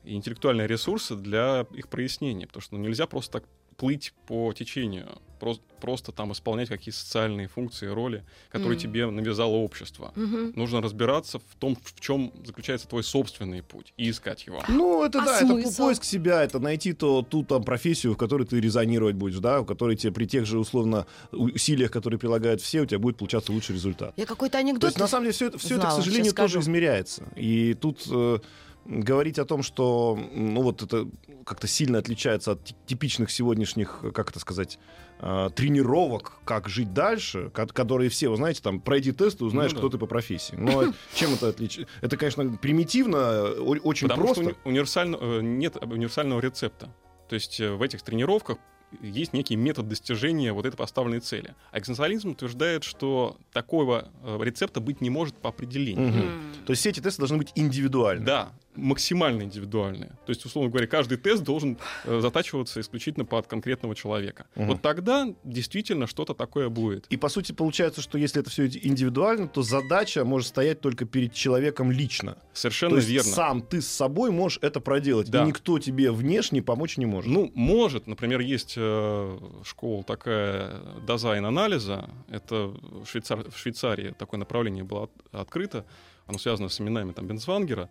и 0.04 0.16
интеллектуальные 0.16 0.68
ресурсы 0.68 1.16
для 1.16 1.66
их 1.74 1.90
прояснения. 1.90 2.48
Потому 2.48 2.62
что 2.62 2.76
ну, 2.76 2.82
нельзя 2.82 3.08
просто 3.08 3.40
так 3.40 3.44
плыть 3.78 4.14
по 4.28 4.54
течению, 4.54 5.22
просто, 5.40 5.64
просто 5.82 6.12
там 6.12 6.32
исполнять 6.32 6.70
какие-то 6.70 6.98
социальные 6.98 7.48
функции, 7.48 7.88
роли, 7.88 8.24
которые 8.50 8.78
Мгм. 8.78 8.82
тебе 8.82 9.06
навязало 9.10 9.56
общество. 9.56 10.14
Мгм. 10.16 10.54
Нужно 10.56 10.82
разбираться 10.82 11.40
в 11.40 11.56
том, 11.60 11.76
в 11.76 12.00
чем 12.00 12.32
заключается 12.46 12.88
твой 12.88 13.04
собственный 13.04 13.62
путь, 13.62 13.94
и 13.98 14.10
искать 14.10 14.46
его. 14.48 14.64
Ну, 14.70 15.04
это 15.04 15.22
А 15.22 15.26
да, 15.26 15.38
это 15.42 15.48
смысл? 15.48 15.84
поиск 15.84 16.04
себя, 16.06 16.44
это 16.44 16.60
найти 16.60 16.94
то, 16.94 17.22
ту 17.22 17.44
там 17.44 17.64
профессию, 17.64 18.14
в 18.14 18.18
которой 18.18 18.48
ты 18.48 18.62
резонировать 18.62 19.16
будешь, 19.16 19.40
да, 19.40 19.62
в 19.62 19.66
которой 19.66 19.98
тебе 19.98 20.14
при 20.14 20.26
тех 20.26 20.46
же 20.46 20.60
условно 20.60 21.06
усилиях, 21.32 21.92
которые 21.92 22.20
прилагают 22.20 22.62
все, 22.62 22.82
у 22.82 22.86
тебя 22.86 23.00
будет 23.00 23.18
получаться 23.18 23.52
лучший 23.52 23.76
результат. 23.76 24.14
Я 24.16 24.26
какой-то 24.26 24.54
То 24.54 24.58
анекдот 24.60 24.84
есть, 24.90 25.00
на 25.00 25.08
самом 25.08 25.26
деле, 25.26 25.34
все 25.34 25.48
это, 25.48 25.58
все 25.58 25.76
это, 25.76 25.88
к 25.88 25.92
знала, 25.92 26.02
сожалению, 26.02 26.34
тоже 26.34 26.60
измеряется. 26.60 27.28
И 27.36 27.74
тут 27.74 28.04
э, 28.10 28.40
говорить 28.86 29.40
о 29.40 29.46
том, 29.46 29.64
что, 29.64 30.18
ну, 30.34 30.62
вот 30.62 30.82
это 30.82 31.08
как-то 31.46 31.68
сильно 31.68 32.00
отличается 32.00 32.52
от 32.54 32.64
ти- 32.64 32.76
типичных 32.86 33.32
сегодняшних, 33.32 34.04
как 34.14 34.30
это 34.32 34.40
сказать, 34.40 34.80
э, 35.20 35.50
тренировок, 35.56 36.34
как 36.46 36.68
жить 36.70 36.94
дальше, 36.94 37.50
ко- 37.50 37.68
которые 37.68 38.10
все, 38.10 38.30
вы 38.30 38.36
знаете, 38.38 38.62
там, 38.62 38.80
пройди 38.82 39.12
тест 39.12 39.42
и 39.42 39.44
узнаешь, 39.44 39.72
Ну 39.72 39.76
да. 39.76 39.80
кто 39.82 39.90
ты 39.90 39.98
по 39.98 40.06
профессии. 40.06 40.56
Но 40.56 40.94
чем 41.16 41.34
это 41.34 41.50
отличается? 41.50 41.92
Это, 42.02 42.18
конечно, 42.18 42.58
примитивно, 42.62 43.52
очень 43.52 44.08
Потому 44.08 44.26
просто. 44.28 44.44
что 44.44 44.52
уни- 44.52 44.58
универсально, 44.66 45.18
э, 45.20 45.40
нет 45.42 45.78
универсального 45.82 46.40
рецепта. 46.40 46.94
То 47.30 47.36
есть 47.36 47.60
э, 47.60 47.72
в 47.74 47.82
этих 47.82 48.02
тренировках 48.02 48.58
есть 49.02 49.34
некий 49.34 49.56
метод 49.56 49.88
достижения 49.88 50.54
вот 50.54 50.66
этой 50.68 50.76
поставленной 50.76 51.20
цели. 51.20 51.56
А 51.72 51.80
экзистенциализм 51.80 52.32
утверждает, 52.32 52.84
что 52.84 53.38
такого 53.52 54.10
э, 54.24 54.38
рецепта 54.42 54.82
быть 54.82 55.02
не 55.02 55.10
может 55.10 55.36
по 55.38 55.50
определению. 55.50 56.10
М. 56.10 56.42
То 56.66 56.72
есть 56.74 56.82
все 56.82 56.90
эти 56.92 57.00
тесты 57.00 57.20
должны 57.20 57.38
быть 57.38 57.52
индивидуальны. 57.56 58.24
Да, 58.26 58.52
максимально 58.76 59.44
индивидуальные. 59.44 60.10
То 60.26 60.30
есть, 60.30 60.46
условно 60.46 60.70
говоря, 60.70 60.88
каждый 60.88 61.18
тест 61.18 61.44
должен 61.44 61.78
э, 62.06 62.20
затачиваться 62.20 62.80
исключительно 62.82 63.26
под 63.26 63.48
конкретного 63.48 63.96
человека. 63.96 64.46
Мгм. 64.56 64.68
Вот 64.68 64.82
тогда 64.82 65.28
действительно 65.44 66.08
что-то 66.08 66.34
такое 66.34 66.70
будет. 66.70 67.06
И 67.10 67.18
по 67.18 67.30
сути 67.30 67.52
получается, 67.52 68.02
что 68.02 68.18
если 68.18 68.42
это 68.42 68.50
все 68.50 68.66
индивидуально, 68.66 69.48
то 69.48 69.62
задача 69.62 70.26
может 70.26 70.48
стоять 70.50 70.82
только 70.82 71.06
перед 71.06 71.34
человеком 71.34 71.92
лично. 71.92 72.38
Совершенно 72.54 72.92
то 72.92 72.98
есть 72.98 73.10
верно. 73.10 73.32
сам 73.32 73.62
ты 73.62 73.82
с 73.82 73.88
собой 73.88 74.32
можешь 74.32 74.60
это 74.62 74.80
проделать, 74.80 75.30
Да. 75.30 75.44
и 75.44 75.48
никто 75.48 75.80
тебе 75.80 76.12
внешне 76.12 76.62
помочь 76.62 76.98
не 76.98 77.06
может. 77.06 77.32
Ну, 77.32 77.52
может, 77.56 78.08
например, 78.08 78.40
есть 78.42 78.74
э, 78.78 79.40
школа 79.64 80.04
такая 80.04 80.80
дизайн-анализа. 81.08 82.10
Это 82.30 82.68
в, 82.68 83.04
Швейцар- 83.06 83.50
в 83.52 83.58
Швейцарии 83.58 84.14
такое 84.18 84.40
направление 84.40 84.84
было 84.84 85.04
от- 85.04 85.12
открыто. 85.32 85.86
Оно 86.26 86.38
связано 86.38 86.70
с 86.70 86.80
именами 86.80 87.12
там, 87.12 87.28
Бенцвангера 87.28 87.90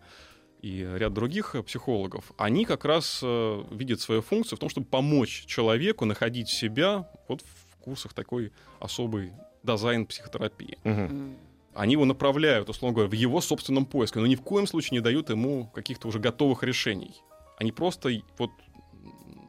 и 0.63 0.89
ряд 0.95 1.13
других 1.13 1.55
э, 1.55 1.61
психологов. 1.61 2.31
Они 2.37 2.63
как 2.63 2.85
раз 2.85 3.19
э, 3.21 3.63
видят 3.69 3.99
свою 3.99 4.21
функцию 4.21 4.57
в 4.57 4.59
том, 4.59 4.69
чтобы 4.69 4.87
помочь 4.87 5.45
человеку 5.45 6.05
находить 6.05 6.47
себя 6.47 7.07
вот 7.27 7.41
в 7.41 7.75
курсах 7.83 8.13
такой 8.13 8.53
особой 8.79 9.33
дизайн-психотерапии. 9.63 10.77
Мгм. 10.83 11.01
М. 11.01 11.37
они 11.75 11.93
его 11.93 12.05
направляют, 12.05 12.69
условно 12.69 12.95
говоря, 12.95 13.09
в 13.09 13.13
его 13.13 13.41
собственном 13.41 13.85
поиске, 13.85 14.19
но 14.19 14.27
ни 14.27 14.35
в 14.35 14.41
коем 14.41 14.65
случае 14.65 14.99
не 14.99 15.01
дают 15.01 15.29
ему 15.29 15.69
каких-то 15.73 16.07
уже 16.07 16.19
готовых 16.19 16.63
решений. 16.63 17.13
Они 17.57 17.73
просто 17.73 18.09
вот 18.37 18.51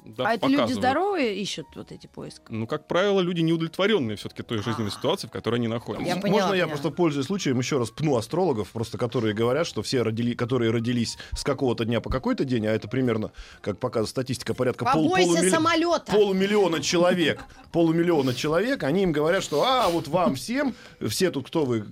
да, 0.05 0.28
а 0.28 0.34
это 0.34 0.46
люди 0.46 0.72
здоровые 0.72 1.34
ищут 1.40 1.66
вот 1.74 1.90
эти 1.92 2.07
поиски? 2.07 2.42
Ну, 2.48 2.66
как 2.66 2.86
правило, 2.86 3.20
люди 3.20 3.40
неудовлетворенные 3.40 4.16
все-таки 4.16 4.42
той 4.42 4.59
жизненной 4.62 4.90
ситуацией, 4.90 5.28
в 5.30 5.32
которой 5.32 5.57
они 5.57 5.68
находятся. 5.68 6.07
Я 6.07 6.16
поняла, 6.16 6.40
Можно 6.40 6.55
я 6.55 6.64
поняла. 6.64 6.68
просто, 6.80 6.90
пользуясь 6.96 7.26
случаем, 7.26 7.59
еще 7.59 7.78
раз 7.78 7.90
пну 7.90 8.16
астрологов, 8.16 8.70
просто 8.70 8.98
которые 8.98 9.34
говорят, 9.34 9.66
что 9.66 9.82
все, 9.82 10.02
родили, 10.02 10.34
которые 10.34 10.70
родились 10.70 11.16
с 11.34 11.42
какого-то 11.42 11.84
дня 11.84 12.00
по 12.00 12.11
какой-то 12.11 12.44
день, 12.44 12.66
а 12.66 12.70
это 12.72 12.88
примерно, 12.88 13.32
как 13.61 13.78
показывает 13.78 14.11
статистика, 14.11 14.52
порядка 14.55 14.84
пол- 14.84 15.09
полумилли- 15.16 15.48
самолета. 15.48 16.12
полумиллиона 16.12 16.80
человек, 16.82 17.44
полумиллиона 17.72 18.34
человек, 18.34 18.82
они 18.82 19.02
им 19.05 19.12
говорят, 19.12 19.42
что 19.42 19.62
а, 19.64 19.88
вот 19.88 20.09
вам 20.09 20.34
всем, 20.34 20.74
все 21.00 21.30
тут 21.30 21.46
кто 21.46 21.64
вы, 21.64 21.82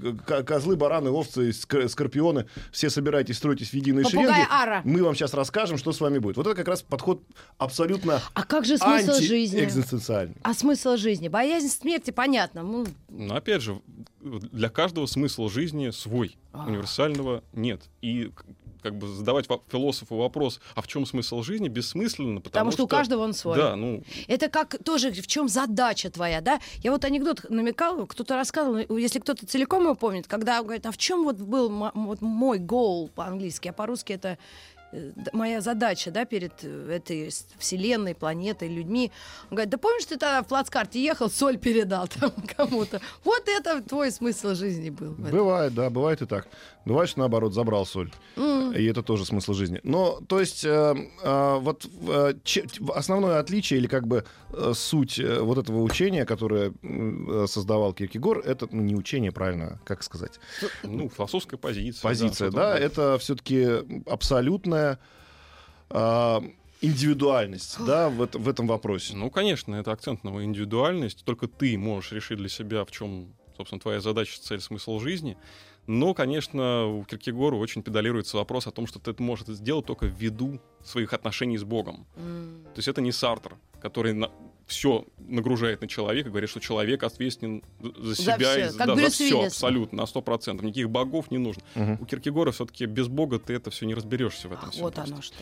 козлы, 0.46 0.76
бараны, 0.76 1.10
овцы, 1.10 1.50
ск- 1.50 1.88
скорпионы, 1.88 2.46
все 2.72 2.90
собирайтесь, 2.90 3.36
стройтесь 3.38 3.70
в 3.70 3.74
единые 3.74 4.04
Попугай 4.04 4.26
шеренги, 4.26 4.46
Ара. 4.50 4.82
мы 4.84 5.02
вам 5.02 5.14
сейчас 5.14 5.32
расскажем, 5.34 5.78
что 5.78 5.92
с 5.92 6.00
вами 6.00 6.18
будет. 6.18 6.36
Вот 6.36 6.46
это 6.46 6.54
как 6.56 6.68
раз 6.68 6.82
подход 6.82 7.22
абсолютно 7.58 8.01
А 8.34 8.44
как 8.44 8.64
же 8.64 8.78
смысл 8.78 9.14
жизни? 9.14 9.60
антиэкзистенциальный. 9.60 10.36
А 10.42 10.54
смысл 10.54 10.96
жизни? 10.96 11.28
Боязнь 11.28 11.68
смерти, 11.68 12.10
понятно. 12.10 12.62
Ну, 12.62 12.86
Но 13.08 13.36
опять 13.36 13.62
же, 13.62 13.80
для 14.20 14.68
каждого 14.68 15.06
смысл 15.06 15.48
жизни 15.48 15.90
свой. 15.90 16.36
А. 16.52 16.66
Универсального 16.66 17.42
нет. 17.52 17.82
И 18.00 18.30
как 18.82 18.96
бы 18.96 19.06
задавать 19.06 19.46
философу 19.68 20.16
вопрос, 20.16 20.60
а 20.74 20.82
в 20.82 20.88
чем 20.88 21.06
смысл 21.06 21.42
жизни, 21.42 21.68
бессмысленно, 21.68 22.40
потому, 22.40 22.52
потому 22.52 22.72
что 22.72 22.84
у 22.84 22.88
каждого 22.88 23.22
он 23.22 23.32
свой. 23.32 23.56
Да, 23.56 23.76
ну, 23.76 24.02
Это 24.26 24.48
как 24.48 24.82
тоже 24.82 25.12
в 25.12 25.26
чем 25.26 25.48
задача 25.48 26.10
твоя, 26.10 26.40
да? 26.40 26.60
Я 26.82 26.90
вот 26.90 27.04
анекдот 27.04 27.48
намекал, 27.48 28.06
кто-то 28.06 28.34
рассказывал, 28.34 28.96
если 28.96 29.20
кто-то 29.20 29.46
целиком 29.46 29.84
его 29.84 29.94
помнит, 29.94 30.26
когда 30.26 30.58
он 30.58 30.64
говорит, 30.64 30.84
а 30.86 30.90
в 30.90 30.98
чем 30.98 31.24
вот 31.24 31.36
был 31.36 31.70
вот 31.94 32.20
мой 32.20 32.58
goal 32.58 33.08
по-английски, 33.08 33.68
а 33.68 33.72
по-русски 33.72 34.14
это 34.14 34.38
моя 35.32 35.60
задача, 35.60 36.10
да, 36.10 36.24
перед 36.24 36.52
э, 36.62 36.96
этой 36.96 37.30
вселенной, 37.58 38.14
планетой, 38.14 38.68
людьми. 38.68 39.10
Он 39.50 39.56
говорит, 39.56 39.70
да 39.70 39.78
помнишь, 39.78 40.04
ты 40.04 40.16
тогда 40.16 40.42
в 40.42 40.46
плацкарте 40.46 41.02
ехал, 41.02 41.30
соль 41.30 41.58
передал 41.58 42.08
там 42.08 42.32
кому-то. 42.56 43.00
Вот 43.24 43.42
это 43.46 43.82
твой 43.82 44.10
смысл 44.10 44.54
жизни 44.54 44.90
был. 44.90 45.12
Бывает, 45.12 45.74
да, 45.74 45.90
бывает 45.90 46.22
и 46.22 46.26
так. 46.26 46.46
Бывает, 46.84 47.08
что 47.10 47.20
наоборот, 47.20 47.54
забрал 47.54 47.86
соль. 47.86 48.10
И 48.36 48.84
это 48.86 49.02
тоже 49.02 49.24
смысл 49.26 49.52
жизни. 49.52 49.80
Но, 49.84 50.20
то 50.26 50.40
есть, 50.40 50.64
э, 50.64 50.94
э, 51.22 51.58
вот 51.60 51.86
э, 52.08 52.34
че- 52.42 52.64
основное 52.94 53.38
отличие 53.38 53.78
или 53.78 53.86
как 53.86 54.06
бы 54.08 54.24
э, 54.50 54.72
суть 54.74 55.18
э, 55.18 55.40
вот 55.40 55.58
этого 55.58 55.82
учения, 55.82 56.24
которое 56.24 56.72
э, 56.82 57.44
создавал 57.48 57.92
Киркегор, 57.92 58.38
это 58.38 58.66
ну, 58.72 58.80
не 58.82 58.94
учение, 58.96 59.30
правильно, 59.30 59.78
как 59.84 60.02
сказать? 60.02 60.40
ну, 60.82 61.08
философская 61.10 61.58
позиция. 61.58 62.02
Позиция, 62.02 62.50
да, 62.50 62.72
такое. 62.72 62.86
это 62.86 63.18
все-таки 63.18 63.68
абсолютная 64.06 64.98
э, 65.90 66.40
индивидуальность, 66.80 67.76
да, 67.84 68.08
в, 68.08 68.22
это- 68.22 68.38
в 68.38 68.48
этом 68.48 68.66
вопросе. 68.66 69.14
Ну, 69.16 69.30
конечно, 69.30 69.74
это 69.76 69.92
акцент 69.92 70.24
на 70.24 70.30
индивидуальность. 70.44 71.24
Только 71.24 71.46
ты 71.46 71.76
можешь 71.78 72.12
решить 72.12 72.38
для 72.38 72.48
себя, 72.48 72.84
в 72.84 72.90
чем, 72.90 73.34
собственно, 73.56 73.80
твоя 73.80 74.00
задача, 74.00 74.40
цель, 74.40 74.60
смысл 74.60 74.98
жизни. 74.98 75.36
Но, 75.86 76.14
конечно, 76.14 76.86
у 76.86 77.04
Киркегора 77.04 77.56
очень 77.56 77.82
педалируется 77.82 78.36
вопрос 78.36 78.66
о 78.66 78.70
том, 78.70 78.86
что 78.86 78.98
ты 78.98 79.10
это 79.10 79.22
можешь 79.22 79.46
сделать 79.46 79.86
только 79.86 80.06
ввиду 80.06 80.60
своих 80.84 81.12
отношений 81.12 81.58
с 81.58 81.64
Богом. 81.64 82.06
М. 82.16 82.64
То 82.74 82.78
есть 82.78 82.88
это 82.88 83.00
не 83.00 83.10
Сартр, 83.10 83.56
который 83.80 84.14
все 84.66 85.04
нагружает 85.18 85.80
на 85.80 85.88
человека, 85.88 86.30
говорит, 86.30 86.48
что 86.48 86.60
человек 86.60 87.02
ответственен 87.02 87.62
за 87.80 88.14
себя 88.14 88.36
всё, 88.38 88.66
и 88.66 88.68
за, 88.68 88.78
как 88.78 88.86
да, 88.86 88.96
за 88.96 89.10
все 89.10 89.36
Уиллис. 89.36 89.52
абсолютно, 89.52 89.98
на 89.98 90.06
100%. 90.06 90.64
Никаких 90.64 90.88
богов 90.88 91.30
не 91.30 91.38
нужно. 91.38 91.62
Мгм. 91.74 91.98
У 92.00 92.06
Киркегора 92.06 92.52
все-таки 92.52 92.86
без 92.86 93.08
Бога 93.08 93.38
ты 93.38 93.54
это 93.54 93.70
все 93.70 93.84
не 93.86 93.94
разберешься 93.94 94.48
в 94.48 94.52
этом. 94.52 94.68
Ах, 94.68 94.74
вот 94.76 94.94
просто. 94.94 95.12
оно 95.14 95.22
что. 95.22 95.34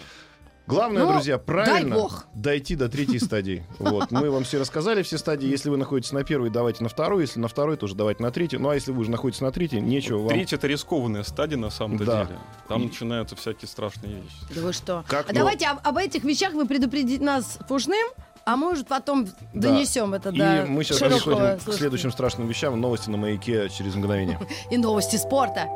Главное, 0.70 1.02
Ну, 1.04 1.12
друзья, 1.12 1.36
правильно 1.38 1.90
дай 1.90 2.00
бог. 2.02 2.24
дойти 2.34 2.76
до 2.76 2.88
третьей 2.88 3.18
стадии. 3.18 3.64
Вот. 3.78 4.10
Мы 4.10 4.30
вам 4.30 4.44
все 4.44 4.58
рассказали, 4.58 5.02
все 5.02 5.18
стадии. 5.18 5.48
Если 5.48 5.68
вы 5.68 5.76
находитесь 5.76 6.12
на 6.12 6.22
первой, 6.24 6.48
давайте 6.50 6.82
на 6.82 6.88
второй. 6.88 7.22
Если 7.22 7.40
на 7.40 7.48
второй, 7.48 7.76
тоже 7.76 7.94
давайте 7.94 8.22
на 8.22 8.30
третью. 8.30 8.60
Ну, 8.60 8.68
а 8.70 8.74
если 8.74 8.92
вы 8.92 9.00
уже 9.00 9.10
находитесь 9.10 9.40
на 9.42 9.50
третьей, 9.52 9.80
нечего 9.80 10.18
вам... 10.20 10.28
Третья 10.28 10.56
это 10.56 10.66
рискованная 10.66 11.22
стадия 11.24 11.58
на 11.58 11.70
самом-то 11.70 12.04
Да. 12.04 12.24
деле. 12.24 12.38
Там 12.68 12.84
начинаются 12.84 13.36
всякие 13.36 13.68
страшные 13.68 14.14
вещи. 14.14 14.36
Да 14.54 14.60
вы 14.62 14.72
что? 14.72 15.04
Как, 15.08 15.26
а 15.28 15.32
ну- 15.32 15.38
давайте 15.38 15.66
об, 15.66 15.78
об 15.86 15.96
этих 15.96 16.24
вещах 16.24 16.52
вы 16.54 16.66
предупредите 16.66 17.22
нас 17.22 17.58
Пушным, 17.68 18.06
а 18.44 18.56
может 18.56 18.86
потом 18.88 19.26
Да. 19.26 19.32
донесем 19.54 20.14
это 20.14 20.30
И 20.30 20.38
до 20.38 20.64
мы 20.68 20.84
сейчас 20.84 20.98
переходим 20.98 21.58
к 21.58 21.72
следующим 21.72 22.10
страшным 22.12 22.46
вещам. 22.48 22.80
Новости 22.80 23.10
на 23.10 23.16
маяке 23.16 23.68
через 23.68 23.94
мгновение. 23.94 24.38
И 24.70 24.76
новости 24.76 25.16
спорта. 25.16 25.66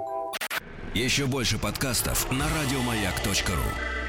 Еще 0.95 1.27
больше 1.27 1.59
подкастов 1.59 2.31
на 2.31 2.45
радиомаяк.ру. 2.49 4.04